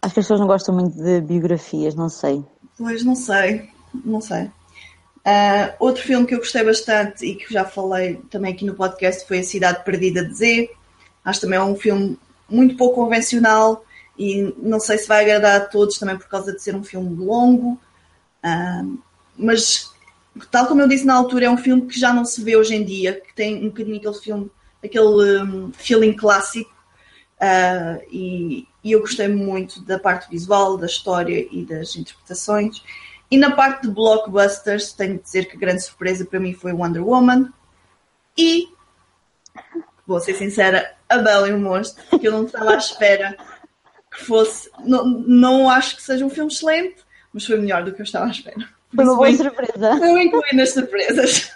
Acho 0.00 0.14
que 0.14 0.20
as 0.20 0.24
pessoas 0.24 0.40
não 0.40 0.46
gostam 0.46 0.74
muito 0.74 0.96
de 0.96 1.20
biografias, 1.20 1.94
não 1.94 2.08
sei. 2.08 2.42
Pois, 2.78 3.04
não 3.04 3.14
sei, 3.14 3.68
não 4.04 4.20
sei. 4.20 4.44
Uh, 5.26 5.74
outro 5.78 6.02
filme 6.02 6.26
que 6.26 6.34
eu 6.34 6.38
gostei 6.38 6.64
bastante 6.64 7.26
e 7.26 7.34
que 7.34 7.52
já 7.52 7.64
falei 7.64 8.14
também 8.30 8.54
aqui 8.54 8.64
no 8.64 8.74
podcast 8.74 9.26
foi 9.26 9.40
A 9.40 9.44
Cidade 9.44 9.84
Perdida 9.84 10.24
de 10.24 10.32
Z. 10.32 10.70
Acho 11.22 11.42
também 11.42 11.58
é 11.58 11.62
um 11.62 11.76
filme 11.76 12.18
muito 12.48 12.76
pouco 12.76 12.94
convencional 12.94 13.84
e 14.18 14.52
não 14.58 14.80
sei 14.80 14.98
se 14.98 15.06
vai 15.06 15.22
agradar 15.22 15.60
a 15.60 15.64
todos 15.64 15.98
também 15.98 16.18
por 16.18 16.28
causa 16.28 16.52
de 16.52 16.60
ser 16.60 16.74
um 16.74 16.82
filme 16.82 17.14
longo. 17.24 17.80
Uh, 18.44 18.98
mas, 19.36 19.92
tal 20.50 20.66
como 20.66 20.80
eu 20.82 20.88
disse 20.88 21.06
na 21.06 21.14
altura, 21.14 21.46
é 21.46 21.50
um 21.50 21.56
filme 21.56 21.86
que 21.86 21.98
já 21.98 22.12
não 22.12 22.24
se 22.24 22.42
vê 22.42 22.56
hoje 22.56 22.74
em 22.74 22.84
dia, 22.84 23.20
que 23.20 23.32
tem 23.32 23.64
um 23.64 23.68
bocadinho 23.68 23.98
aquele 23.98 24.18
filme, 24.18 24.50
aquele 24.84 25.42
um, 25.42 25.72
feeling 25.72 26.14
clássico. 26.14 26.76
Uh, 27.40 28.02
e, 28.10 28.66
e 28.82 28.90
eu 28.90 29.00
gostei 29.00 29.28
muito 29.28 29.80
da 29.82 30.00
parte 30.00 30.28
visual, 30.28 30.76
da 30.76 30.86
história 30.86 31.46
e 31.52 31.64
das 31.64 31.94
interpretações. 31.94 32.82
E 33.30 33.36
na 33.36 33.52
parte 33.52 33.82
de 33.82 33.94
blockbusters, 33.94 34.92
tenho 34.92 35.18
de 35.18 35.22
dizer 35.22 35.44
que 35.44 35.56
a 35.56 35.60
grande 35.60 35.82
surpresa 35.84 36.24
para 36.24 36.40
mim 36.40 36.54
foi 36.54 36.72
Wonder 36.72 37.06
Woman. 37.06 37.52
E, 38.36 38.68
vou 40.04 40.18
ser 40.18 40.34
sincera, 40.34 40.96
a 41.08 41.18
Bela 41.18 41.48
e 41.48 41.52
o 41.52 41.58
Monstro, 41.58 42.18
que 42.18 42.26
eu 42.26 42.32
não 42.32 42.44
estava 42.44 42.72
à 42.72 42.76
espera 42.76 43.36
fosse. 44.24 44.70
Não, 44.84 45.04
não 45.04 45.70
acho 45.70 45.96
que 45.96 46.02
seja 46.02 46.24
um 46.24 46.30
filme 46.30 46.50
excelente, 46.50 46.96
mas 47.32 47.44
foi 47.44 47.58
melhor 47.58 47.84
do 47.84 47.92
que 47.92 48.00
eu 48.00 48.04
estava 48.04 48.26
à 48.26 48.30
espera. 48.30 48.68
Foi 48.94 49.04
uma 49.04 49.16
boa 49.16 49.32
surpresa. 49.32 49.98
Eu 50.02 50.18
incluí 50.18 50.54
nas 50.54 50.72
surpresas. 50.72 51.52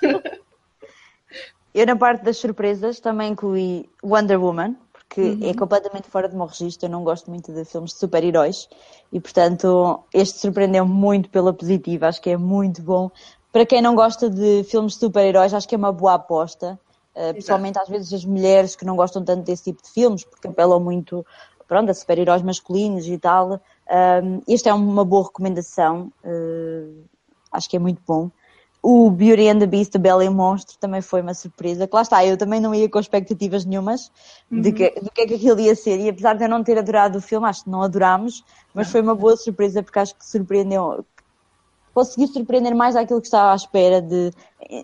Eu, 1.74 1.86
na 1.86 1.96
parte 1.96 2.22
das 2.22 2.36
surpresas, 2.36 3.00
também 3.00 3.32
incluí 3.32 3.88
Wonder 4.04 4.38
Woman, 4.38 4.76
porque 4.92 5.22
uhum. 5.22 5.50
é 5.50 5.54
completamente 5.54 6.08
fora 6.08 6.28
do 6.28 6.36
meu 6.36 6.46
registro. 6.46 6.86
Eu 6.86 6.90
não 6.90 7.02
gosto 7.02 7.30
muito 7.30 7.52
de 7.52 7.64
filmes 7.64 7.92
de 7.92 7.98
super-heróis 7.98 8.68
e, 9.10 9.18
portanto, 9.18 10.04
este 10.12 10.38
surpreendeu 10.38 10.84
muito 10.86 11.30
pela 11.30 11.52
positiva. 11.52 12.08
Acho 12.08 12.20
que 12.20 12.30
é 12.30 12.36
muito 12.36 12.82
bom. 12.82 13.10
Para 13.50 13.64
quem 13.64 13.80
não 13.80 13.94
gosta 13.94 14.28
de 14.28 14.64
filmes 14.64 14.94
de 14.94 15.00
super-heróis, 15.00 15.54
acho 15.54 15.66
que 15.66 15.74
é 15.74 15.78
uma 15.78 15.92
boa 15.92 16.14
aposta. 16.14 16.78
Uh, 17.14 17.32
principalmente 17.32 17.78
às 17.78 17.88
vezes 17.90 18.10
as 18.10 18.24
mulheres 18.24 18.74
que 18.74 18.86
não 18.86 18.96
gostam 18.96 19.22
tanto 19.22 19.44
desse 19.44 19.64
tipo 19.64 19.82
de 19.82 19.90
filmes, 19.90 20.24
porque 20.24 20.48
apelam 20.48 20.80
muito 20.80 21.26
pronto, 21.72 21.90
a 21.90 21.94
super-heróis 21.94 22.42
masculinos 22.42 23.08
e 23.08 23.16
tal. 23.16 23.58
Um, 24.22 24.42
este 24.46 24.68
é 24.68 24.74
uma 24.74 25.06
boa 25.06 25.24
recomendação, 25.24 26.12
uh, 26.22 27.04
acho 27.50 27.70
que 27.70 27.76
é 27.76 27.78
muito 27.78 28.02
bom. 28.06 28.30
O 28.82 29.10
Beauty 29.10 29.48
and 29.48 29.60
the 29.60 29.66
Beast, 29.66 29.96
a 29.96 29.98
Bela 29.98 30.22
e 30.22 30.28
o 30.28 30.32
Monstro, 30.32 30.76
também 30.78 31.00
foi 31.00 31.22
uma 31.22 31.32
surpresa. 31.32 31.86
Que 31.86 31.96
lá 31.96 32.02
está, 32.02 32.26
eu 32.26 32.36
também 32.36 32.60
não 32.60 32.74
ia 32.74 32.90
com 32.90 32.98
expectativas 32.98 33.64
nenhumas 33.64 34.12
uhum. 34.50 34.60
de 34.60 34.72
que, 34.72 34.90
do 35.00 35.10
que 35.10 35.22
é 35.22 35.26
que 35.26 35.34
aquilo 35.34 35.60
ia 35.60 35.74
ser. 35.74 35.98
E 35.98 36.10
apesar 36.10 36.34
de 36.34 36.44
eu 36.44 36.48
não 36.48 36.62
ter 36.62 36.76
adorado 36.76 37.16
o 37.16 37.22
filme, 37.22 37.46
acho 37.46 37.64
que 37.64 37.70
não 37.70 37.80
adorámos, 37.80 38.44
mas 38.74 38.90
foi 38.90 39.00
uma 39.00 39.14
boa 39.14 39.34
surpresa 39.34 39.82
porque 39.82 39.98
acho 39.98 40.14
que 40.14 40.26
surpreendeu. 40.26 41.06
Conseguiu 41.94 42.28
surpreender 42.28 42.74
mais 42.74 42.96
daquilo 42.96 43.20
que 43.20 43.28
estava 43.28 43.52
à 43.52 43.54
espera 43.54 44.02
de, 44.02 44.30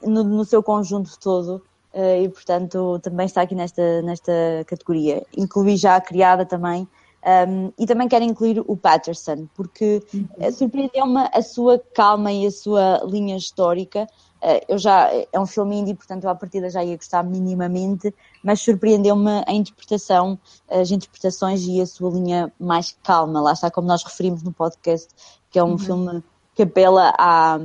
no, 0.04 0.24
no 0.24 0.44
seu 0.46 0.62
conjunto 0.62 1.18
todo. 1.20 1.60
Uh, 1.92 2.22
e 2.24 2.28
portanto 2.28 2.98
também 3.02 3.26
está 3.26 3.42
aqui 3.42 3.54
nesta, 3.54 4.02
nesta 4.02 4.32
categoria. 4.66 5.24
Incluí 5.36 5.76
já 5.76 5.96
a 5.96 6.00
criada 6.00 6.44
também, 6.44 6.86
um, 7.28 7.72
e 7.76 7.84
também 7.84 8.08
quero 8.08 8.24
incluir 8.24 8.62
o 8.66 8.76
Patterson, 8.76 9.48
porque 9.54 10.02
uhum. 10.14 10.52
surpreendeu-me 10.52 11.28
a 11.32 11.42
sua 11.42 11.78
calma 11.94 12.32
e 12.32 12.46
a 12.46 12.50
sua 12.50 13.02
linha 13.04 13.36
histórica. 13.36 14.06
Uh, 14.40 14.64
eu 14.68 14.78
já, 14.78 15.10
é 15.12 15.38
um 15.38 15.46
filme 15.46 15.76
indie, 15.76 15.94
portanto, 15.94 16.26
à 16.28 16.34
partida 16.34 16.70
já 16.70 16.82
ia 16.82 16.96
gostar 16.96 17.24
minimamente, 17.24 18.14
mas 18.42 18.60
surpreendeu-me 18.60 19.42
a 19.46 19.52
interpretação, 19.52 20.38
as 20.70 20.92
interpretações 20.92 21.66
e 21.66 21.80
a 21.80 21.86
sua 21.86 22.10
linha 22.10 22.52
mais 22.58 22.96
calma. 23.02 23.40
Lá 23.40 23.52
está, 23.52 23.68
como 23.70 23.88
nós 23.88 24.04
referimos 24.04 24.42
no 24.44 24.52
podcast, 24.52 25.08
que 25.50 25.58
é 25.58 25.64
um 25.64 25.72
uhum. 25.72 25.78
filme 25.78 26.24
que 26.54 26.62
apela 26.62 27.12
à, 27.18 27.58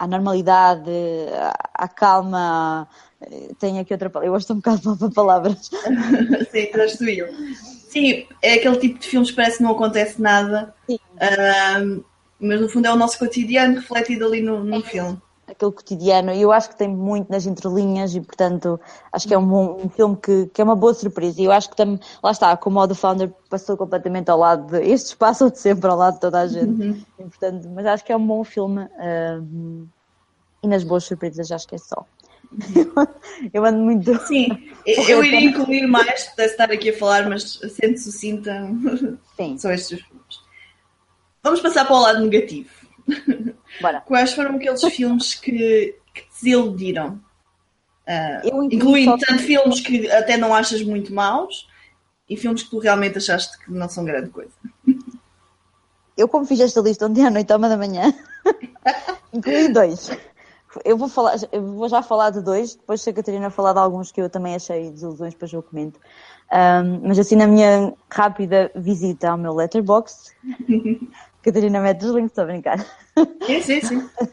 à 0.00 0.06
normalidade, 0.06 0.90
à, 1.34 1.84
à 1.84 1.88
calma. 1.88 2.88
Tem 3.58 3.78
aqui 3.78 3.92
outra 3.92 4.08
palavra, 4.08 4.28
eu 4.28 4.32
gosto 4.32 4.54
um 4.54 4.56
bocado 4.56 4.96
de 4.96 5.10
palavras. 5.14 5.70
Sim, 6.50 6.66
transferiu. 6.72 7.26
Sim, 7.90 8.26
é 8.40 8.54
aquele 8.54 8.78
tipo 8.78 8.98
de 8.98 9.06
filmes 9.06 9.30
que 9.30 9.36
parece 9.36 9.58
que 9.58 9.62
não 9.62 9.72
acontece 9.72 10.20
nada, 10.22 10.74
uh, 10.88 12.04
mas 12.40 12.60
no 12.60 12.68
fundo 12.68 12.86
é 12.86 12.92
o 12.92 12.96
nosso 12.96 13.18
cotidiano 13.18 13.74
refletido 13.74 14.24
ali 14.24 14.40
no, 14.40 14.64
no 14.64 14.78
é. 14.78 14.82
filme. 14.82 15.20
Aquele 15.50 15.72
cotidiano, 15.72 16.32
e 16.32 16.40
eu 16.40 16.52
acho 16.52 16.68
que 16.68 16.76
tem 16.76 16.88
muito 16.88 17.30
nas 17.30 17.44
entrelinhas 17.44 18.14
e, 18.14 18.20
portanto, 18.20 18.80
acho 19.12 19.26
que 19.26 19.34
é 19.34 19.38
um, 19.38 19.84
um 19.84 19.88
filme 19.88 20.16
que, 20.16 20.46
que, 20.46 20.60
é 20.60 20.64
uma 20.64 20.76
boa 20.76 20.94
surpresa. 20.94 21.40
E 21.40 21.44
eu 21.44 21.52
acho 21.52 21.68
que 21.68 21.76
também, 21.76 21.98
lá 22.22 22.30
está, 22.30 22.56
como 22.56 22.80
o 22.80 22.86
The 22.86 22.94
Founder 22.94 23.32
passou 23.48 23.76
completamente 23.76 24.30
ao 24.30 24.38
lado 24.38 24.70
de. 24.70 24.86
Estes 24.88 25.14
passam 25.14 25.50
de 25.50 25.58
sempre 25.58 25.90
ao 25.90 25.96
lado 25.96 26.14
de 26.14 26.20
toda 26.20 26.40
a 26.40 26.46
gente. 26.46 26.82
Uhum. 26.82 27.02
E, 27.18 27.22
portanto, 27.24 27.68
mas 27.74 27.84
acho 27.86 28.04
que 28.04 28.12
é 28.12 28.16
um 28.16 28.26
bom 28.26 28.44
filme 28.44 28.84
uh, 28.84 29.88
e 30.62 30.68
nas 30.68 30.84
boas 30.84 31.04
surpresas 31.04 31.50
acho 31.50 31.66
que 31.66 31.74
é 31.74 31.78
só. 31.78 32.06
Eu 33.52 33.64
ando 33.64 33.78
muito. 33.78 34.14
Sim, 34.26 34.48
eu 34.84 35.22
iria 35.24 35.40
incluir 35.40 35.86
mais, 35.86 36.24
pudesse 36.24 36.54
estar 36.54 36.70
aqui 36.70 36.90
a 36.90 36.98
falar, 36.98 37.28
mas 37.28 37.60
sendo 37.70 37.96
sucinta, 37.98 38.68
Sim. 39.36 39.56
são 39.58 39.70
estes 39.70 39.98
os 39.98 40.06
filmes. 40.06 40.40
Vamos 41.42 41.60
passar 41.60 41.86
para 41.86 41.96
o 41.96 42.00
lado 42.00 42.20
negativo. 42.20 42.68
Bora. 43.80 44.00
Quais 44.00 44.32
foram 44.32 44.56
aqueles 44.56 44.82
filmes 44.84 45.34
que, 45.34 45.96
que 46.14 46.22
te 46.22 46.28
desiludiram? 46.42 47.20
Uh, 48.06 48.64
incluindo 48.72 49.16
tanto 49.18 49.42
filmes 49.42 49.80
que 49.80 50.10
até 50.10 50.36
não 50.36 50.52
achas 50.54 50.82
muito 50.82 51.14
maus 51.14 51.68
e 52.28 52.36
filmes 52.36 52.62
que 52.62 52.70
tu 52.70 52.78
realmente 52.78 53.18
achaste 53.18 53.58
que 53.58 53.70
não 53.72 53.88
são 53.88 54.04
grande 54.04 54.30
coisa. 54.30 54.52
Eu, 56.16 56.28
como 56.28 56.44
fiz 56.44 56.60
esta 56.60 56.80
lista 56.80 57.06
ontem 57.06 57.24
à 57.24 57.30
noite 57.30 57.52
à 57.52 57.56
uma 57.56 57.68
da 57.68 57.76
manhã, 57.76 58.12
incluí 59.32 59.68
dois. 59.68 60.10
Eu 60.84 60.96
vou, 60.96 61.08
falar, 61.08 61.36
eu 61.50 61.62
vou 61.74 61.88
já 61.88 62.02
falar 62.02 62.30
de 62.30 62.40
dois, 62.40 62.76
depois 62.76 63.00
se 63.00 63.10
a 63.10 63.12
Catarina 63.12 63.50
falar 63.50 63.72
de 63.72 63.80
alguns 63.80 64.12
que 64.12 64.20
eu 64.20 64.30
também 64.30 64.54
achei 64.54 64.90
desilusões, 64.90 65.32
depois 65.32 65.52
eu 65.52 65.62
comento. 65.62 65.98
Um, 66.52 67.08
mas 67.08 67.18
assim, 67.18 67.36
na 67.36 67.46
minha 67.46 67.92
rápida 68.08 68.70
visita 68.74 69.30
ao 69.30 69.38
meu 69.38 69.54
letterbox, 69.54 70.32
Catarina 71.42 71.80
mete 71.80 72.04
os 72.04 72.12
links, 72.12 72.32
estou 72.32 72.44
a 72.44 72.46
brincar. 72.46 72.78
Sim, 73.46 73.62
sim, 73.62 73.80
sim. 73.80 74.10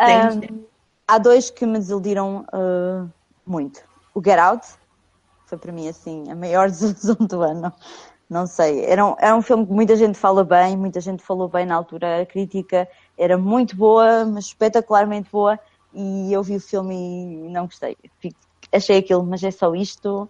um, 0.00 0.64
há 1.06 1.18
dois 1.18 1.50
que 1.50 1.66
me 1.66 1.78
desiludiram 1.78 2.44
uh, 2.52 3.10
muito. 3.46 3.82
O 4.14 4.22
Get 4.22 4.38
Out 4.38 4.66
foi 5.46 5.58
para 5.58 5.72
mim 5.72 5.88
assim 5.88 6.30
a 6.30 6.34
maior 6.34 6.68
desilusão 6.70 7.16
do 7.26 7.42
ano. 7.42 7.72
Não 8.28 8.46
sei, 8.46 8.84
era 8.84 9.04
um, 9.04 9.14
era 9.18 9.36
um 9.36 9.42
filme 9.42 9.66
que 9.66 9.72
muita 9.72 9.94
gente 9.96 10.18
fala 10.18 10.42
bem, 10.42 10.76
muita 10.76 11.00
gente 11.00 11.22
falou 11.22 11.46
bem 11.46 11.66
na 11.66 11.74
altura, 11.74 12.22
a 12.22 12.26
crítica 12.26 12.88
era 13.18 13.36
muito 13.36 13.76
boa, 13.76 14.24
mas 14.24 14.46
espetacularmente 14.46 15.28
boa, 15.30 15.58
e 15.92 16.32
eu 16.32 16.42
vi 16.42 16.56
o 16.56 16.60
filme 16.60 16.94
e 16.94 17.50
não 17.50 17.66
gostei. 17.66 17.96
Achei 18.72 18.98
aquilo, 18.98 19.22
mas 19.24 19.44
é 19.44 19.50
só 19.50 19.74
isto. 19.74 20.28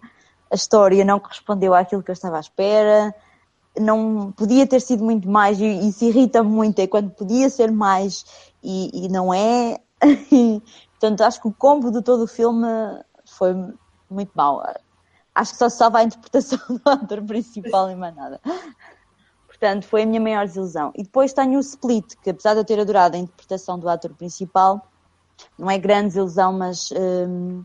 A 0.51 0.55
história 0.55 1.03
não 1.03 1.19
correspondeu 1.19 1.73
àquilo 1.73 2.03
que 2.03 2.11
eu 2.11 2.13
estava 2.13 2.37
à 2.37 2.39
espera. 2.41 3.15
Não 3.79 4.31
podia 4.31 4.65
ter 4.65 4.81
sido 4.81 5.03
muito 5.03 5.29
mais, 5.29 5.59
e 5.59 5.87
isso 5.87 6.05
irrita 6.05 6.41
muito, 6.43 6.79
é 6.79 6.87
quando 6.87 7.11
podia 7.11 7.49
ser 7.49 7.71
mais 7.71 8.25
e, 8.63 9.05
e 9.05 9.09
não 9.09 9.33
é. 9.33 9.79
portanto, 10.91 11.21
acho 11.21 11.41
que 11.41 11.47
o 11.47 11.53
combo 11.53 11.91
de 11.91 12.01
todo 12.01 12.23
o 12.23 12.27
filme 12.27 12.67
foi 13.25 13.53
muito 14.09 14.31
mau. 14.33 14.63
Acho 15.33 15.51
que 15.51 15.57
só 15.57 15.69
se 15.69 15.77
salva 15.77 15.99
a 15.99 16.03
interpretação 16.03 16.59
do 16.69 16.89
ator 16.89 17.21
principal 17.23 17.89
e 17.89 17.95
mais 17.95 18.15
nada. 18.15 18.39
Portanto, 19.47 19.85
foi 19.85 20.03
a 20.03 20.05
minha 20.05 20.21
maior 20.21 20.45
desilusão. 20.45 20.91
E 20.95 21.03
depois 21.03 21.33
tenho 21.33 21.57
o 21.57 21.61
Split, 21.61 22.15
que 22.21 22.29
apesar 22.29 22.53
de 22.53 22.59
eu 22.61 22.65
ter 22.65 22.79
adorado 22.79 23.15
a 23.15 23.19
interpretação 23.19 23.79
do 23.79 23.89
ator 23.89 24.13
principal, 24.13 24.89
não 25.57 25.69
é 25.69 25.77
grande 25.77 26.07
desilusão, 26.07 26.53
mas 26.53 26.89
hum, 26.91 27.63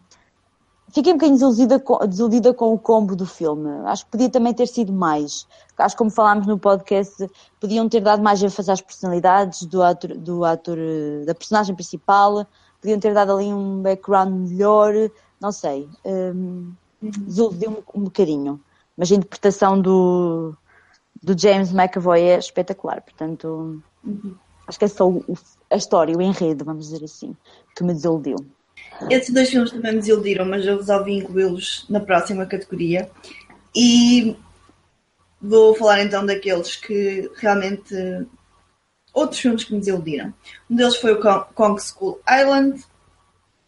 fiquei 0.93 1.13
um 1.13 1.17
bocadinho 1.17 1.39
desiludida 1.39 1.79
com, 1.79 1.99
desiludida 2.07 2.55
com 2.55 2.73
o 2.73 2.79
combo 2.79 3.17
do 3.17 3.27
filme. 3.27 3.69
Acho 3.87 4.05
que 4.05 4.11
podia 4.11 4.29
também 4.29 4.53
ter 4.53 4.67
sido 4.67 4.93
mais. 4.93 5.47
Acho 5.79 5.95
que, 5.95 5.99
como 5.99 6.11
falámos 6.11 6.47
no 6.47 6.59
podcast, 6.59 7.29
podiam 7.59 7.89
ter 7.89 8.01
dado 8.01 8.23
mais 8.23 8.43
ênfase 8.43 8.71
às 8.71 8.81
personalidades 8.81 9.63
do 9.65 9.83
ator, 9.83 10.17
do 10.17 10.45
ator, 10.45 10.79
da 11.25 11.35
personagem 11.35 11.75
principal, 11.75 12.47
podiam 12.81 12.99
ter 12.99 13.15
dado 13.15 13.33
ali 13.33 13.53
um 13.53 13.83
background 13.83 14.51
melhor, 14.51 14.93
não 15.41 15.53
sei. 15.53 15.89
Hum, 16.05 16.73
uhum. 17.03 17.11
Desiludiu-me 17.11 17.79
um 17.95 18.03
bocadinho. 18.03 18.61
Mas 18.97 19.11
a 19.11 19.15
interpretação 19.15 19.81
do, 19.81 20.55
do 21.23 21.39
James 21.39 21.73
McAvoy 21.73 22.21
é 22.21 22.39
espetacular, 22.39 23.01
portanto 23.01 23.83
uhum. 24.05 24.35
acho 24.67 24.79
que 24.79 24.85
é 24.85 24.89
só 24.89 25.09
o, 25.09 25.25
a 25.71 25.77
história, 25.77 26.17
o 26.17 26.21
enredo, 26.21 26.65
vamos 26.65 26.89
dizer 26.89 27.05
assim, 27.05 27.35
que 27.75 27.83
me 27.83 27.95
desiludiu. 27.95 28.37
Esses 29.09 29.33
dois 29.33 29.49
filmes 29.49 29.71
também 29.71 29.93
me 29.93 30.01
desiludiram, 30.01 30.45
mas 30.45 30.67
eu 30.67 30.77
resolvi 30.77 31.15
incluí-los 31.15 31.87
na 31.89 32.01
próxima 32.01 32.45
categoria. 32.45 33.11
E 33.75 34.37
vou 35.41 35.75
falar 35.75 36.03
então 36.03 36.27
daqueles 36.27 36.77
que 36.77 37.31
realmente. 37.37 37.95
Outros 39.13 39.41
filmes 39.41 39.65
que 39.65 39.73
me 39.73 39.81
desiludiram. 39.81 40.33
Um 40.69 40.77
deles 40.77 40.97
foi 40.97 41.13
o 41.15 41.45
Kong 41.55 41.81
School 41.83 42.21
Island. 42.29 42.85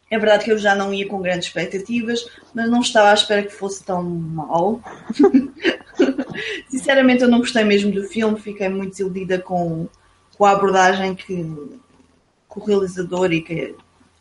É 0.08 0.18
verdade 0.18 0.44
que 0.44 0.52
eu 0.52 0.58
já 0.58 0.74
não 0.74 0.92
ia 0.92 1.08
com 1.08 1.22
grandes 1.22 1.48
expectativas, 1.48 2.28
mas 2.54 2.70
não 2.70 2.80
estava 2.80 3.10
à 3.10 3.14
espera 3.14 3.42
que 3.42 3.50
fosse 3.50 3.82
tão 3.82 4.04
mau. 4.04 4.80
Sinceramente, 6.68 7.22
eu 7.22 7.28
não 7.28 7.38
gostei 7.38 7.64
mesmo 7.64 7.90
do 7.90 8.04
filme, 8.04 8.38
fiquei 8.38 8.68
muito 8.68 8.90
desiludida 8.90 9.38
com, 9.38 9.88
com 10.36 10.44
a 10.44 10.52
abordagem 10.52 11.14
que, 11.14 11.34
que, 11.34 12.60
o 12.60 12.64
realizador 12.64 13.32
e 13.32 13.40
que 13.40 13.74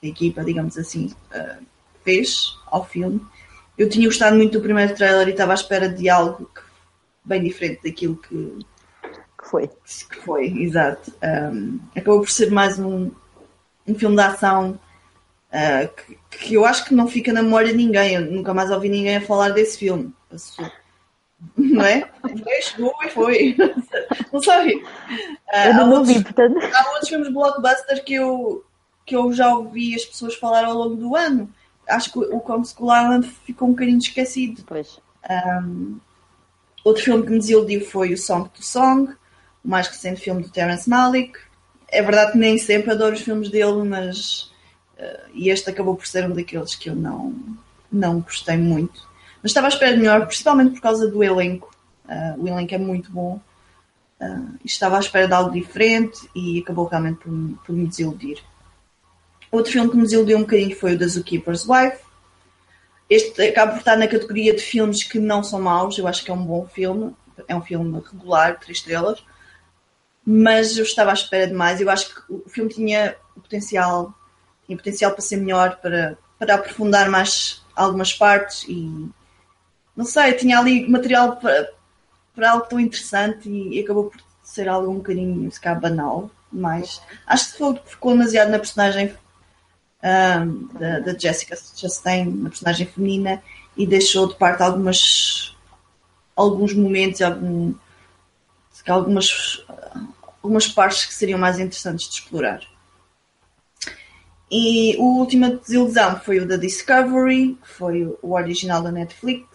a 0.03 0.07
equipa, 0.07 0.43
digamos 0.43 0.77
assim, 0.77 1.13
uh, 1.35 1.63
fez 2.03 2.57
ao 2.65 2.83
filme. 2.83 3.21
Eu 3.77 3.87
tinha 3.87 4.07
gostado 4.07 4.35
muito 4.35 4.53
do 4.53 4.63
primeiro 4.63 4.95
trailer 4.95 5.27
e 5.27 5.31
estava 5.31 5.51
à 5.51 5.55
espera 5.55 5.87
de 5.87 6.09
algo 6.09 6.49
bem 7.23 7.43
diferente 7.43 7.83
daquilo 7.83 8.17
que, 8.17 8.59
que 9.39 9.47
foi. 9.47 9.67
Que 9.67 10.17
foi, 10.17 10.47
exato. 10.47 11.13
Um, 11.23 11.79
acabou 11.95 12.21
por 12.21 12.31
ser 12.31 12.49
mais 12.49 12.79
um, 12.79 13.11
um 13.87 13.95
filme 13.95 14.15
de 14.15 14.21
ação 14.21 14.79
uh, 15.51 15.87
que, 15.95 16.17
que, 16.37 16.53
eu 16.55 16.65
acho 16.65 16.85
que 16.85 16.95
não 16.95 17.07
fica 17.07 17.31
na 17.31 17.43
memória 17.43 17.71
de 17.71 17.77
ninguém. 17.77 18.15
Eu 18.15 18.21
nunca 18.21 18.53
mais 18.55 18.71
ouvi 18.71 18.89
ninguém 18.89 19.17
a 19.17 19.21
falar 19.21 19.49
desse 19.49 19.77
filme 19.77 20.11
Não 21.57 21.85
é? 21.85 22.09
Chegou 22.61 22.93
e 23.03 23.09
foi. 23.09 23.55
Não 24.33 24.41
sei. 24.41 24.75
eu 24.75 24.83
ah, 25.51 25.73
não 25.73 25.91
outros, 25.91 26.15
vi, 26.15 26.23
portanto. 26.23 26.57
Há 26.73 26.89
outros 26.91 27.09
filmes 27.09 27.33
blockbuster 27.33 28.03
que 28.03 28.13
eu, 28.13 28.63
que 29.05 29.15
eu 29.15 29.31
já 29.33 29.53
ouvi 29.53 29.95
as 29.95 30.05
pessoas 30.05 30.35
falar 30.35 30.65
ao 30.65 30.73
longo 30.73 30.95
do 30.95 31.15
ano. 31.15 31.49
Acho 31.87 32.13
que 32.13 32.19
o 32.19 32.39
Kong 32.39 32.67
School 32.67 32.95
Island 32.95 33.27
ficou 33.45 33.67
um 33.67 33.71
bocadinho 33.71 33.97
esquecido. 33.97 34.63
Um, 35.29 35.99
outro 36.83 37.03
filme 37.03 37.23
que 37.23 37.31
me 37.31 37.39
desiludiu 37.39 37.85
foi 37.85 38.13
o 38.13 38.17
Song 38.17 38.49
to 38.49 38.63
Song, 38.63 39.11
o 39.63 39.67
mais 39.67 39.87
recente 39.87 40.21
filme 40.21 40.43
do 40.43 40.49
Terence 40.49 40.89
Malick. 40.89 41.37
É 41.87 42.01
verdade 42.01 42.33
que 42.33 42.37
nem 42.37 42.57
sempre 42.57 42.91
adoro 42.91 43.15
os 43.15 43.21
filmes 43.21 43.49
dele, 43.49 43.83
mas. 43.83 44.51
Uh, 44.97 45.29
e 45.33 45.49
este 45.49 45.69
acabou 45.69 45.95
por 45.95 46.07
ser 46.07 46.29
um 46.29 46.33
daqueles 46.33 46.75
que 46.75 46.89
eu 46.89 46.95
não, 46.95 47.35
não 47.91 48.21
gostei 48.21 48.57
muito. 48.57 49.09
Mas 49.41 49.51
estava 49.51 49.67
à 49.67 49.69
espera 49.69 49.93
de 49.93 49.99
melhor, 49.99 50.25
principalmente 50.27 50.73
por 50.73 50.81
causa 50.81 51.07
do 51.07 51.23
elenco. 51.23 51.71
Uh, 52.05 52.43
o 52.43 52.47
elenco 52.47 52.73
é 52.73 52.77
muito 52.77 53.11
bom. 53.11 53.41
Uh, 54.21 54.55
estava 54.63 54.97
à 54.97 54.99
espera 54.99 55.27
de 55.27 55.33
algo 55.33 55.51
diferente 55.51 56.29
e 56.35 56.59
acabou 56.59 56.85
realmente 56.85 57.17
por, 57.17 57.31
por 57.65 57.75
me 57.75 57.87
desiludir. 57.87 58.41
Outro 59.51 59.71
filme 59.71 59.89
que 59.89 59.97
me 59.97 60.03
desiludiu 60.03 60.37
um 60.37 60.41
bocadinho 60.41 60.75
foi 60.75 60.95
o 60.95 60.99
da 60.99 61.07
Zookeeper's 61.07 61.67
Wife. 61.67 61.99
Este 63.09 63.41
acaba 63.41 63.73
por 63.73 63.79
estar 63.79 63.97
na 63.97 64.07
categoria 64.07 64.55
de 64.55 64.61
filmes 64.61 65.03
que 65.03 65.19
não 65.19 65.43
são 65.43 65.61
maus. 65.61 65.97
Eu 65.97 66.07
acho 66.07 66.23
que 66.23 66.31
é 66.31 66.33
um 66.33 66.43
bom 66.43 66.65
filme. 66.67 67.13
É 67.47 67.55
um 67.55 67.61
filme 67.61 67.99
regular, 67.99 68.57
três 68.59 68.77
estrelas. 68.77 69.23
Mas 70.25 70.77
eu 70.77 70.83
estava 70.83 71.11
à 71.11 71.13
espera 71.13 71.47
de 71.47 71.53
mais. 71.53 71.81
Eu 71.81 71.89
acho 71.89 72.15
que 72.15 72.33
o 72.33 72.47
filme 72.47 72.69
tinha 72.73 73.15
potencial, 73.35 74.13
tinha 74.65 74.77
potencial 74.77 75.11
para 75.11 75.21
ser 75.21 75.37
melhor, 75.37 75.77
para, 75.81 76.17
para 76.39 76.55
aprofundar 76.55 77.09
mais 77.09 77.61
algumas 77.75 78.13
partes 78.13 78.63
e 78.67 79.09
não 79.95 80.05
sei, 80.05 80.33
tinha 80.33 80.59
ali 80.59 80.87
material 80.89 81.37
para, 81.37 81.69
para 82.33 82.51
algo 82.51 82.65
tão 82.67 82.79
interessante 82.79 83.49
e, 83.49 83.77
e 83.77 83.83
acabou 83.83 84.09
por 84.09 84.21
ser 84.43 84.69
algo 84.69 84.89
um 84.89 84.95
bocadinho, 84.97 85.51
se 85.51 85.59
calhar, 85.59 85.79
banal. 85.79 86.31
Mas 86.51 87.01
acho 87.25 87.53
que 87.53 87.89
ficou 87.89 88.11
demasiado 88.11 88.49
na 88.49 88.59
personagem 88.59 89.13
um, 90.03 90.67
da, 90.77 90.99
da, 90.99 91.17
Jessica 91.17 91.55
Chastain, 91.75 92.25
na 92.25 92.49
personagem 92.49 92.87
feminina, 92.87 93.41
e 93.77 93.85
deixou 93.85 94.27
de 94.27 94.35
parte 94.35 94.63
algumas, 94.63 95.55
alguns 96.35 96.73
momentos, 96.73 97.21
algum, 97.21 97.73
algumas, 98.87 99.65
algumas 100.43 100.67
partes 100.67 101.05
que 101.05 101.13
seriam 101.13 101.39
mais 101.39 101.59
interessantes 101.59 102.09
de 102.09 102.15
explorar. 102.15 102.61
E 104.49 104.97
o 104.97 105.19
última 105.19 105.49
desilusão 105.49 106.19
foi 106.19 106.39
o 106.39 106.47
da 106.47 106.57
Discovery, 106.57 107.57
que 107.61 107.69
foi 107.69 108.03
o 108.21 108.33
original 108.33 108.81
da 108.81 108.91
Netflix, 108.91 109.47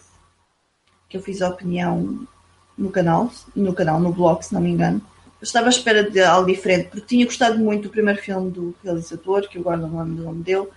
que 1.07 1.17
eu 1.17 1.21
fiz 1.21 1.41
a 1.41 1.49
opinião 1.49 2.27
no 2.75 2.89
canal, 2.89 3.31
no 3.55 3.73
canal, 3.73 3.99
no 3.99 4.11
blog, 4.11 4.41
se 4.41 4.53
não 4.53 4.61
me 4.61 4.71
engano. 4.71 5.01
Estava 5.41 5.67
à 5.67 5.69
espera 5.69 6.09
de 6.09 6.19
algo 6.21 6.47
diferente, 6.47 6.89
porque 6.89 7.05
tinha 7.05 7.25
gostado 7.25 7.59
muito 7.59 7.83
do 7.83 7.89
primeiro 7.89 8.19
filme 8.19 8.49
do 8.49 8.75
realizador, 8.83 9.47
que 9.47 9.57
eu 9.57 9.61
guardo 9.61 9.83
o 9.83 9.87
nome 9.87 10.43
dele. 10.43 10.67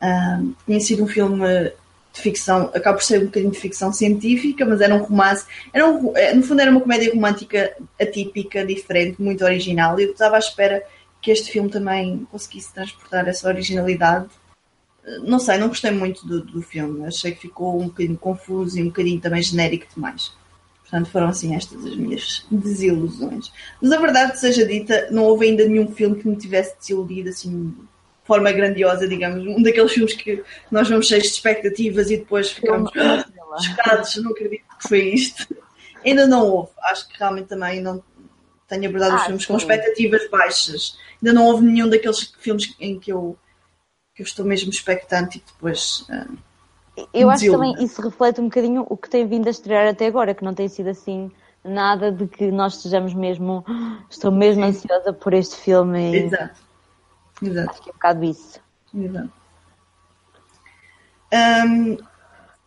Um, 0.00 0.54
tinha 0.64 0.80
sido 0.80 1.02
um 1.02 1.08
filme 1.08 1.72
de 2.12 2.20
ficção, 2.20 2.70
acaba 2.74 2.96
por 2.96 3.02
ser 3.02 3.22
um 3.22 3.26
bocadinho 3.26 3.52
de 3.52 3.58
ficção 3.58 3.92
científica, 3.92 4.64
mas 4.64 4.80
era 4.80 4.94
um 4.94 5.02
romance, 5.02 5.46
era 5.72 5.86
um, 5.88 6.16
eh, 6.16 6.32
no 6.32 6.42
fundo 6.42 6.60
era 6.60 6.70
uma 6.70 6.80
comédia 6.80 7.12
romântica 7.12 7.76
atípica, 8.00 8.64
diferente, 8.64 9.20
muito 9.20 9.44
original. 9.44 9.98
E 9.98 10.04
eu 10.04 10.12
estava 10.12 10.36
à 10.36 10.38
espera 10.38 10.82
que 11.20 11.30
este 11.30 11.50
filme 11.50 11.68
também 11.68 12.26
conseguisse 12.30 12.72
transportar 12.72 13.26
essa 13.28 13.48
originalidade. 13.48 14.28
Não 15.22 15.38
sei, 15.38 15.58
não 15.58 15.68
gostei 15.68 15.90
muito 15.90 16.26
do, 16.26 16.42
do 16.42 16.62
filme, 16.62 17.06
achei 17.06 17.32
que 17.32 17.40
ficou 17.40 17.80
um 17.80 17.86
bocadinho 17.86 18.18
confuso 18.18 18.78
e 18.78 18.82
um 18.82 18.86
bocadinho 18.86 19.20
também 19.20 19.42
genérico 19.42 19.86
demais. 19.94 20.32
Portanto, 20.90 21.10
foram 21.10 21.28
assim 21.28 21.54
estas 21.54 21.84
as 21.84 21.94
minhas 21.96 22.46
desilusões. 22.50 23.52
Mas 23.80 23.92
a 23.92 23.98
verdade 23.98 24.40
seja 24.40 24.66
dita, 24.66 25.08
não 25.10 25.24
houve 25.24 25.46
ainda 25.46 25.66
nenhum 25.66 25.92
filme 25.92 26.16
que 26.16 26.26
me 26.26 26.36
tivesse 26.36 26.78
desiludido 26.78 27.28
assim 27.28 27.68
de 27.68 27.76
forma 28.24 28.50
grandiosa, 28.52 29.06
digamos. 29.06 29.46
Um 29.46 29.62
daqueles 29.62 29.92
filmes 29.92 30.14
que 30.14 30.42
nós 30.70 30.88
vamos 30.88 31.06
cheios 31.06 31.24
de 31.24 31.30
expectativas 31.30 32.10
e 32.10 32.16
depois 32.16 32.50
ficamos 32.50 32.90
chocados, 33.62 34.16
não 34.16 34.30
acredito 34.30 34.64
que 34.80 34.88
foi 34.88 35.00
isto. 35.10 35.54
Ainda 36.04 36.26
não 36.26 36.46
houve. 36.46 36.70
Acho 36.84 37.06
que 37.06 37.18
realmente 37.18 37.48
também 37.48 37.82
não 37.82 38.02
tenho 38.66 38.88
abordado 38.88 39.12
ah, 39.12 39.16
os 39.16 39.24
filmes 39.24 39.42
sim. 39.42 39.48
com 39.48 39.58
expectativas 39.58 40.30
baixas. 40.30 40.96
Ainda 41.22 41.34
não 41.34 41.46
houve 41.48 41.66
nenhum 41.66 41.88
daqueles 41.88 42.32
filmes 42.38 42.74
em 42.80 42.98
que 42.98 43.12
eu, 43.12 43.36
que 44.14 44.22
eu 44.22 44.24
estou 44.24 44.44
mesmo 44.44 44.70
expectante 44.70 45.36
e 45.36 45.42
depois. 45.52 46.06
Uh, 46.08 46.47
eu 47.12 47.30
acho 47.30 47.44
que 47.44 47.50
também 47.50 47.74
isso 47.82 48.00
reflete 48.00 48.40
um 48.40 48.44
bocadinho 48.44 48.86
o 48.88 48.96
que 48.96 49.08
tem 49.08 49.26
vindo 49.26 49.46
a 49.46 49.50
estrear 49.50 49.86
até 49.88 50.06
agora, 50.06 50.34
que 50.34 50.44
não 50.44 50.54
tem 50.54 50.68
sido 50.68 50.88
assim 50.88 51.30
nada 51.64 52.10
de 52.10 52.26
que 52.26 52.50
nós 52.50 52.76
estejamos 52.76 53.14
mesmo. 53.14 53.64
Estou 54.10 54.32
mesmo 54.32 54.62
Sim. 54.62 54.68
ansiosa 54.68 55.12
por 55.12 55.34
este 55.34 55.56
filme. 55.56 56.16
Exato. 56.16 56.60
Exato. 57.42 57.70
Acho 57.70 57.82
que 57.82 57.90
é 57.90 57.92
um 57.92 57.94
bocado 57.94 58.24
isso. 58.24 58.60
Exato. 58.94 59.32
Um, 61.32 61.98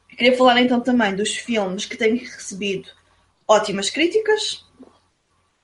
queria 0.10 0.38
falar 0.38 0.62
então 0.62 0.80
também 0.80 1.16
dos 1.16 1.36
filmes 1.36 1.86
que 1.86 1.98
têm 1.98 2.16
recebido 2.16 2.90
ótimas 3.48 3.90
críticas, 3.90 4.66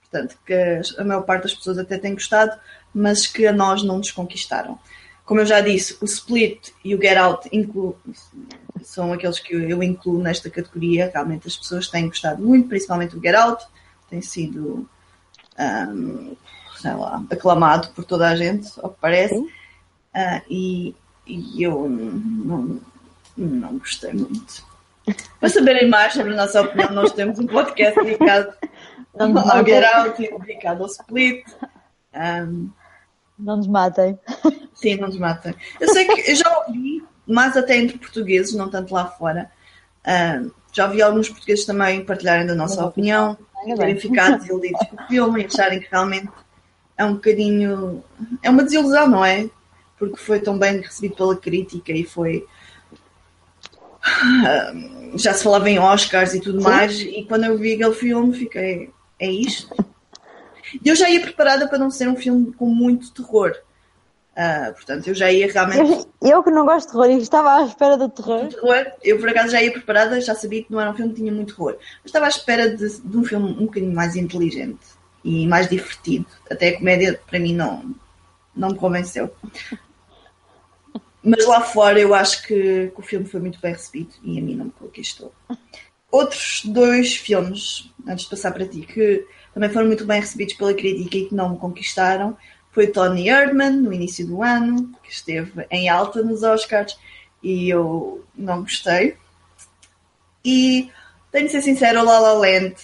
portanto, 0.00 0.36
que 0.44 0.80
a 0.98 1.04
maior 1.04 1.22
parte 1.22 1.44
das 1.44 1.54
pessoas 1.54 1.78
até 1.78 1.96
tem 1.96 2.14
gostado, 2.14 2.58
mas 2.92 3.26
que 3.26 3.46
a 3.46 3.52
nós 3.52 3.82
não 3.82 3.98
nos 3.98 4.10
conquistaram. 4.10 4.78
Como 5.24 5.40
eu 5.40 5.46
já 5.46 5.60
disse, 5.60 5.96
o 6.00 6.04
Split 6.06 6.70
e 6.84 6.94
o 6.94 7.00
Get 7.00 7.18
Out 7.18 7.48
inclu... 7.52 7.96
são 8.82 9.12
aqueles 9.12 9.38
que 9.38 9.54
eu 9.54 9.82
incluo 9.82 10.22
nesta 10.22 10.50
categoria. 10.50 11.10
Realmente 11.12 11.46
as 11.46 11.56
pessoas 11.56 11.88
têm 11.88 12.08
gostado 12.08 12.42
muito, 12.42 12.68
principalmente 12.68 13.16
o 13.16 13.20
Get 13.20 13.34
Out. 13.34 13.64
Tem 14.08 14.20
sido, 14.22 14.88
um, 15.58 16.36
sei 16.76 16.94
lá, 16.94 17.22
aclamado 17.30 17.88
por 17.90 18.04
toda 18.04 18.28
a 18.28 18.36
gente, 18.36 18.68
ao 18.80 18.90
que 18.90 19.00
parece. 19.00 19.36
Uh, 19.38 20.42
e, 20.48 20.94
e, 21.26 21.62
eu 21.62 21.88
não, 21.88 22.80
não 23.36 23.78
gostei 23.78 24.12
muito. 24.12 24.66
Para 25.40 25.48
saberem 25.48 25.88
mais 25.88 26.12
sobre 26.12 26.32
a 26.32 26.36
nossa 26.36 26.60
opinião, 26.62 26.90
nós 26.92 27.12
temos 27.12 27.38
um 27.38 27.46
podcast 27.46 28.02
dedicado 28.02 28.52
ao 29.18 29.64
Get 29.64 29.84
Out 29.84 30.22
e 30.22 30.38
dedicado 30.38 30.82
ao 30.82 30.88
Split. 30.88 31.44
Um, 32.14 32.70
não 33.38 33.56
nos 33.56 33.66
matem. 33.66 34.18
Sim, 34.74 34.96
não 34.96 35.08
nos 35.08 35.18
matem. 35.18 35.54
Eu 35.80 35.88
sei 35.92 36.06
que 36.06 36.30
eu 36.30 36.36
já 36.36 36.58
ouvi, 36.58 37.04
mais 37.28 37.56
até 37.56 37.76
entre 37.76 37.98
portugueses, 37.98 38.54
não 38.54 38.68
tanto 38.68 38.94
lá 38.94 39.06
fora. 39.06 39.50
Uh, 40.00 40.50
já 40.72 40.86
ouvi 40.86 41.02
alguns 41.02 41.28
portugueses 41.28 41.64
também 41.64 42.04
partilharem 42.04 42.46
da 42.46 42.54
nossa 42.54 42.80
não, 42.80 42.88
opinião, 42.88 43.36
não, 43.66 43.76
terem 43.76 43.98
ficado 43.98 44.38
desiludidos 44.38 44.80
com 44.88 44.96
o 44.96 45.06
filme 45.06 45.42
e 45.42 45.46
acharem 45.46 45.80
que 45.80 45.88
realmente 45.90 46.28
é 46.96 47.04
um 47.04 47.14
bocadinho. 47.14 48.02
É 48.42 48.50
uma 48.50 48.64
desilusão, 48.64 49.08
não 49.08 49.24
é? 49.24 49.48
Porque 49.98 50.16
foi 50.16 50.40
tão 50.40 50.58
bem 50.58 50.80
recebido 50.80 51.16
pela 51.16 51.36
crítica 51.36 51.92
e 51.92 52.04
foi. 52.04 52.46
Uh, 54.04 55.18
já 55.18 55.34
se 55.34 55.42
falava 55.42 55.68
em 55.68 55.78
Oscars 55.78 56.34
e 56.34 56.40
tudo 56.40 56.60
Sim. 56.60 56.64
mais, 56.64 57.00
e 57.00 57.24
quando 57.26 57.44
eu 57.44 57.58
vi 57.58 57.74
aquele 57.74 57.94
filme 57.94 58.36
fiquei. 58.36 58.90
É 59.18 59.28
isto? 59.28 59.74
E 60.84 60.88
eu 60.88 60.94
já 60.94 61.08
ia 61.10 61.20
preparada 61.20 61.66
para 61.66 61.78
não 61.78 61.90
ser 61.90 62.08
um 62.08 62.16
filme 62.16 62.52
com 62.52 62.66
muito 62.66 63.12
terror. 63.12 63.52
Uh, 64.38 64.72
portanto, 64.72 65.08
eu 65.08 65.14
já 65.16 65.32
ia 65.32 65.50
realmente. 65.52 66.06
Eu, 66.22 66.44
que 66.44 66.50
não 66.50 66.64
gosto 66.64 66.86
de 66.86 66.92
terror 66.92 67.10
e 67.10 67.20
estava 67.20 67.56
à 67.56 67.64
espera 67.64 67.96
do 67.96 68.08
terror. 68.08 68.46
terror. 68.46 68.86
Eu 69.02 69.18
por 69.18 69.28
acaso 69.28 69.50
já 69.50 69.60
ia 69.60 69.72
preparada, 69.72 70.20
já 70.20 70.32
sabia 70.32 70.62
que 70.62 70.70
não 70.70 70.80
era 70.80 70.92
um 70.92 70.94
filme 70.94 71.12
que 71.12 71.20
tinha 71.20 71.32
muito 71.32 71.56
terror. 71.56 71.76
Mas 71.76 72.06
estava 72.06 72.26
à 72.26 72.28
espera 72.28 72.70
de, 72.70 73.00
de 73.00 73.16
um 73.16 73.24
filme 73.24 73.50
um 73.50 73.66
bocadinho 73.66 73.92
mais 73.92 74.14
inteligente 74.14 74.78
e 75.24 75.44
mais 75.48 75.68
divertido. 75.68 76.26
Até 76.48 76.68
a 76.68 76.78
comédia, 76.78 77.20
para 77.26 77.40
mim, 77.40 77.52
não, 77.52 77.92
não 78.54 78.68
me 78.68 78.76
convenceu. 78.76 79.28
Mas 81.20 81.44
lá 81.44 81.60
fora 81.60 81.98
eu 81.98 82.14
acho 82.14 82.46
que, 82.46 82.92
que 82.94 83.00
o 83.00 83.02
filme 83.02 83.26
foi 83.26 83.40
muito 83.40 83.60
bem 83.60 83.72
recebido 83.72 84.14
e 84.22 84.38
a 84.38 84.42
mim 84.42 84.54
não 84.54 84.66
me 84.66 84.70
conquistou. 84.70 85.32
Outros 86.12 86.62
dois 86.64 87.16
filmes, 87.16 87.92
antes 88.06 88.24
de 88.24 88.30
passar 88.30 88.52
para 88.52 88.68
ti, 88.68 88.82
que 88.82 89.26
também 89.52 89.68
foram 89.68 89.88
muito 89.88 90.06
bem 90.06 90.20
recebidos 90.20 90.54
pela 90.54 90.72
crítica 90.72 91.18
e 91.18 91.26
que 91.26 91.34
não 91.34 91.50
me 91.50 91.58
conquistaram. 91.58 92.36
Foi 92.78 92.86
Tony 92.86 93.28
Erdman, 93.28 93.72
no 93.72 93.92
início 93.92 94.24
do 94.24 94.40
ano, 94.40 94.92
que 95.02 95.10
esteve 95.10 95.66
em 95.68 95.88
alta 95.88 96.22
nos 96.22 96.44
Oscars 96.44 96.96
e 97.42 97.68
eu 97.68 98.24
não 98.36 98.60
gostei. 98.60 99.16
E 100.44 100.88
tenho 101.32 101.46
de 101.46 101.50
ser 101.50 101.62
sincero, 101.62 102.04
La 102.04 102.20
La 102.20 102.34
Land, 102.34 102.76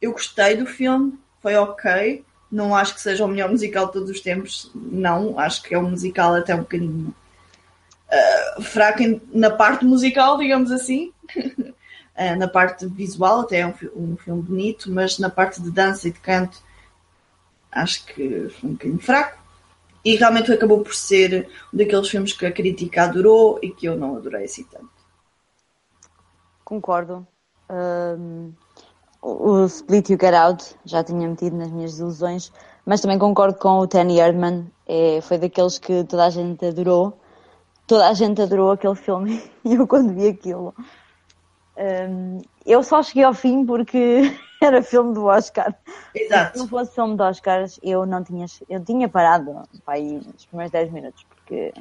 eu 0.00 0.12
gostei 0.12 0.56
do 0.56 0.64
filme, 0.64 1.18
foi 1.42 1.54
ok. 1.54 2.24
Não 2.50 2.74
acho 2.74 2.94
que 2.94 3.02
seja 3.02 3.26
o 3.26 3.28
melhor 3.28 3.50
musical 3.50 3.88
de 3.88 3.92
todos 3.92 4.08
os 4.08 4.22
tempos, 4.22 4.70
não. 4.74 5.38
Acho 5.38 5.62
que 5.62 5.74
é 5.74 5.78
um 5.78 5.90
musical 5.90 6.34
até 6.34 6.54
um 6.54 6.60
bocadinho 6.60 7.14
uh, 8.08 8.62
fraco 8.62 9.02
na 9.34 9.50
parte 9.50 9.84
musical, 9.84 10.38
digamos 10.38 10.72
assim. 10.72 11.12
Uh, 11.36 11.74
na 12.38 12.48
parte 12.48 12.86
visual 12.86 13.40
até 13.40 13.58
é 13.58 13.66
um, 13.66 13.74
um, 13.94 14.16
filme 14.16 14.40
bonito, 14.40 14.90
mas 14.90 15.18
na 15.18 15.28
parte 15.28 15.60
de 15.60 15.70
dança 15.70 16.08
e 16.08 16.10
de 16.10 16.20
canto 16.20 16.64
acho 17.72 18.06
que 18.06 18.48
foi 18.48 18.70
um 18.70 18.72
bocadinho 18.72 18.98
fraco. 18.98 19.38
E 20.04 20.14
realmente 20.14 20.52
acabou 20.52 20.82
por 20.82 20.94
ser 20.94 21.48
um 21.72 21.76
daqueles 21.76 22.08
filmes 22.08 22.32
que 22.32 22.46
a 22.46 22.52
crítica 22.52 23.04
adorou 23.04 23.58
e 23.62 23.70
que 23.70 23.86
eu 23.86 23.96
não 23.96 24.16
adorei 24.16 24.44
assim 24.44 24.64
tanto. 24.64 24.88
Concordo. 26.64 27.26
Um, 27.68 28.52
o 29.20 29.64
Split 29.66 30.10
You 30.10 30.18
Get 30.20 30.34
Out 30.34 30.76
já 30.84 31.02
tinha 31.02 31.28
metido 31.28 31.56
nas 31.56 31.70
minhas 31.70 31.98
ilusões, 31.98 32.52
mas 32.84 33.00
também 33.00 33.18
concordo 33.18 33.58
com 33.58 33.80
o 33.80 33.86
Danny 33.86 34.20
Erdman, 34.20 34.70
é, 34.86 35.20
foi 35.20 35.38
daqueles 35.38 35.78
que 35.78 36.04
toda 36.04 36.26
a 36.26 36.30
gente 36.30 36.64
adorou. 36.64 37.18
Toda 37.86 38.08
a 38.08 38.14
gente 38.14 38.40
adorou 38.40 38.70
aquele 38.70 38.94
filme 38.94 39.42
e 39.64 39.74
eu 39.74 39.86
quando 39.86 40.12
vi 40.14 40.28
aquilo. 40.28 40.74
Um, 41.76 42.40
eu 42.64 42.82
só 42.82 43.02
cheguei 43.02 43.24
ao 43.24 43.34
fim 43.34 43.66
porque 43.66 44.22
era 44.62 44.82
filme 44.82 45.14
do 45.14 45.24
Oscar. 45.24 45.74
Exato. 46.14 46.52
Se 46.52 46.58
não 46.58 46.68
fosse 46.68 46.94
filme 46.94 47.16
do 47.16 47.22
Oscars, 47.22 47.78
eu 47.82 48.06
não 48.06 48.22
tinha, 48.22 48.46
eu 48.68 48.84
tinha 48.84 49.08
parado 49.08 49.62
aí 49.86 50.14
nos 50.14 50.46
primeiros 50.46 50.72
10 50.72 50.92
minutos, 50.92 51.24
porque. 51.28 51.72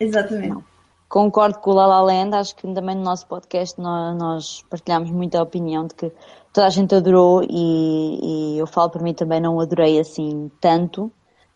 Exatamente. 0.00 0.48
Não. 0.48 0.64
Concordo 1.08 1.58
com 1.60 1.70
o 1.70 1.74
La 1.74 1.86
La 1.86 2.02
Land, 2.02 2.36
acho 2.36 2.54
que 2.54 2.62
também 2.74 2.94
no 2.94 3.02
nosso 3.02 3.26
podcast 3.26 3.80
nós, 3.80 4.14
nós 4.18 4.64
partilhamos 4.68 5.10
muita 5.10 5.42
opinião 5.42 5.86
de 5.86 5.94
que 5.94 6.12
toda 6.52 6.66
a 6.66 6.70
gente 6.70 6.94
adorou 6.94 7.42
e, 7.48 8.56
e 8.56 8.58
eu 8.58 8.66
falo 8.66 8.90
por 8.90 9.00
mim 9.00 9.14
também 9.14 9.40
não 9.40 9.58
adorei 9.58 9.98
assim 9.98 10.50
tanto. 10.60 11.10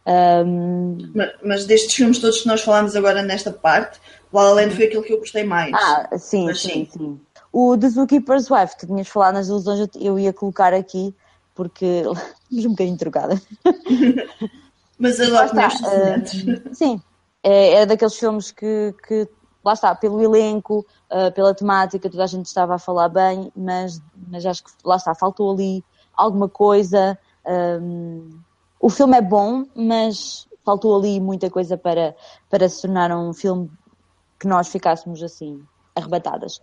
Um... 0.07 0.97
Mas, 1.15 1.33
mas, 1.45 1.67
destes 1.67 1.95
filmes 1.95 2.19
todos 2.19 2.41
que 2.41 2.49
nós 2.49 2.63
falamos 2.63 2.97
agora 2.97 3.23
nesta 3.23 3.53
parte, 3.53 4.01
La 4.33 4.43
La 4.45 4.53
Land 4.53 4.75
foi 4.75 4.87
aquele 4.87 5.03
que 5.03 5.13
eu 5.13 5.19
gostei 5.19 5.45
mais. 5.45 5.73
Ah, 5.75 6.09
sim, 6.17 6.47
mas, 6.47 6.61
sim, 6.61 6.69
sim, 6.69 6.89
sim. 6.91 7.21
O 7.53 7.77
The 7.77 7.91
Zookeeper's 7.91 8.51
Wife, 8.51 8.79
tu 8.79 8.87
tinhas 8.87 9.09
falado 9.09 9.35
nas 9.35 9.49
ilusões, 9.49 9.89
eu 10.01 10.19
ia 10.19 10.33
colocar 10.33 10.73
aqui 10.73 11.15
porque 11.55 12.03
um 12.51 12.71
bocadinho 12.71 12.97
trocada. 12.97 13.41
mas 14.99 15.21
agora 15.21 15.51
uh, 15.55 16.75
Sim, 16.75 17.01
é, 17.43 17.75
era 17.75 17.87
daqueles 17.87 18.17
filmes 18.17 18.51
que, 18.51 18.95
que 19.07 19.29
lá 19.65 19.75
está, 19.75 19.95
pelo 19.95 20.23
elenco, 20.23 20.87
uh, 21.11 21.33
pela 21.33 21.55
temática, 21.55 22.09
toda 22.09 22.25
a 22.25 22.29
gente 22.29 22.47
estava 22.47 22.77
a 22.77 22.79
falar 22.79 23.09
bem, 23.09 23.53
mas, 23.55 24.01
mas 24.29 24.47
acho 24.47 24.65
que 24.65 24.71
lá 24.85 24.97
está, 24.97 25.15
faltou 25.15 25.53
ali 25.53 25.85
alguma 26.15 26.49
coisa. 26.49 27.19
Um, 27.45 28.31
o 28.81 28.89
filme 28.89 29.17
é 29.17 29.23
bom, 29.23 29.65
mas 29.75 30.49
faltou 30.65 30.97
ali 30.97 31.21
muita 31.21 31.51
coisa 31.51 31.77
para, 31.77 32.15
para 32.49 32.69
se 32.69 32.83
tornar 32.83 33.11
um 33.17 33.33
filme 33.33 33.71
que 34.39 34.47
nós 34.47 34.69
ficássemos 34.69 35.23
assim, 35.23 35.63
arrebatadas. 35.95 36.61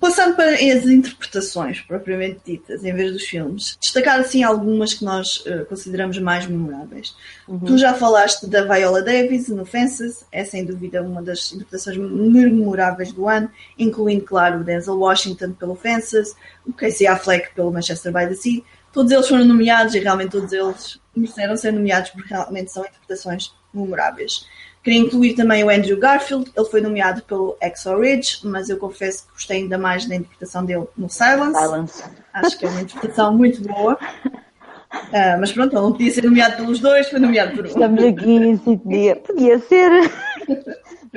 Passando 0.00 0.36
para 0.36 0.52
as 0.52 0.86
interpretações 0.86 1.80
propriamente 1.80 2.40
ditas, 2.44 2.84
em 2.84 2.92
vez 2.92 3.12
dos 3.12 3.22
filmes, 3.24 3.78
destacar 3.80 4.20
assim 4.20 4.42
algumas 4.42 4.92
que 4.92 5.04
nós 5.04 5.38
uh, 5.46 5.64
consideramos 5.66 6.18
mais 6.18 6.46
memoráveis. 6.46 7.16
Uhum. 7.48 7.60
Tu 7.60 7.78
já 7.78 7.94
falaste 7.94 8.46
da 8.46 8.62
Viola 8.62 9.02
Davis 9.02 9.48
no 9.48 9.64
Fences, 9.64 10.24
é 10.30 10.44
sem 10.44 10.64
dúvida 10.64 11.02
uma 11.02 11.22
das 11.22 11.52
interpretações 11.52 11.96
memoráveis 11.96 13.10
do 13.12 13.26
ano, 13.26 13.50
incluindo, 13.78 14.24
claro, 14.24 14.60
o 14.60 14.64
Denzel 14.64 14.98
Washington 14.98 15.52
pelo 15.52 15.74
Fences, 15.74 16.36
o 16.66 16.72
Casey 16.72 17.06
Affleck 17.06 17.54
pelo 17.54 17.72
Manchester 17.72 18.12
by 18.12 18.26
the 18.26 18.34
Sea. 18.34 18.62
Todos 18.92 19.12
eles 19.12 19.28
foram 19.28 19.44
nomeados 19.44 19.94
e 19.94 19.98
realmente 19.98 20.30
todos 20.30 20.52
eles 20.52 21.00
mereceram 21.14 21.56
ser 21.56 21.72
nomeados 21.72 22.10
porque 22.10 22.32
realmente 22.32 22.70
são 22.70 22.84
interpretações 22.84 23.52
memoráveis. 23.72 24.46
Queria 24.86 25.00
incluir 25.00 25.34
também 25.34 25.64
o 25.64 25.68
Andrew 25.68 25.98
Garfield, 25.98 26.52
ele 26.56 26.66
foi 26.66 26.80
nomeado 26.80 27.20
pelo 27.22 27.58
Exo 27.60 27.98
Ridge, 27.98 28.38
mas 28.44 28.70
eu 28.70 28.76
confesso 28.76 29.26
que 29.26 29.32
gostei 29.32 29.56
ainda 29.56 29.76
mais 29.76 30.06
da 30.06 30.14
interpretação 30.14 30.64
dele 30.64 30.86
no 30.96 31.10
Silence. 31.10 31.58
Silence. 31.58 32.04
Acho 32.32 32.56
que 32.56 32.66
é 32.66 32.68
uma 32.68 32.82
interpretação 32.82 33.36
muito 33.36 33.60
boa. 33.62 33.94
Uh, 33.94 35.40
mas 35.40 35.50
pronto, 35.50 35.74
ele 35.74 35.82
não 35.82 35.90
podia 35.90 36.12
ser 36.12 36.22
nomeado 36.22 36.54
pelos 36.54 36.78
dois, 36.78 37.08
foi 37.08 37.18
nomeado 37.18 37.56
por 37.56 37.64
um. 37.64 37.66
Estamos 37.66 38.04
aqui 38.04 38.30
em 38.30 38.56
sintonia. 38.58 39.16
Podia 39.16 39.58
ser. 39.58 39.90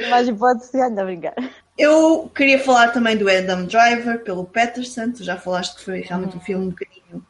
mais 0.09 0.27
hipótese, 0.27 0.81
anda 0.81 1.03
a 1.03 1.05
brincar. 1.05 1.35
Eu 1.77 2.27
queria 2.33 2.57
falar 2.57 2.87
também 2.87 3.17
do 3.17 3.29
Adam 3.29 3.65
Driver, 3.65 4.23
pelo 4.23 4.45
Patterson. 4.45 5.11
Tu 5.11 5.23
já 5.23 5.37
falaste 5.37 5.75
que 5.75 5.85
foi 5.85 6.01
realmente 6.01 6.35
um 6.35 6.41
filme 6.41 6.65
um 6.65 6.69
bocadinho 6.71 7.23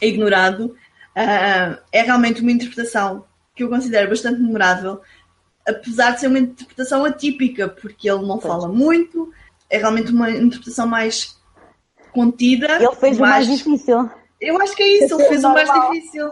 ignorado. 0.00 0.66
Uh, 1.16 1.82
é 1.90 2.02
realmente 2.02 2.42
uma 2.42 2.52
interpretação 2.52 3.24
que 3.56 3.64
eu 3.64 3.68
considero 3.68 4.08
bastante 4.08 4.40
memorável 4.40 5.00
apesar 5.66 6.12
de 6.12 6.20
ser 6.20 6.26
uma 6.28 6.38
interpretação 6.38 7.04
atípica, 7.04 7.68
porque 7.68 8.10
ele 8.10 8.26
não 8.26 8.40
fala 8.40 8.68
muito, 8.68 9.32
é 9.70 9.78
realmente 9.78 10.12
uma 10.12 10.30
interpretação 10.30 10.86
mais 10.86 11.38
contida. 12.12 12.76
Ele 12.76 12.94
fez 12.96 13.18
mais... 13.18 13.46
o 13.46 13.48
mais 13.48 13.58
difícil. 13.58 14.10
Eu 14.40 14.60
acho 14.60 14.74
que 14.74 14.82
é 14.82 15.04
isso, 15.04 15.14
ele 15.14 15.28
fez 15.28 15.42
normal. 15.42 15.64
o 15.64 15.68
mais 15.68 15.90
difícil. 15.92 16.30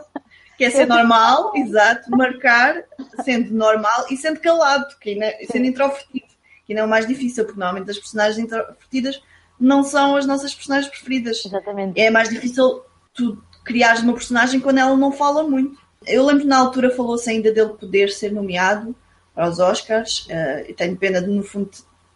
Que 0.58 0.64
é 0.64 0.70
ser 0.70 0.86
normal, 0.86 1.52
exato, 1.54 2.10
marcar, 2.10 2.84
sendo 3.24 3.54
normal 3.54 4.04
e 4.10 4.16
sendo 4.16 4.40
calado, 4.40 4.94
que 5.00 5.22
é, 5.22 5.46
sendo 5.50 5.64
introvertido, 5.64 6.26
que 6.66 6.74
não 6.74 6.82
é 6.82 6.84
o 6.84 6.88
mais 6.88 7.06
difícil, 7.06 7.44
porque 7.46 7.58
normalmente 7.58 7.90
as 7.90 7.98
personagens 7.98 8.38
introvertidas 8.38 9.22
não 9.58 9.82
são 9.82 10.16
as 10.16 10.26
nossas 10.26 10.54
personagens 10.54 10.90
preferidas. 10.90 11.42
Exatamente. 11.46 11.98
É 11.98 12.10
mais 12.10 12.28
difícil 12.28 12.82
tu 13.14 13.42
criares 13.64 14.02
uma 14.02 14.12
personagem 14.12 14.60
quando 14.60 14.78
ela 14.78 14.96
não 14.96 15.12
fala 15.12 15.42
muito. 15.44 15.78
Eu 16.06 16.26
lembro 16.26 16.46
na 16.46 16.58
altura 16.58 16.90
falou-se 16.90 17.28
ainda 17.30 17.52
dele 17.52 17.74
poder 17.74 18.10
ser 18.10 18.32
nomeado, 18.32 18.94
aos 19.40 19.58
Oscars 19.58 20.26
uh, 20.26 20.68
e 20.68 20.74
tenho 20.74 20.96
pena 20.96 21.20
de, 21.20 21.28
no 21.28 21.42
fundo, 21.42 21.70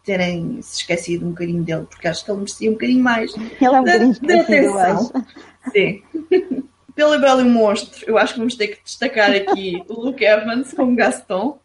terem 0.05 0.61
se 0.61 0.81
esquecido 0.81 1.27
um 1.27 1.31
bocadinho 1.31 1.63
dele, 1.63 1.87
porque 1.89 2.07
acho 2.07 2.25
que 2.25 2.31
ele 2.31 2.39
merecia 2.39 2.71
um 2.71 2.75
bocadinho 2.75 3.03
mais 3.03 3.35
ele 3.35 3.55
é 3.61 3.71
um 3.71 3.85
de, 3.85 4.21
de 4.21 4.33
atenção. 4.33 5.25
Sim. 5.73 6.03
Pelo 6.95 7.19
Belo 7.19 7.41
e 7.41 7.45
Monstro, 7.45 8.05
eu 8.07 8.17
acho 8.17 8.35
que 8.35 8.39
vamos 8.39 8.55
ter 8.55 8.69
que 8.69 8.85
destacar 8.85 9.31
aqui 9.31 9.83
o 9.89 10.01
Luke 10.01 10.25
Evans 10.25 10.73
como 10.73 10.95
Gaston. 10.95 11.59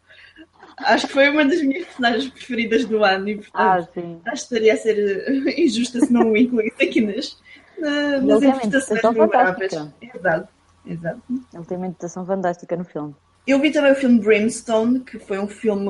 Acho 0.78 1.06
que 1.06 1.12
foi 1.12 1.28
uma 1.28 1.44
das 1.44 1.62
minhas 1.62 1.84
personagens 1.84 2.28
preferidas 2.30 2.84
do 2.84 3.04
ano 3.04 3.28
e, 3.28 3.36
portanto, 3.36 3.54
ah, 3.54 3.88
sim. 3.94 4.20
acho 4.24 4.48
que 4.48 4.54
estaria 4.54 4.72
a 4.72 4.76
ser 4.76 4.98
eh, 4.98 5.54
injusta 5.60 6.00
se 6.00 6.12
não 6.12 6.32
o 6.32 6.36
incluísse 6.36 6.82
aqui 6.82 7.00
nas, 7.02 7.38
nas 7.78 8.42
interpretações 8.42 9.02
memoráveis. 9.02 9.72
Exato, 9.72 10.48
exato. 10.84 11.22
Ele 11.54 11.64
tem 11.64 11.76
uma 11.76 11.86
interpretação 11.86 12.26
fantástica 12.26 12.76
no 12.76 12.84
filme. 12.84 13.14
Eu 13.46 13.58
vi 13.58 13.70
também 13.72 13.92
o 13.92 13.96
filme 13.96 14.20
Brimstone, 14.20 15.00
que 15.00 15.18
foi 15.18 15.38
um 15.38 15.48
filme 15.48 15.88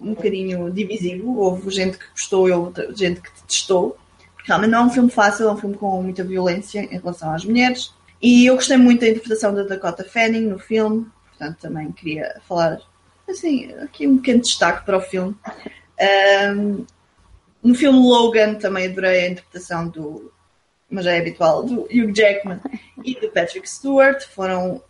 um 0.00 0.14
bocadinho 0.14 0.70
divisivo. 0.70 1.38
Houve 1.38 1.70
gente 1.70 1.96
que 1.96 2.10
gostou 2.10 2.48
e 2.48 2.94
gente 2.94 3.20
que 3.20 3.30
detestou. 3.40 3.96
Realmente 4.44 4.70
não 4.70 4.80
é 4.80 4.84
um 4.84 4.90
filme 4.90 5.10
fácil, 5.10 5.48
é 5.48 5.52
um 5.52 5.56
filme 5.56 5.76
com 5.76 6.02
muita 6.02 6.24
violência 6.24 6.80
em 6.80 6.98
relação 6.98 7.32
às 7.32 7.44
mulheres. 7.44 7.92
E 8.20 8.46
eu 8.46 8.56
gostei 8.56 8.76
muito 8.76 9.00
da 9.00 9.08
interpretação 9.08 9.54
da 9.54 9.62
Dakota 9.62 10.04
Fanning 10.04 10.46
no 10.46 10.58
filme, 10.58 11.06
portanto 11.28 11.58
também 11.60 11.92
queria 11.92 12.40
falar 12.48 12.80
assim, 13.28 13.72
aqui 13.74 14.06
um 14.06 14.16
pequeno 14.16 14.40
destaque 14.40 14.84
para 14.84 14.96
o 14.96 15.00
filme. 15.00 15.36
Um, 16.56 16.84
no 17.62 17.74
filme 17.74 17.98
Logan 17.98 18.54
também 18.54 18.86
adorei 18.86 19.26
a 19.26 19.28
interpretação 19.30 19.88
do, 19.88 20.32
mas 20.90 21.04
já 21.04 21.12
é 21.12 21.20
habitual, 21.20 21.62
do 21.62 21.82
Hugh 21.82 22.12
Jackman 22.12 22.60
e 23.04 23.14
do 23.20 23.28
Patrick 23.28 23.68
Stewart. 23.68 24.24
Foram 24.28 24.82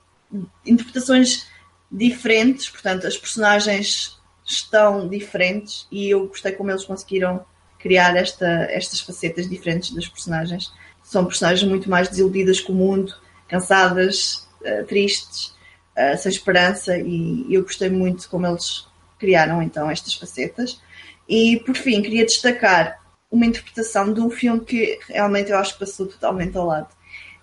interpretações 0.65 1.47
diferentes, 1.91 2.69
portanto, 2.69 3.07
as 3.07 3.17
personagens 3.17 4.19
estão 4.45 5.09
diferentes 5.09 5.87
e 5.91 6.11
eu 6.11 6.27
gostei 6.27 6.53
como 6.53 6.71
eles 6.71 6.85
conseguiram 6.85 7.45
criar 7.79 8.17
esta, 8.17 8.47
estas 8.71 9.01
facetas 9.01 9.49
diferentes 9.49 9.91
das 9.95 10.09
personagens. 10.09 10.73
São 11.03 11.25
personagens 11.25 11.69
muito 11.69 11.89
mais 11.89 12.09
desiludidas 12.09 12.61
com 12.61 12.73
o 12.73 12.77
mundo, 12.77 13.15
cansadas, 13.47 14.49
uh, 14.61 14.85
tristes, 14.87 15.55
uh, 15.97 16.17
sem 16.19 16.31
esperança, 16.31 16.99
e 16.99 17.47
eu 17.51 17.63
gostei 17.63 17.89
muito 17.89 18.29
como 18.29 18.47
eles 18.47 18.87
criaram 19.19 19.63
então 19.63 19.91
estas 19.91 20.15
facetas. 20.15 20.81
E 21.29 21.61
por 21.65 21.77
fim, 21.77 22.03
queria 22.03 22.25
destacar 22.25 23.01
uma 23.31 23.47
interpretação 23.47 24.13
de 24.13 24.21
um 24.21 24.31
filme 24.31 24.61
que 24.61 24.99
realmente 25.09 25.51
eu 25.51 25.59
acho 25.59 25.75
que 25.75 25.81
passou 25.81 26.07
totalmente 26.07 26.57
ao 26.57 26.67
lado, 26.67 26.89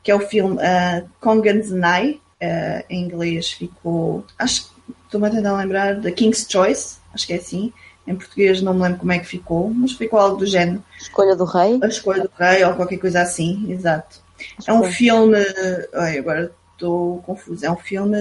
que 0.04 0.12
é 0.12 0.16
o 0.16 0.20
filme 0.20 0.56
uh, 0.56 1.10
Kongens 1.20 1.72
Nai, 1.72 2.20
Uh, 2.42 2.84
em 2.90 3.04
inglês 3.04 3.52
ficou. 3.52 4.26
Acho 4.38 4.66
que 4.66 4.94
estou-me 5.06 5.28
a 5.28 5.32
tentar 5.32 5.58
lembrar 5.58 5.96
da 5.96 6.12
King's 6.12 6.46
Choice, 6.50 6.98
acho 7.14 7.26
que 7.26 7.34
é 7.34 7.38
assim. 7.38 7.72
Em 8.06 8.16
português 8.16 8.62
não 8.62 8.74
me 8.74 8.84
lembro 8.84 9.00
como 9.00 9.12
é 9.12 9.20
que 9.20 9.26
ficou, 9.26 9.70
mas 9.70 9.94
ficou 9.94 10.20
algo 10.20 10.38
do 10.38 10.46
género. 10.46 10.84
Escolha 11.00 11.36
do 11.36 11.46
Rei? 11.46 11.80
A 11.82 11.88
Escolha 11.88 12.24
do 12.24 12.32
Rei, 12.38 12.64
ou 12.64 12.74
qualquer 12.76 12.98
coisa 12.98 13.22
assim, 13.22 13.72
exato. 13.72 14.18
Acho 14.60 14.70
é 14.70 14.74
um 14.74 14.84
filme. 14.84 15.38
Ai, 15.94 16.20
agora 16.20 16.52
estou 16.74 17.22
confuso. 17.24 17.66
É 17.66 17.72
um 17.72 17.78
filme 17.78 18.18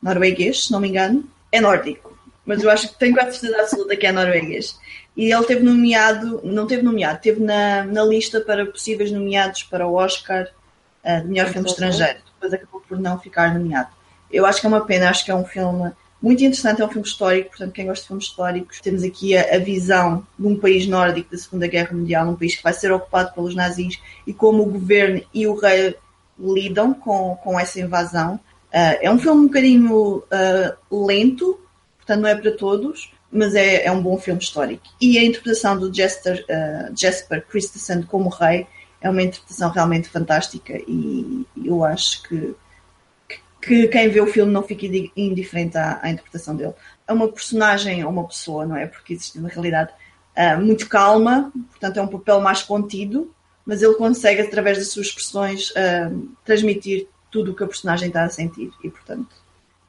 norueguês, 0.00 0.66
se 0.66 0.72
não 0.72 0.80
me 0.80 0.88
engano. 0.88 1.28
É 1.52 1.60
nórdico, 1.60 2.16
mas 2.46 2.62
eu 2.62 2.70
acho 2.70 2.88
que 2.88 2.98
tenho 2.98 3.14
quase 3.14 3.38
certeza 3.38 3.60
absoluta 3.60 3.96
que 3.96 4.06
é 4.06 4.12
norueguês. 4.12 4.78
E 5.16 5.32
ele 5.32 5.44
teve 5.44 5.62
nomeado, 5.62 6.40
não 6.44 6.66
teve 6.66 6.82
nomeado, 6.82 7.20
teve 7.20 7.42
na, 7.42 7.84
na 7.84 8.04
lista 8.04 8.40
para 8.40 8.64
possíveis 8.64 9.10
nomeados 9.10 9.64
para 9.64 9.86
o 9.86 9.94
Oscar 9.94 10.48
uh, 11.04 11.20
de 11.20 11.26
melhor 11.26 11.48
filme 11.48 11.68
estrangeiro 11.68 12.29
depois 12.40 12.54
acabou 12.54 12.80
por 12.80 12.98
não 12.98 13.18
ficar 13.18 13.52
nomeado. 13.52 13.90
Eu 14.32 14.46
acho 14.46 14.60
que 14.60 14.66
é 14.66 14.68
uma 14.68 14.84
pena, 14.84 15.10
acho 15.10 15.24
que 15.24 15.30
é 15.30 15.34
um 15.34 15.44
filme 15.44 15.92
muito 16.22 16.42
interessante, 16.44 16.82
é 16.82 16.84
um 16.84 16.88
filme 16.88 17.06
histórico, 17.06 17.50
portanto, 17.50 17.72
quem 17.72 17.86
gosta 17.86 18.02
de 18.02 18.08
filmes 18.08 18.24
históricos, 18.26 18.80
temos 18.80 19.02
aqui 19.02 19.36
a, 19.36 19.56
a, 19.56 19.58
visão 19.58 20.26
de 20.38 20.46
um 20.46 20.58
país 20.58 20.86
nórdico 20.86 21.30
da 21.30 21.38
Segunda 21.38 21.66
Guerra 21.66 21.96
Mundial, 21.96 22.28
um 22.28 22.36
país 22.36 22.56
que 22.56 22.62
vai 22.62 22.72
ser 22.72 22.92
ocupado 22.92 23.32
pelos 23.34 23.54
nazis 23.54 23.98
e 24.26 24.32
como 24.32 24.62
o 24.62 24.66
governo 24.66 25.22
e 25.32 25.46
o 25.46 25.54
rei 25.54 25.96
lidam 26.38 26.92
com, 26.92 27.36
com 27.42 27.58
essa 27.58 27.80
invasão. 27.80 28.34
Uh, 28.34 29.00
é 29.00 29.10
um 29.10 29.18
filme 29.18 29.40
um 29.40 29.46
bocadinho 29.46 30.18
uh, 30.18 31.06
lento, 31.06 31.58
portanto, 31.96 32.20
não 32.20 32.28
é 32.28 32.34
para 32.34 32.52
todos, 32.52 33.10
mas 33.32 33.54
é, 33.54 33.86
é 33.86 33.90
um 33.90 34.02
bom 34.02 34.18
filme 34.18 34.40
histórico. 34.40 34.84
E 35.00 35.18
a 35.18 35.24
interpretação 35.24 35.78
do 35.78 35.92
Jester, 35.92 36.44
uh, 36.50 36.94
Jasper 36.94 37.44
Christensen 37.46 38.02
como 38.02 38.28
rei 38.28 38.66
é 39.00 39.08
uma 39.08 39.22
interpretação 39.22 39.70
realmente 39.70 40.08
fantástica 40.08 40.74
e 40.86 41.46
eu 41.64 41.84
acho 41.84 42.22
que, 42.24 42.54
que 43.62 43.88
quem 43.88 44.08
vê 44.08 44.20
o 44.20 44.26
filme 44.26 44.52
não 44.52 44.62
fica 44.62 44.86
indiferente 45.16 45.78
à, 45.78 45.98
à 46.02 46.10
interpretação 46.10 46.54
dele. 46.54 46.74
É 47.06 47.12
uma 47.12 47.28
personagem 47.28 48.04
ou 48.04 48.10
uma 48.10 48.26
pessoa, 48.26 48.66
não 48.66 48.76
é? 48.76 48.86
Porque 48.86 49.14
existe 49.14 49.38
na 49.38 49.48
realidade 49.48 49.92
uh, 50.36 50.60
muito 50.60 50.88
calma, 50.88 51.50
portanto 51.70 51.96
é 51.96 52.02
um 52.02 52.08
papel 52.08 52.40
mais 52.40 52.62
contido, 52.62 53.32
mas 53.64 53.82
ele 53.82 53.94
consegue, 53.94 54.42
através 54.42 54.78
das 54.78 54.88
suas 54.88 55.06
expressões, 55.06 55.70
uh, 55.70 56.28
transmitir 56.44 57.08
tudo 57.30 57.52
o 57.52 57.54
que 57.54 57.64
a 57.64 57.66
personagem 57.66 58.08
está 58.08 58.24
a 58.24 58.28
sentir 58.28 58.70
e, 58.82 58.90
portanto, 58.90 59.28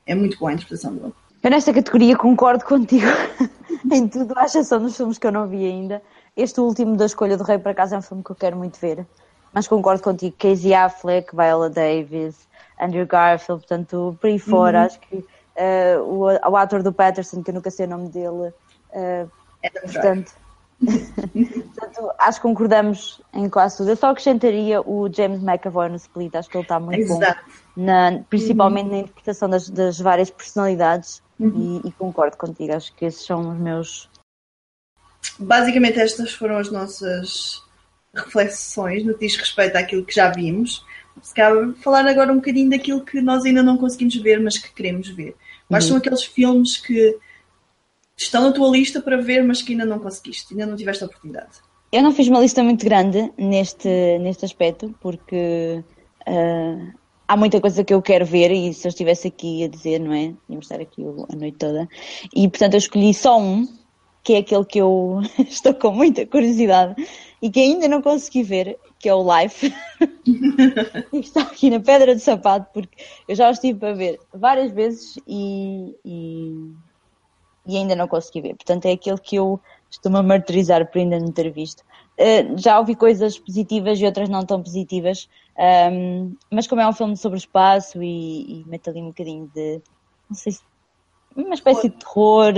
é 0.05 0.13
muito 0.13 0.37
boa 0.37 0.51
a 0.51 0.53
interpretação 0.53 0.93
dele. 0.95 1.13
Eu 1.43 1.49
nesta 1.49 1.73
categoria 1.73 2.15
concordo 2.15 2.63
contigo 2.63 3.07
em 3.91 4.07
tudo, 4.07 4.37
à 4.37 4.45
exceção 4.45 4.81
dos 4.81 4.95
filmes 4.95 5.17
que 5.17 5.25
eu 5.25 5.31
não 5.31 5.47
vi 5.47 5.65
ainda. 5.65 6.01
Este 6.35 6.59
último 6.59 6.95
da 6.95 7.05
escolha 7.05 7.37
do 7.37 7.43
Rei 7.43 7.57
para 7.57 7.73
casa 7.73 7.95
é 7.95 7.99
um 7.99 8.01
filme 8.01 8.23
que 8.23 8.31
eu 8.31 8.35
quero 8.35 8.57
muito 8.57 8.79
ver, 8.79 9.05
mas 9.53 9.67
concordo 9.67 10.01
contigo. 10.01 10.35
Casey 10.37 10.73
Affleck, 10.73 11.35
Viola 11.35 11.69
Davis, 11.69 12.47
Andrew 12.79 13.05
Garfield, 13.05 13.61
portanto, 13.61 14.17
por 14.19 14.27
aí 14.27 14.39
fora, 14.39 14.79
uhum. 14.79 14.85
acho 14.85 14.99
que 15.01 15.15
uh, 15.17 16.01
o, 16.03 16.51
o 16.51 16.57
ator 16.57 16.81
do 16.81 16.93
Patterson, 16.93 17.43
que 17.43 17.51
eu 17.51 17.55
nunca 17.55 17.69
sei 17.69 17.85
o 17.85 17.89
nome 17.89 18.09
dele, 18.09 18.53
uh, 18.93 19.31
é 19.61 19.69
portanto, 19.69 20.33
Portanto, 20.83 22.11
acho 22.17 22.39
que 22.39 22.47
concordamos 22.47 23.21
em 23.33 23.47
quase 23.47 23.77
tudo. 23.77 23.91
Eu 23.91 23.95
só 23.95 24.09
acrescentaria 24.09 24.81
o 24.81 25.07
James 25.13 25.41
McAvoy 25.43 25.89
no 25.89 25.95
Split, 25.95 26.33
acho 26.35 26.49
que 26.49 26.57
ele 26.57 26.63
está 26.63 26.79
muito 26.79 26.99
Exato. 26.99 27.39
bom, 27.75 27.83
na, 27.83 28.19
principalmente 28.29 28.85
uhum. 28.85 28.91
na 28.91 28.97
interpretação 28.99 29.49
das, 29.49 29.69
das 29.69 29.99
várias 29.99 30.31
personalidades 30.31 31.21
uhum. 31.39 31.81
e, 31.83 31.87
e, 31.87 31.91
concordo 31.91 32.35
contigo, 32.35 32.73
acho 32.73 32.93
que 32.95 33.05
esses 33.05 33.23
são 33.25 33.51
os 33.51 33.57
meus. 33.57 34.09
Basicamente, 35.39 35.99
estas 35.99 36.31
foram 36.33 36.57
as 36.57 36.71
nossas 36.71 37.61
reflexões 38.13 39.05
no 39.05 39.13
que 39.13 39.25
diz 39.25 39.37
respeito 39.37 39.75
àquilo 39.75 40.05
que 40.05 40.13
já 40.13 40.29
vimos. 40.29 40.83
Se 41.21 41.33
cabe 41.33 41.73
falar 41.81 42.05
agora 42.07 42.31
um 42.31 42.37
bocadinho 42.37 42.69
daquilo 42.69 43.03
que 43.03 43.21
nós 43.21 43.43
ainda 43.45 43.61
não 43.61 43.77
conseguimos 43.77 44.15
ver, 44.15 44.39
mas 44.39 44.57
que 44.57 44.73
queremos 44.73 45.09
ver. 45.09 45.35
Quais 45.67 45.85
uhum. 45.85 45.89
são 45.89 45.97
aqueles 45.97 46.23
filmes 46.23 46.77
que 46.77 47.17
estão 48.17 48.43
na 48.43 48.51
tua 48.51 48.69
lista 48.69 49.01
para 49.01 49.17
ver, 49.21 49.43
mas 49.43 49.61
que 49.61 49.71
ainda 49.73 49.85
não 49.85 49.99
conseguiste, 49.99 50.53
ainda 50.53 50.65
não 50.65 50.75
tiveste 50.75 51.03
a 51.03 51.07
oportunidade? 51.07 51.59
Eu 51.91 52.01
não 52.01 52.13
fiz 52.13 52.27
uma 52.27 52.39
lista 52.39 52.63
muito 52.63 52.85
grande 52.85 53.31
neste, 53.37 53.89
neste 54.19 54.45
aspecto, 54.45 54.95
porque 55.01 55.83
uh, 56.27 56.93
há 57.27 57.37
muita 57.37 57.59
coisa 57.59 57.83
que 57.83 57.93
eu 57.93 58.01
quero 58.01 58.25
ver 58.25 58.51
e 58.51 58.73
se 58.73 58.87
eu 58.87 58.89
estivesse 58.89 59.27
aqui 59.27 59.63
a 59.63 59.67
dizer, 59.67 59.99
não 59.99 60.13
é? 60.13 60.33
Íamos 60.49 60.65
estar 60.65 60.79
aqui 60.79 61.03
a 61.03 61.35
noite 61.35 61.57
toda. 61.57 61.87
E 62.33 62.47
portanto 62.47 62.73
eu 62.73 62.77
escolhi 62.77 63.13
só 63.13 63.39
um, 63.39 63.67
que 64.23 64.33
é 64.33 64.37
aquele 64.37 64.65
que 64.65 64.79
eu 64.79 65.21
estou 65.47 65.73
com 65.73 65.91
muita 65.91 66.25
curiosidade 66.25 66.95
e 67.41 67.49
que 67.49 67.59
ainda 67.59 67.87
não 67.87 68.01
consegui 68.01 68.43
ver, 68.43 68.77
que 68.99 69.09
é 69.09 69.13
o 69.13 69.23
Life. 69.23 69.73
e 71.11 71.19
está 71.19 71.41
aqui 71.41 71.69
na 71.69 71.79
pedra 71.79 72.15
de 72.15 72.21
sapato, 72.21 72.67
porque 72.73 73.03
eu 73.27 73.35
já 73.35 73.49
estive 73.49 73.79
para 73.79 73.93
ver 73.93 74.19
várias 74.33 74.71
vezes 74.71 75.19
e, 75.27 75.95
e 76.05 76.71
e 77.65 77.77
ainda 77.77 77.95
não 77.95 78.07
consegui 78.07 78.41
ver. 78.41 78.55
Portanto, 78.55 78.85
é 78.85 78.91
aquele 78.91 79.17
que 79.17 79.35
eu 79.35 79.59
estou-me 79.89 80.17
a 80.17 80.23
martirizar 80.23 80.89
por 80.89 80.99
ainda 80.99 81.19
não 81.19 81.31
ter 81.31 81.51
visto. 81.51 81.83
Uh, 82.17 82.57
já 82.57 82.79
ouvi 82.79 82.95
coisas 82.95 83.37
positivas 83.37 83.99
e 83.99 84.05
outras 84.05 84.29
não 84.29 84.45
tão 84.45 84.61
positivas, 84.61 85.29
um, 85.91 86.35
mas 86.51 86.67
como 86.67 86.81
é 86.81 86.87
um 86.87 86.93
filme 86.93 87.17
sobre 87.17 87.37
espaço 87.37 88.01
e, 88.01 88.61
e 88.61 88.65
mete 88.67 88.89
ali 88.89 89.01
um 89.01 89.07
bocadinho 89.07 89.49
de, 89.53 89.81
não 90.29 90.35
sei 90.35 90.51
se, 90.51 90.61
uma 91.35 91.53
espécie 91.53 91.89
de 91.89 91.95
terror 91.97 92.53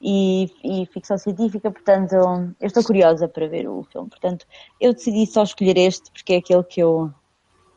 e, 0.00 0.50
e, 0.64 0.86
ficção 0.86 1.16
científica, 1.18 1.70
portanto, 1.70 2.14
eu 2.14 2.66
estou 2.66 2.84
curiosa 2.84 3.28
para 3.28 3.46
ver 3.46 3.68
o 3.68 3.82
filme. 3.84 4.08
Portanto, 4.08 4.46
eu 4.80 4.92
decidi 4.92 5.26
só 5.26 5.42
escolher 5.42 5.76
este 5.76 6.10
porque 6.10 6.34
é 6.34 6.36
aquele 6.36 6.64
que 6.64 6.80
eu 6.80 7.10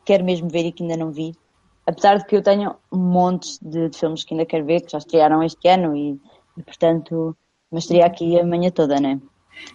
quero 0.04 0.24
mesmo 0.24 0.48
ver 0.48 0.66
e 0.66 0.72
que 0.72 0.82
ainda 0.82 0.96
não 0.96 1.10
vi. 1.10 1.34
Apesar 1.86 2.18
de 2.18 2.26
que 2.26 2.36
eu 2.36 2.42
tenho 2.42 2.74
um 2.92 2.98
monte 2.98 3.58
de, 3.62 3.88
de 3.88 3.98
filmes 3.98 4.24
que 4.24 4.34
ainda 4.34 4.46
quero 4.46 4.64
ver, 4.64 4.82
que 4.82 4.92
já 4.92 4.98
estrearam 4.98 5.42
este 5.42 5.66
ano 5.68 5.96
e 5.96 6.20
e, 6.60 6.62
portanto, 6.62 7.36
mas 7.70 7.86
teria 7.86 8.06
aqui 8.06 8.38
a 8.38 8.44
manhã 8.44 8.70
toda, 8.70 9.00
não 9.00 9.10
é? 9.10 9.18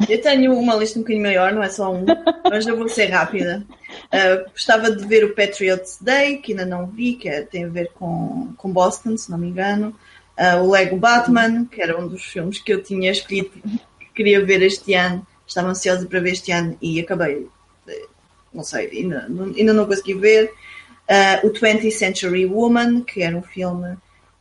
Eu 0.10 0.20
tenho 0.22 0.58
uma 0.58 0.76
lista 0.76 0.98
um 0.98 1.04
bocadinho 1.04 1.24
maior, 1.24 1.54
não 1.54 1.62
é 1.62 1.70
só 1.70 1.94
um, 1.94 2.06
mas 2.50 2.66
eu 2.66 2.76
vou 2.76 2.90
ser 2.90 3.08
rápida. 3.08 3.64
Uh, 4.06 4.50
gostava 4.52 4.90
de 4.90 5.06
ver 5.06 5.24
o 5.24 5.36
Patriots 5.36 6.00
Day, 6.02 6.38
que 6.38 6.54
ainda 6.54 6.66
não 6.66 6.88
vi, 6.88 7.14
que 7.14 7.30
é, 7.30 7.42
tem 7.44 7.66
a 7.66 7.70
ver 7.70 7.92
com, 7.94 8.54
com 8.58 8.72
Boston, 8.72 9.16
se 9.18 9.30
não 9.30 9.38
me 9.38 9.48
engano. 9.48 9.96
Uh, 10.38 10.64
o 10.64 10.72
Lego 10.72 10.98
Batman, 10.98 11.66
que 11.66 11.82
era 11.82 12.00
um 12.00 12.08
dos 12.08 12.24
filmes 12.24 12.60
que 12.60 12.74
eu 12.74 12.84
tinha 12.84 13.12
escrito 13.12 13.60
que 14.00 14.06
queria 14.14 14.44
ver 14.46 14.62
este 14.62 14.94
ano. 14.94 15.26
Estava 15.48 15.70
ansiosa 15.70 16.06
para 16.08 16.20
ver 16.20 16.34
este 16.34 16.52
ano 16.52 16.78
e 16.82 17.00
acabei, 17.00 17.48
não 18.54 18.64
sei, 18.64 18.90
ainda, 18.90 19.28
ainda 19.56 19.74
não 19.74 19.86
consegui 19.86 20.16
ver. 20.16 20.52
Uh, 21.08 21.48
o 21.48 21.52
20th 21.52 21.92
Century 21.92 22.46
Woman, 22.46 23.02
que 23.02 23.22
era 23.22 23.38
um 23.38 23.42
filme 23.42 23.96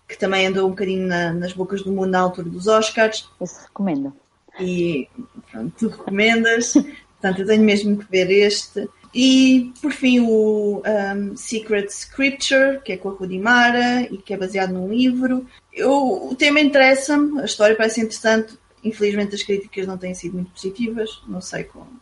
que 0.08 0.18
também 0.18 0.46
andou 0.46 0.66
um 0.66 0.70
bocadinho 0.70 1.06
na, 1.06 1.32
nas 1.32 1.52
bocas 1.52 1.82
do 1.82 1.92
mundo 1.92 2.10
na 2.10 2.20
altura 2.20 2.48
dos 2.48 2.66
Oscars. 2.66 3.28
Esse 3.40 3.62
recomendo. 3.62 4.12
E 4.60 5.08
pronto, 5.50 5.74
tu 5.76 5.88
recomendas. 5.88 6.72
Portanto, 7.20 7.40
eu 7.42 7.46
tenho 7.46 7.62
mesmo 7.62 7.96
que 7.96 8.10
ver 8.10 8.30
este. 8.30 8.88
E 9.14 9.72
por 9.80 9.92
fim 9.92 10.20
o 10.20 10.82
um, 10.84 11.36
Secret 11.36 11.86
Scripture, 11.88 12.80
que 12.84 12.92
é 12.92 12.96
com 12.96 13.10
a 13.10 13.12
Rudimara 13.12 14.02
e 14.10 14.18
que 14.18 14.34
é 14.34 14.36
baseado 14.36 14.72
num 14.72 14.92
livro. 14.92 15.46
Eu, 15.72 16.30
o 16.30 16.34
tema 16.34 16.60
interessa-me, 16.60 17.40
a 17.40 17.44
história 17.44 17.76
parece 17.76 18.00
interessante. 18.00 18.58
Infelizmente 18.82 19.34
as 19.34 19.42
críticas 19.42 19.86
não 19.86 19.96
têm 19.96 20.14
sido 20.14 20.34
muito 20.34 20.50
positivas. 20.50 21.22
Não 21.28 21.40
sei 21.40 21.62
como. 21.62 22.00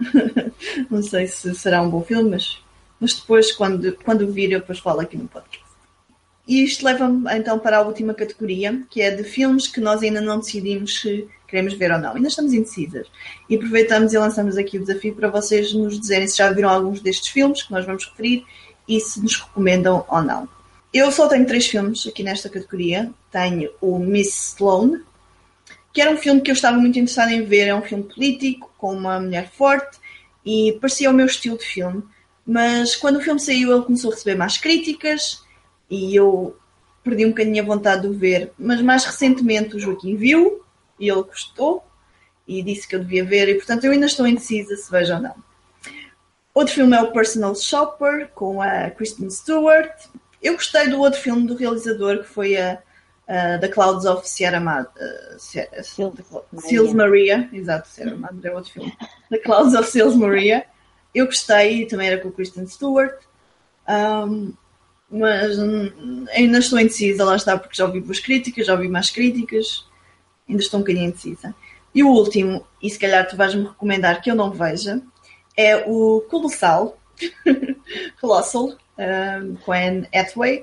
não 0.90 1.02
sei 1.02 1.28
se 1.28 1.54
será 1.54 1.82
um 1.82 1.90
bom 1.90 2.02
filme, 2.02 2.30
mas, 2.30 2.60
mas 2.98 3.14
depois, 3.14 3.52
quando, 3.52 3.92
quando 4.04 4.32
vir, 4.32 4.50
eu 4.50 4.60
depois 4.60 4.80
falo 4.80 5.00
aqui 5.00 5.16
no 5.16 5.28
podcast. 5.28 5.59
E 6.50 6.64
isto 6.64 6.84
leva-me 6.84 7.32
então 7.32 7.60
para 7.60 7.78
a 7.78 7.82
última 7.82 8.12
categoria, 8.12 8.82
que 8.90 9.00
é 9.00 9.12
de 9.12 9.22
filmes 9.22 9.68
que 9.68 9.80
nós 9.80 10.02
ainda 10.02 10.20
não 10.20 10.40
decidimos 10.40 11.00
se 11.00 11.28
queremos 11.46 11.74
ver 11.74 11.92
ou 11.92 11.98
não. 12.00 12.16
Ainda 12.16 12.26
estamos 12.26 12.52
indecisas. 12.52 13.06
E 13.48 13.54
aproveitamos 13.54 14.12
e 14.12 14.18
lançamos 14.18 14.56
aqui 14.56 14.76
o 14.76 14.80
desafio 14.80 15.14
para 15.14 15.28
vocês 15.28 15.72
nos 15.72 16.00
dizerem 16.00 16.26
se 16.26 16.38
já 16.38 16.50
viram 16.50 16.68
alguns 16.68 17.00
destes 17.00 17.28
filmes 17.28 17.62
que 17.62 17.70
nós 17.70 17.86
vamos 17.86 18.04
referir 18.04 18.44
e 18.88 18.98
se 18.98 19.22
nos 19.22 19.36
recomendam 19.36 20.04
ou 20.08 20.22
não. 20.22 20.48
Eu 20.92 21.12
só 21.12 21.28
tenho 21.28 21.46
três 21.46 21.68
filmes 21.68 22.04
aqui 22.04 22.24
nesta 22.24 22.48
categoria. 22.48 23.12
Tenho 23.30 23.70
o 23.80 24.00
Miss 24.00 24.54
Sloane, 24.56 25.04
que 25.92 26.00
era 26.00 26.10
um 26.10 26.16
filme 26.16 26.40
que 26.40 26.50
eu 26.50 26.54
estava 26.54 26.76
muito 26.76 26.98
interessada 26.98 27.32
em 27.32 27.44
ver. 27.44 27.68
É 27.68 27.74
um 27.76 27.82
filme 27.82 28.02
político, 28.02 28.68
com 28.76 28.92
uma 28.92 29.20
mulher 29.20 29.52
forte, 29.52 29.98
e 30.44 30.76
parecia 30.80 31.10
o 31.10 31.14
meu 31.14 31.26
estilo 31.26 31.56
de 31.56 31.64
filme. 31.64 32.02
Mas 32.44 32.96
quando 32.96 33.18
o 33.18 33.22
filme 33.22 33.38
saiu, 33.38 33.72
ele 33.72 33.84
começou 33.84 34.10
a 34.10 34.14
receber 34.14 34.34
mais 34.34 34.58
críticas 34.58 35.48
e 35.90 36.14
eu 36.14 36.56
perdi 37.02 37.26
um 37.26 37.30
bocadinho 37.30 37.62
a 37.62 37.66
vontade 37.66 38.02
de 38.02 38.08
o 38.08 38.12
ver. 38.12 38.52
Mas 38.58 38.80
mais 38.80 39.04
recentemente 39.04 39.76
o 39.76 39.80
Joaquim 39.80 40.16
viu 40.16 40.62
e 40.98 41.08
ele 41.08 41.22
gostou 41.22 41.84
e 42.46 42.62
disse 42.62 42.86
que 42.86 42.96
eu 42.96 43.00
devia 43.00 43.24
ver, 43.24 43.48
e 43.48 43.54
portanto 43.54 43.84
eu 43.84 43.92
ainda 43.92 44.06
estou 44.06 44.26
indecisa 44.26 44.74
se 44.76 44.90
vejo 44.90 45.14
ou 45.14 45.20
não. 45.20 45.34
Outro 46.52 46.74
filme 46.74 46.96
é 46.96 47.00
o 47.00 47.12
Personal 47.12 47.54
Shopper, 47.54 48.28
com 48.34 48.60
a 48.60 48.90
Kristen 48.90 49.30
Stewart. 49.30 49.92
Eu 50.42 50.54
gostei 50.54 50.88
do 50.88 50.98
outro 50.98 51.20
filme 51.20 51.46
do 51.46 51.54
realizador, 51.54 52.18
que 52.18 52.28
foi 52.28 52.56
a, 52.56 52.82
a 53.28 53.58
The 53.58 53.68
Clouds 53.68 54.04
of 54.04 54.28
Sierra 54.28 54.58
Madre. 54.58 54.90
Uh, 54.96 55.38
Sierra, 55.38 55.82
Seals 55.82 56.92
Maria. 56.92 57.48
Exato, 57.52 57.88
Sierra 57.88 58.16
Madre 58.16 58.48
é 58.48 58.54
outro 58.54 58.72
filme. 58.72 58.92
The 59.30 59.38
Clouds 59.38 59.74
of 59.74 59.88
Seals 59.88 60.16
Maria. 60.16 60.66
Eu 61.14 61.26
gostei, 61.26 61.86
também 61.86 62.08
era 62.08 62.20
com 62.20 62.28
a 62.28 62.32
Kristen 62.32 62.66
Stewart. 62.66 63.16
Um, 63.88 64.52
mas 65.10 65.58
hum, 65.58 66.24
ainda 66.32 66.58
estou 66.58 66.78
indecisa, 66.78 67.24
lá 67.24 67.36
está, 67.36 67.58
porque 67.58 67.76
já 67.76 67.84
ouvi 67.84 68.00
boas 68.00 68.20
críticas, 68.20 68.66
já 68.66 68.74
ouvi 68.74 68.88
mais 68.88 69.10
críticas, 69.10 69.84
ainda 70.48 70.62
estou 70.62 70.78
um 70.78 70.82
bocadinho 70.82 71.08
indecisa. 71.08 71.54
E 71.94 72.04
o 72.04 72.08
último, 72.08 72.64
e 72.80 72.88
se 72.88 72.98
calhar 72.98 73.26
tu 73.28 73.36
vais-me 73.36 73.64
recomendar 73.64 74.22
que 74.22 74.30
eu 74.30 74.34
não 74.34 74.50
veja, 74.50 75.02
é 75.56 75.76
o 75.76 76.20
Colossal, 76.30 76.96
Colossal, 78.20 78.68
uh, 78.68 79.58
com 79.64 79.72
Anne 79.72 80.08
Hathaway, 80.14 80.60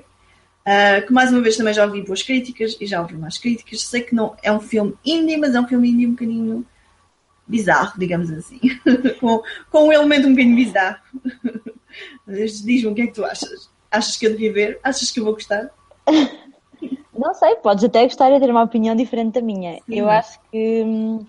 uh, 0.66 1.06
que 1.06 1.12
mais 1.12 1.30
uma 1.30 1.42
vez 1.42 1.56
também 1.56 1.74
já 1.74 1.84
ouvi 1.84 2.02
boas 2.02 2.22
críticas 2.22 2.76
e 2.80 2.86
já 2.86 3.02
ouvi 3.02 3.16
mais 3.16 3.36
críticas. 3.36 3.82
Sei 3.82 4.00
que 4.00 4.14
não 4.14 4.34
é 4.42 4.50
um 4.50 4.60
filme 4.60 4.94
indie, 5.04 5.36
mas 5.36 5.54
é 5.54 5.60
um 5.60 5.68
filme 5.68 5.90
indie 5.90 6.06
um 6.06 6.12
bocadinho 6.12 6.66
bizarro, 7.46 7.98
digamos 7.98 8.30
assim, 8.30 8.60
com, 9.20 9.42
com 9.70 9.88
um 9.88 9.92
elemento 9.92 10.26
um 10.26 10.30
bocadinho 10.30 10.56
bizarro. 10.56 11.00
Diz-me 12.26 12.86
o 12.86 12.94
que 12.94 13.02
é 13.02 13.06
que 13.06 13.14
tu 13.14 13.24
achas. 13.24 13.70
Achas 13.90 14.16
que 14.16 14.26
eu 14.26 14.30
devia 14.30 14.52
ver? 14.52 14.80
Achas 14.82 15.10
que 15.10 15.20
eu 15.20 15.24
vou 15.24 15.34
gostar? 15.34 15.70
Não 17.16 17.34
sei, 17.34 17.56
podes 17.56 17.84
até 17.84 18.04
gostar 18.04 18.30
e 18.30 18.38
ter 18.38 18.50
uma 18.50 18.62
opinião 18.62 18.94
diferente 18.94 19.34
da 19.34 19.40
minha. 19.40 19.74
Sim. 19.74 19.82
Eu 19.88 20.08
acho 20.08 20.38
que 20.50 20.84
hum, 20.84 21.26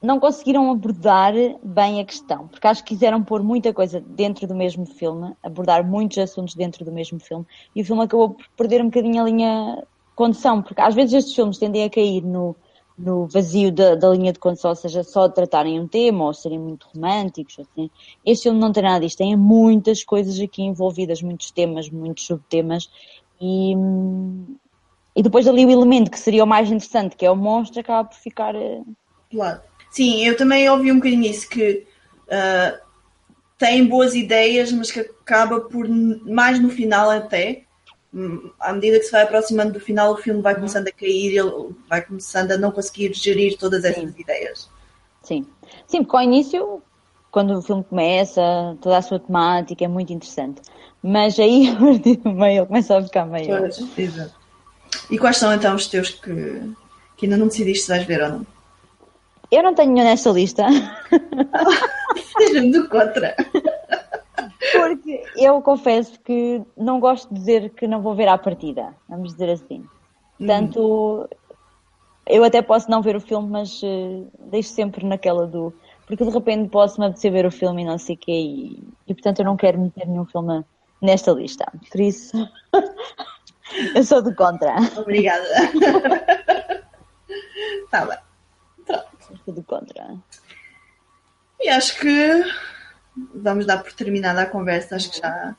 não 0.00 0.20
conseguiram 0.20 0.70
abordar 0.70 1.32
bem 1.62 2.00
a 2.00 2.04
questão, 2.04 2.46
porque 2.46 2.66
acho 2.66 2.84
que 2.84 2.94
quiseram 2.94 3.22
pôr 3.22 3.42
muita 3.42 3.72
coisa 3.72 4.00
dentro 4.00 4.46
do 4.46 4.54
mesmo 4.54 4.86
filme, 4.86 5.34
abordar 5.42 5.84
muitos 5.84 6.18
assuntos 6.18 6.54
dentro 6.54 6.84
do 6.84 6.92
mesmo 6.92 7.18
filme, 7.18 7.44
e 7.74 7.82
o 7.82 7.84
filme 7.84 8.04
acabou 8.04 8.30
por 8.30 8.46
perder 8.56 8.80
um 8.80 8.86
bocadinho 8.86 9.20
a 9.20 9.24
linha 9.24 9.84
condução, 10.14 10.62
porque 10.62 10.80
às 10.80 10.94
vezes 10.94 11.14
estes 11.14 11.34
filmes 11.34 11.58
tendem 11.58 11.84
a 11.84 11.90
cair 11.90 12.22
no 12.22 12.54
no 12.98 13.26
vazio 13.26 13.70
da, 13.70 13.94
da, 13.94 14.08
linha 14.10 14.32
de 14.32 14.38
condução, 14.38 14.70
ou 14.70 14.76
seja, 14.76 15.04
só 15.04 15.28
tratarem 15.28 15.78
um 15.78 15.86
tema 15.86 16.24
ou 16.24 16.34
serem 16.34 16.58
muito 16.58 16.88
românticos. 16.92 17.60
Assim. 17.60 17.88
Este 18.26 18.44
filme 18.44 18.58
não 18.58 18.72
tem 18.72 18.82
nada 18.82 19.00
disto, 19.00 19.18
tem 19.18 19.36
muitas 19.36 20.02
coisas 20.02 20.40
aqui 20.40 20.62
envolvidas, 20.62 21.22
muitos 21.22 21.50
temas, 21.50 21.88
muitos 21.88 22.26
subtemas. 22.26 22.90
E, 23.40 23.72
e 25.14 25.22
depois 25.22 25.46
ali 25.46 25.64
o 25.64 25.70
elemento 25.70 26.10
que 26.10 26.18
seria 26.18 26.42
o 26.42 26.46
mais 26.46 26.68
interessante, 26.68 27.16
que 27.16 27.24
é 27.24 27.30
o 27.30 27.36
monstro, 27.36 27.80
acaba 27.80 28.08
por 28.08 28.16
ficar. 28.16 28.56
Eh, 28.56 28.82
claro. 29.30 29.60
Sim, 29.90 30.24
eu 30.26 30.36
também 30.36 30.68
ouvi 30.68 30.90
um 30.90 30.96
bocadinho 30.96 31.24
isso, 31.24 31.48
que 31.48 31.86
uh, 32.26 32.78
tem 33.56 33.86
boas 33.86 34.14
ideias, 34.14 34.72
mas 34.72 34.90
que 34.90 35.00
acaba 35.00 35.60
por, 35.60 35.88
mais 35.88 36.60
no 36.60 36.68
final 36.68 37.10
até, 37.10 37.62
à 38.58 38.72
medida 38.72 38.98
que 38.98 39.04
se 39.04 39.12
vai 39.12 39.22
aproximando 39.22 39.72
do 39.72 39.80
final, 39.80 40.12
o 40.12 40.16
filme 40.16 40.40
vai 40.40 40.54
começando 40.54 40.88
a 40.88 40.92
cair, 40.92 41.36
ele 41.36 41.74
vai 41.88 42.02
começando 42.02 42.52
a 42.52 42.58
não 42.58 42.70
conseguir 42.70 43.12
gerir 43.14 43.58
todas 43.58 43.84
essas 43.84 44.02
Sim. 44.02 44.14
ideias. 44.18 44.70
Sim. 45.22 45.46
Sim, 45.86 46.02
porque 46.02 46.16
ao 46.16 46.22
início, 46.22 46.82
quando 47.30 47.58
o 47.58 47.62
filme 47.62 47.84
começa, 47.84 48.76
toda 48.80 48.96
a 48.96 49.02
sua 49.02 49.18
temática 49.18 49.84
é 49.84 49.88
muito 49.88 50.12
interessante. 50.12 50.62
Mas 51.02 51.38
aí, 51.38 51.68
a 51.76 51.76
partir 51.76 52.16
do 52.16 52.32
meio, 52.32 52.60
ele 52.60 52.66
começa 52.66 52.96
a 52.96 53.02
ficar 53.02 53.26
meio. 53.26 53.58
Pois, 53.58 53.98
exato. 53.98 54.34
E 55.10 55.18
quais 55.18 55.36
são 55.36 55.52
então 55.52 55.74
os 55.74 55.86
teus 55.86 56.10
que, 56.10 56.62
que 57.16 57.26
ainda 57.26 57.36
não 57.36 57.48
decidiste 57.48 57.84
se 57.84 57.88
vais 57.88 58.04
ver 58.04 58.22
ou 58.22 58.30
não? 58.30 58.46
Eu 59.50 59.62
não 59.62 59.74
tenho 59.74 59.92
nenhum 59.92 60.06
nesta 60.06 60.30
lista. 60.30 60.66
Seja-me 62.38 62.70
do 62.70 62.88
contra. 62.88 63.34
Porque 64.58 65.24
eu 65.36 65.62
confesso 65.62 66.18
que 66.20 66.62
não 66.76 66.98
gosto 66.98 67.32
de 67.32 67.38
dizer 67.38 67.70
que 67.70 67.86
não 67.86 68.02
vou 68.02 68.14
ver 68.14 68.28
à 68.28 68.36
partida, 68.36 68.94
vamos 69.08 69.32
dizer 69.32 69.50
assim. 69.50 69.84
Portanto, 70.36 71.22
hum. 71.22 71.26
eu 72.26 72.44
até 72.44 72.60
posso 72.60 72.90
não 72.90 73.00
ver 73.00 73.14
o 73.14 73.20
filme, 73.20 73.48
mas 73.48 73.82
uh, 73.82 74.30
deixo 74.50 74.70
sempre 74.70 75.06
naquela 75.06 75.46
do. 75.46 75.72
Porque 76.06 76.24
de 76.24 76.30
repente 76.30 76.70
posso 76.70 76.98
me 76.98 77.06
apetecer 77.06 77.30
ver 77.30 77.46
o 77.46 77.52
filme 77.52 77.82
e 77.82 77.84
não 77.84 77.98
sei 77.98 78.16
o 78.16 78.18
quê, 78.18 78.32
e, 78.32 78.82
e 79.06 79.14
portanto 79.14 79.40
eu 79.40 79.44
não 79.44 79.56
quero 79.56 79.78
meter 79.78 80.06
nenhum 80.06 80.24
filme 80.24 80.64
nesta 81.00 81.32
lista. 81.32 81.70
Por 81.90 82.00
isso, 82.00 82.36
eu 83.94 84.02
sou 84.02 84.22
do 84.22 84.34
contra. 84.34 84.74
Obrigada. 84.96 85.44
Está 87.84 88.06
bem. 88.06 88.18
Pronto. 88.86 89.06
Sou 89.44 89.54
do 89.54 89.62
contra. 89.62 90.16
E 91.60 91.68
acho 91.68 91.98
que 92.00 92.42
vamos 93.34 93.66
dar 93.66 93.78
por 93.78 93.92
terminada 93.92 94.42
a 94.42 94.46
conversa. 94.46 94.96
Acho 94.96 95.10
que 95.10 95.18
já, 95.18 95.56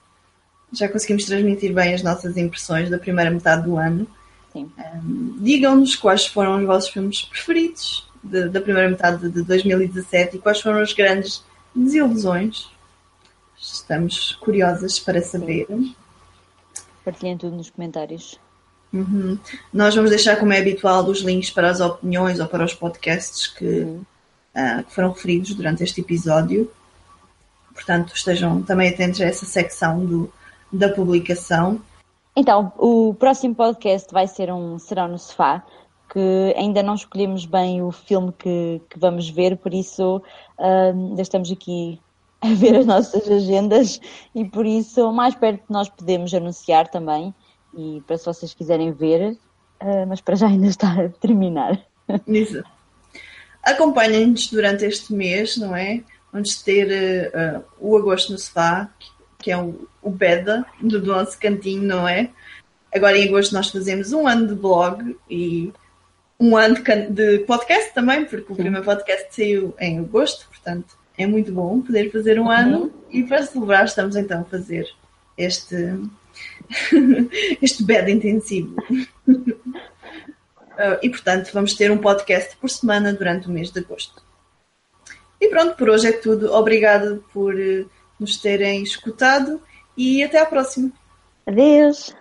já 0.72 0.90
conseguimos 0.90 1.26
transmitir 1.26 1.74
bem 1.74 1.94
as 1.94 2.04
nossas 2.04 2.38
impressões 2.38 2.90
da 2.90 2.98
primeira 2.98 3.32
metade 3.32 3.64
do 3.64 3.78
ano. 3.78 4.08
Um, 4.56 5.38
Digam-nos 5.40 5.96
quais 5.96 6.26
foram 6.26 6.58
os 6.58 6.66
vossos 6.66 6.90
filmes 6.90 7.22
preferidos 7.22 8.10
de, 8.24 8.50
da 8.50 8.60
primeira 8.60 8.90
metade 8.90 9.30
de 9.30 9.44
2017 9.44 10.38
e 10.38 10.40
quais 10.40 10.60
foram 10.60 10.80
as 10.80 10.94
grandes 10.94 11.44
desilusões. 11.76 12.70
Estamos 13.58 14.36
curiosas 14.42 15.00
para 15.00 15.22
saber. 15.22 15.68
Partilhem 17.04 17.38
tudo 17.38 17.56
nos 17.56 17.70
comentários. 17.70 18.40
Uhum. 18.92 19.38
Nós 19.72 19.96
vamos 19.96 20.10
deixar, 20.10 20.38
como 20.38 20.54
é 20.54 20.60
habitual, 20.60 21.06
os 21.06 21.20
links 21.20 21.52
para 21.52 21.70
as 21.70 21.80
opiniões 21.80 22.40
ou 22.40 22.48
para 22.48 22.64
os 22.64 22.74
podcasts 22.74 23.48
que, 23.48 23.66
uhum. 23.66 24.04
uh, 24.56 24.84
que 24.84 24.94
foram 24.94 25.12
referidos 25.12 25.54
durante 25.54 25.84
este 25.84 26.02
episódio. 26.02 26.72
Portanto, 27.80 28.14
estejam 28.14 28.62
também 28.62 28.90
atentos 28.90 29.22
a 29.22 29.26
essa 29.26 29.46
secção 29.46 30.06
do, 30.06 30.30
da 30.70 30.90
publicação. 30.90 31.80
Então, 32.36 32.74
o 32.78 33.14
próximo 33.14 33.56
podcast 33.56 34.12
vai 34.12 34.28
ser 34.28 34.52
um 34.52 34.78
Serão 34.78 35.08
no 35.08 35.18
Sofá, 35.18 35.64
que 36.12 36.54
ainda 36.58 36.84
não 36.84 36.96
escolhemos 36.96 37.46
bem 37.46 37.82
o 37.82 37.90
filme 37.90 38.34
que, 38.38 38.82
que 38.90 39.00
vamos 39.00 39.30
ver, 39.30 39.56
por 39.56 39.74
isso 39.74 40.18
uh, 40.18 41.10
ainda 41.10 41.22
estamos 41.22 41.50
aqui 41.50 41.98
a 42.42 42.50
ver 42.50 42.76
as 42.76 42.86
nossas 42.86 43.26
agendas 43.30 44.02
e 44.36 44.44
por 44.44 44.66
isso 44.66 45.10
mais 45.14 45.34
perto 45.36 45.64
nós 45.70 45.88
podemos 45.88 46.34
anunciar 46.34 46.90
também 46.90 47.34
e 47.78 48.04
para 48.06 48.18
se 48.18 48.26
vocês 48.26 48.54
quiserem 48.54 48.92
ver, 48.92 49.38
uh, 49.82 50.06
mas 50.06 50.20
para 50.20 50.36
já 50.36 50.48
ainda 50.48 50.68
está 50.68 50.92
a 51.02 51.08
terminar. 51.08 51.80
Isso. 52.28 52.62
Acompanhem-nos 53.64 54.48
durante 54.48 54.84
este 54.84 55.14
mês, 55.14 55.56
não 55.56 55.74
é? 55.76 56.04
Vamos 56.32 56.62
ter 56.62 57.32
uh, 57.34 57.64
o 57.80 57.98
Agosto 57.98 58.32
no 58.32 58.38
Sofá, 58.38 58.90
que 59.40 59.52
é 59.52 59.58
o, 59.58 59.88
o 60.02 60.10
beda 60.10 60.66
do 60.82 61.02
nosso 61.06 61.40
cantinho, 61.40 61.84
não 61.84 62.08
é? 62.08 62.30
Agora 62.94 63.18
em 63.18 63.28
agosto 63.28 63.54
nós 63.54 63.70
fazemos 63.70 64.12
um 64.14 64.28
ano 64.28 64.48
de 64.48 64.56
blog 64.56 65.16
e 65.30 65.72
um 66.40 66.56
ano 66.56 66.76
de, 67.10 67.40
podcast 67.40 67.94
também, 67.94 68.26
porque 68.26 68.52
o 68.52 68.56
Sim. 68.56 68.62
primeiro 68.62 68.86
podcast 68.86 69.28
saiu 69.36 69.76
em 69.80 70.00
agosto, 70.00 70.48
portanto 70.48 70.98
é 71.18 71.28
muito 71.28 71.52
bom 71.52 71.82
poder 71.82 72.12
fazer 72.12 72.40
um 72.40 72.46
uhum. 72.46 72.52
ano 72.52 72.94
e 73.12 73.24
para 73.24 73.46
celebrar 73.46 73.86
estamos 73.86 74.16
então 74.16 74.42
a 74.42 74.46
fazer 74.46 74.88
este, 75.38 75.76
este 77.62 77.84
bed 77.84 78.12
intensivo. 78.12 78.76
Uh, 79.28 80.98
e 81.04 81.10
portanto 81.10 81.52
vamos 81.54 81.76
ter 81.76 81.92
um 81.92 81.98
podcast 81.98 82.56
por 82.58 82.70
semana 82.70 83.14
durante 83.14 83.48
o 83.48 83.52
mês 83.52 83.70
de 83.72 83.80
agosto. 83.80 84.29
E 85.40 85.48
pronto, 85.48 85.76
por 85.76 85.90
hoje 85.90 86.08
é 86.08 86.12
tudo. 86.12 86.54
Obrigada 86.54 87.22
por 87.34 87.60
eh, 87.60 87.86
nos 88.20 88.38
terem 88.38 88.84
escutado 88.84 89.62
e 89.96 90.24
até 90.24 90.40
à 90.40 90.46
próxima. 90.46 90.92
Adeus. 91.46 92.14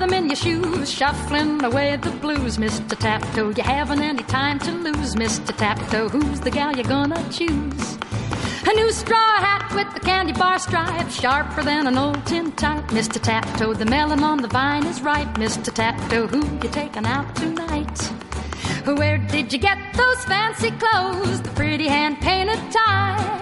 Rhythm 0.00 0.14
in 0.14 0.26
your 0.28 0.36
shoes, 0.36 0.90
shuffling 0.90 1.62
away 1.62 1.94
the 1.96 2.10
blues, 2.22 2.56
Mr. 2.56 2.96
Taptoe. 2.98 3.50
You 3.56 3.62
haven't 3.62 4.00
any 4.00 4.22
time 4.22 4.58
to 4.60 4.72
lose, 4.72 5.14
Mr. 5.14 5.54
Taptoe. 5.54 6.08
Who's 6.08 6.40
the 6.40 6.50
gal 6.50 6.74
you're 6.74 6.84
gonna 6.84 7.22
choose? 7.30 7.98
A 8.66 8.72
new 8.74 8.90
straw 8.92 9.38
hat 9.40 9.70
with 9.74 9.92
the 9.92 10.00
candy 10.00 10.32
bar 10.32 10.58
stripe, 10.58 11.10
sharper 11.10 11.62
than 11.62 11.86
an 11.86 11.98
old 11.98 12.24
tin 12.24 12.52
type, 12.52 12.86
Mr. 12.88 13.20
Taptoe. 13.20 13.74
The 13.74 13.84
melon 13.84 14.22
on 14.22 14.40
the 14.40 14.48
vine 14.48 14.86
is 14.86 15.02
ripe, 15.02 15.34
Mr. 15.34 15.70
Taptoe. 15.72 16.28
Who 16.28 16.46
you 16.62 16.70
taking 16.70 17.04
out 17.04 17.36
tonight? 17.36 17.98
Where 18.86 19.18
did 19.18 19.52
you 19.52 19.58
get 19.58 19.78
those 19.94 20.24
fancy 20.24 20.70
clothes? 20.70 21.42
The 21.42 21.50
pretty 21.50 21.88
hand 21.88 22.20
painted 22.20 22.60
tie? 22.72 23.39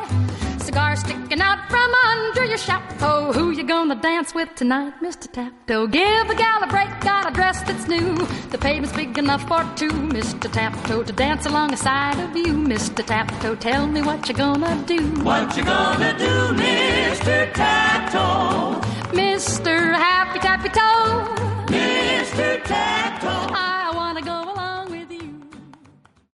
Cigar 0.68 0.96
sticking 0.96 1.40
out 1.40 1.60
from 1.70 1.90
under 2.10 2.44
your 2.44 2.58
chapeau. 2.58 2.96
Oh, 3.00 3.32
who 3.32 3.52
you 3.52 3.64
gonna 3.64 3.94
dance 3.94 4.34
with 4.34 4.50
tonight, 4.54 4.92
Mr. 5.02 5.26
Taptoe? 5.36 5.86
Give 5.86 6.28
a 6.28 6.34
gal 6.34 6.62
a 6.62 6.66
break, 6.66 6.90
got 7.00 7.30
a 7.30 7.32
dress 7.32 7.62
that's 7.62 7.88
new. 7.88 8.14
The 8.52 8.58
pavement's 8.58 8.94
big 8.94 9.16
enough 9.16 9.44
for 9.48 9.62
two, 9.76 9.96
Mr. 10.16 10.46
Taptoe, 10.56 11.04
to 11.04 11.12
dance 11.14 11.46
alongside 11.46 12.18
of 12.20 12.36
you, 12.36 12.52
Mr. 12.72 13.02
Taptoe. 13.12 13.56
Tell 13.58 13.86
me 13.86 14.02
what 14.02 14.28
you 14.28 14.34
gonna 14.34 14.74
do. 14.84 15.00
What 15.30 15.56
you 15.56 15.64
gonna 15.64 16.12
do, 16.18 16.34
Mr. 16.62 17.50
Taptoe? 17.54 18.82
Mr. 19.22 19.74
Happy 20.06 20.38
Tappy 20.38 20.68
Toe. 20.68 21.34
Mr. 21.72 22.62
Taptoe. 22.64 23.77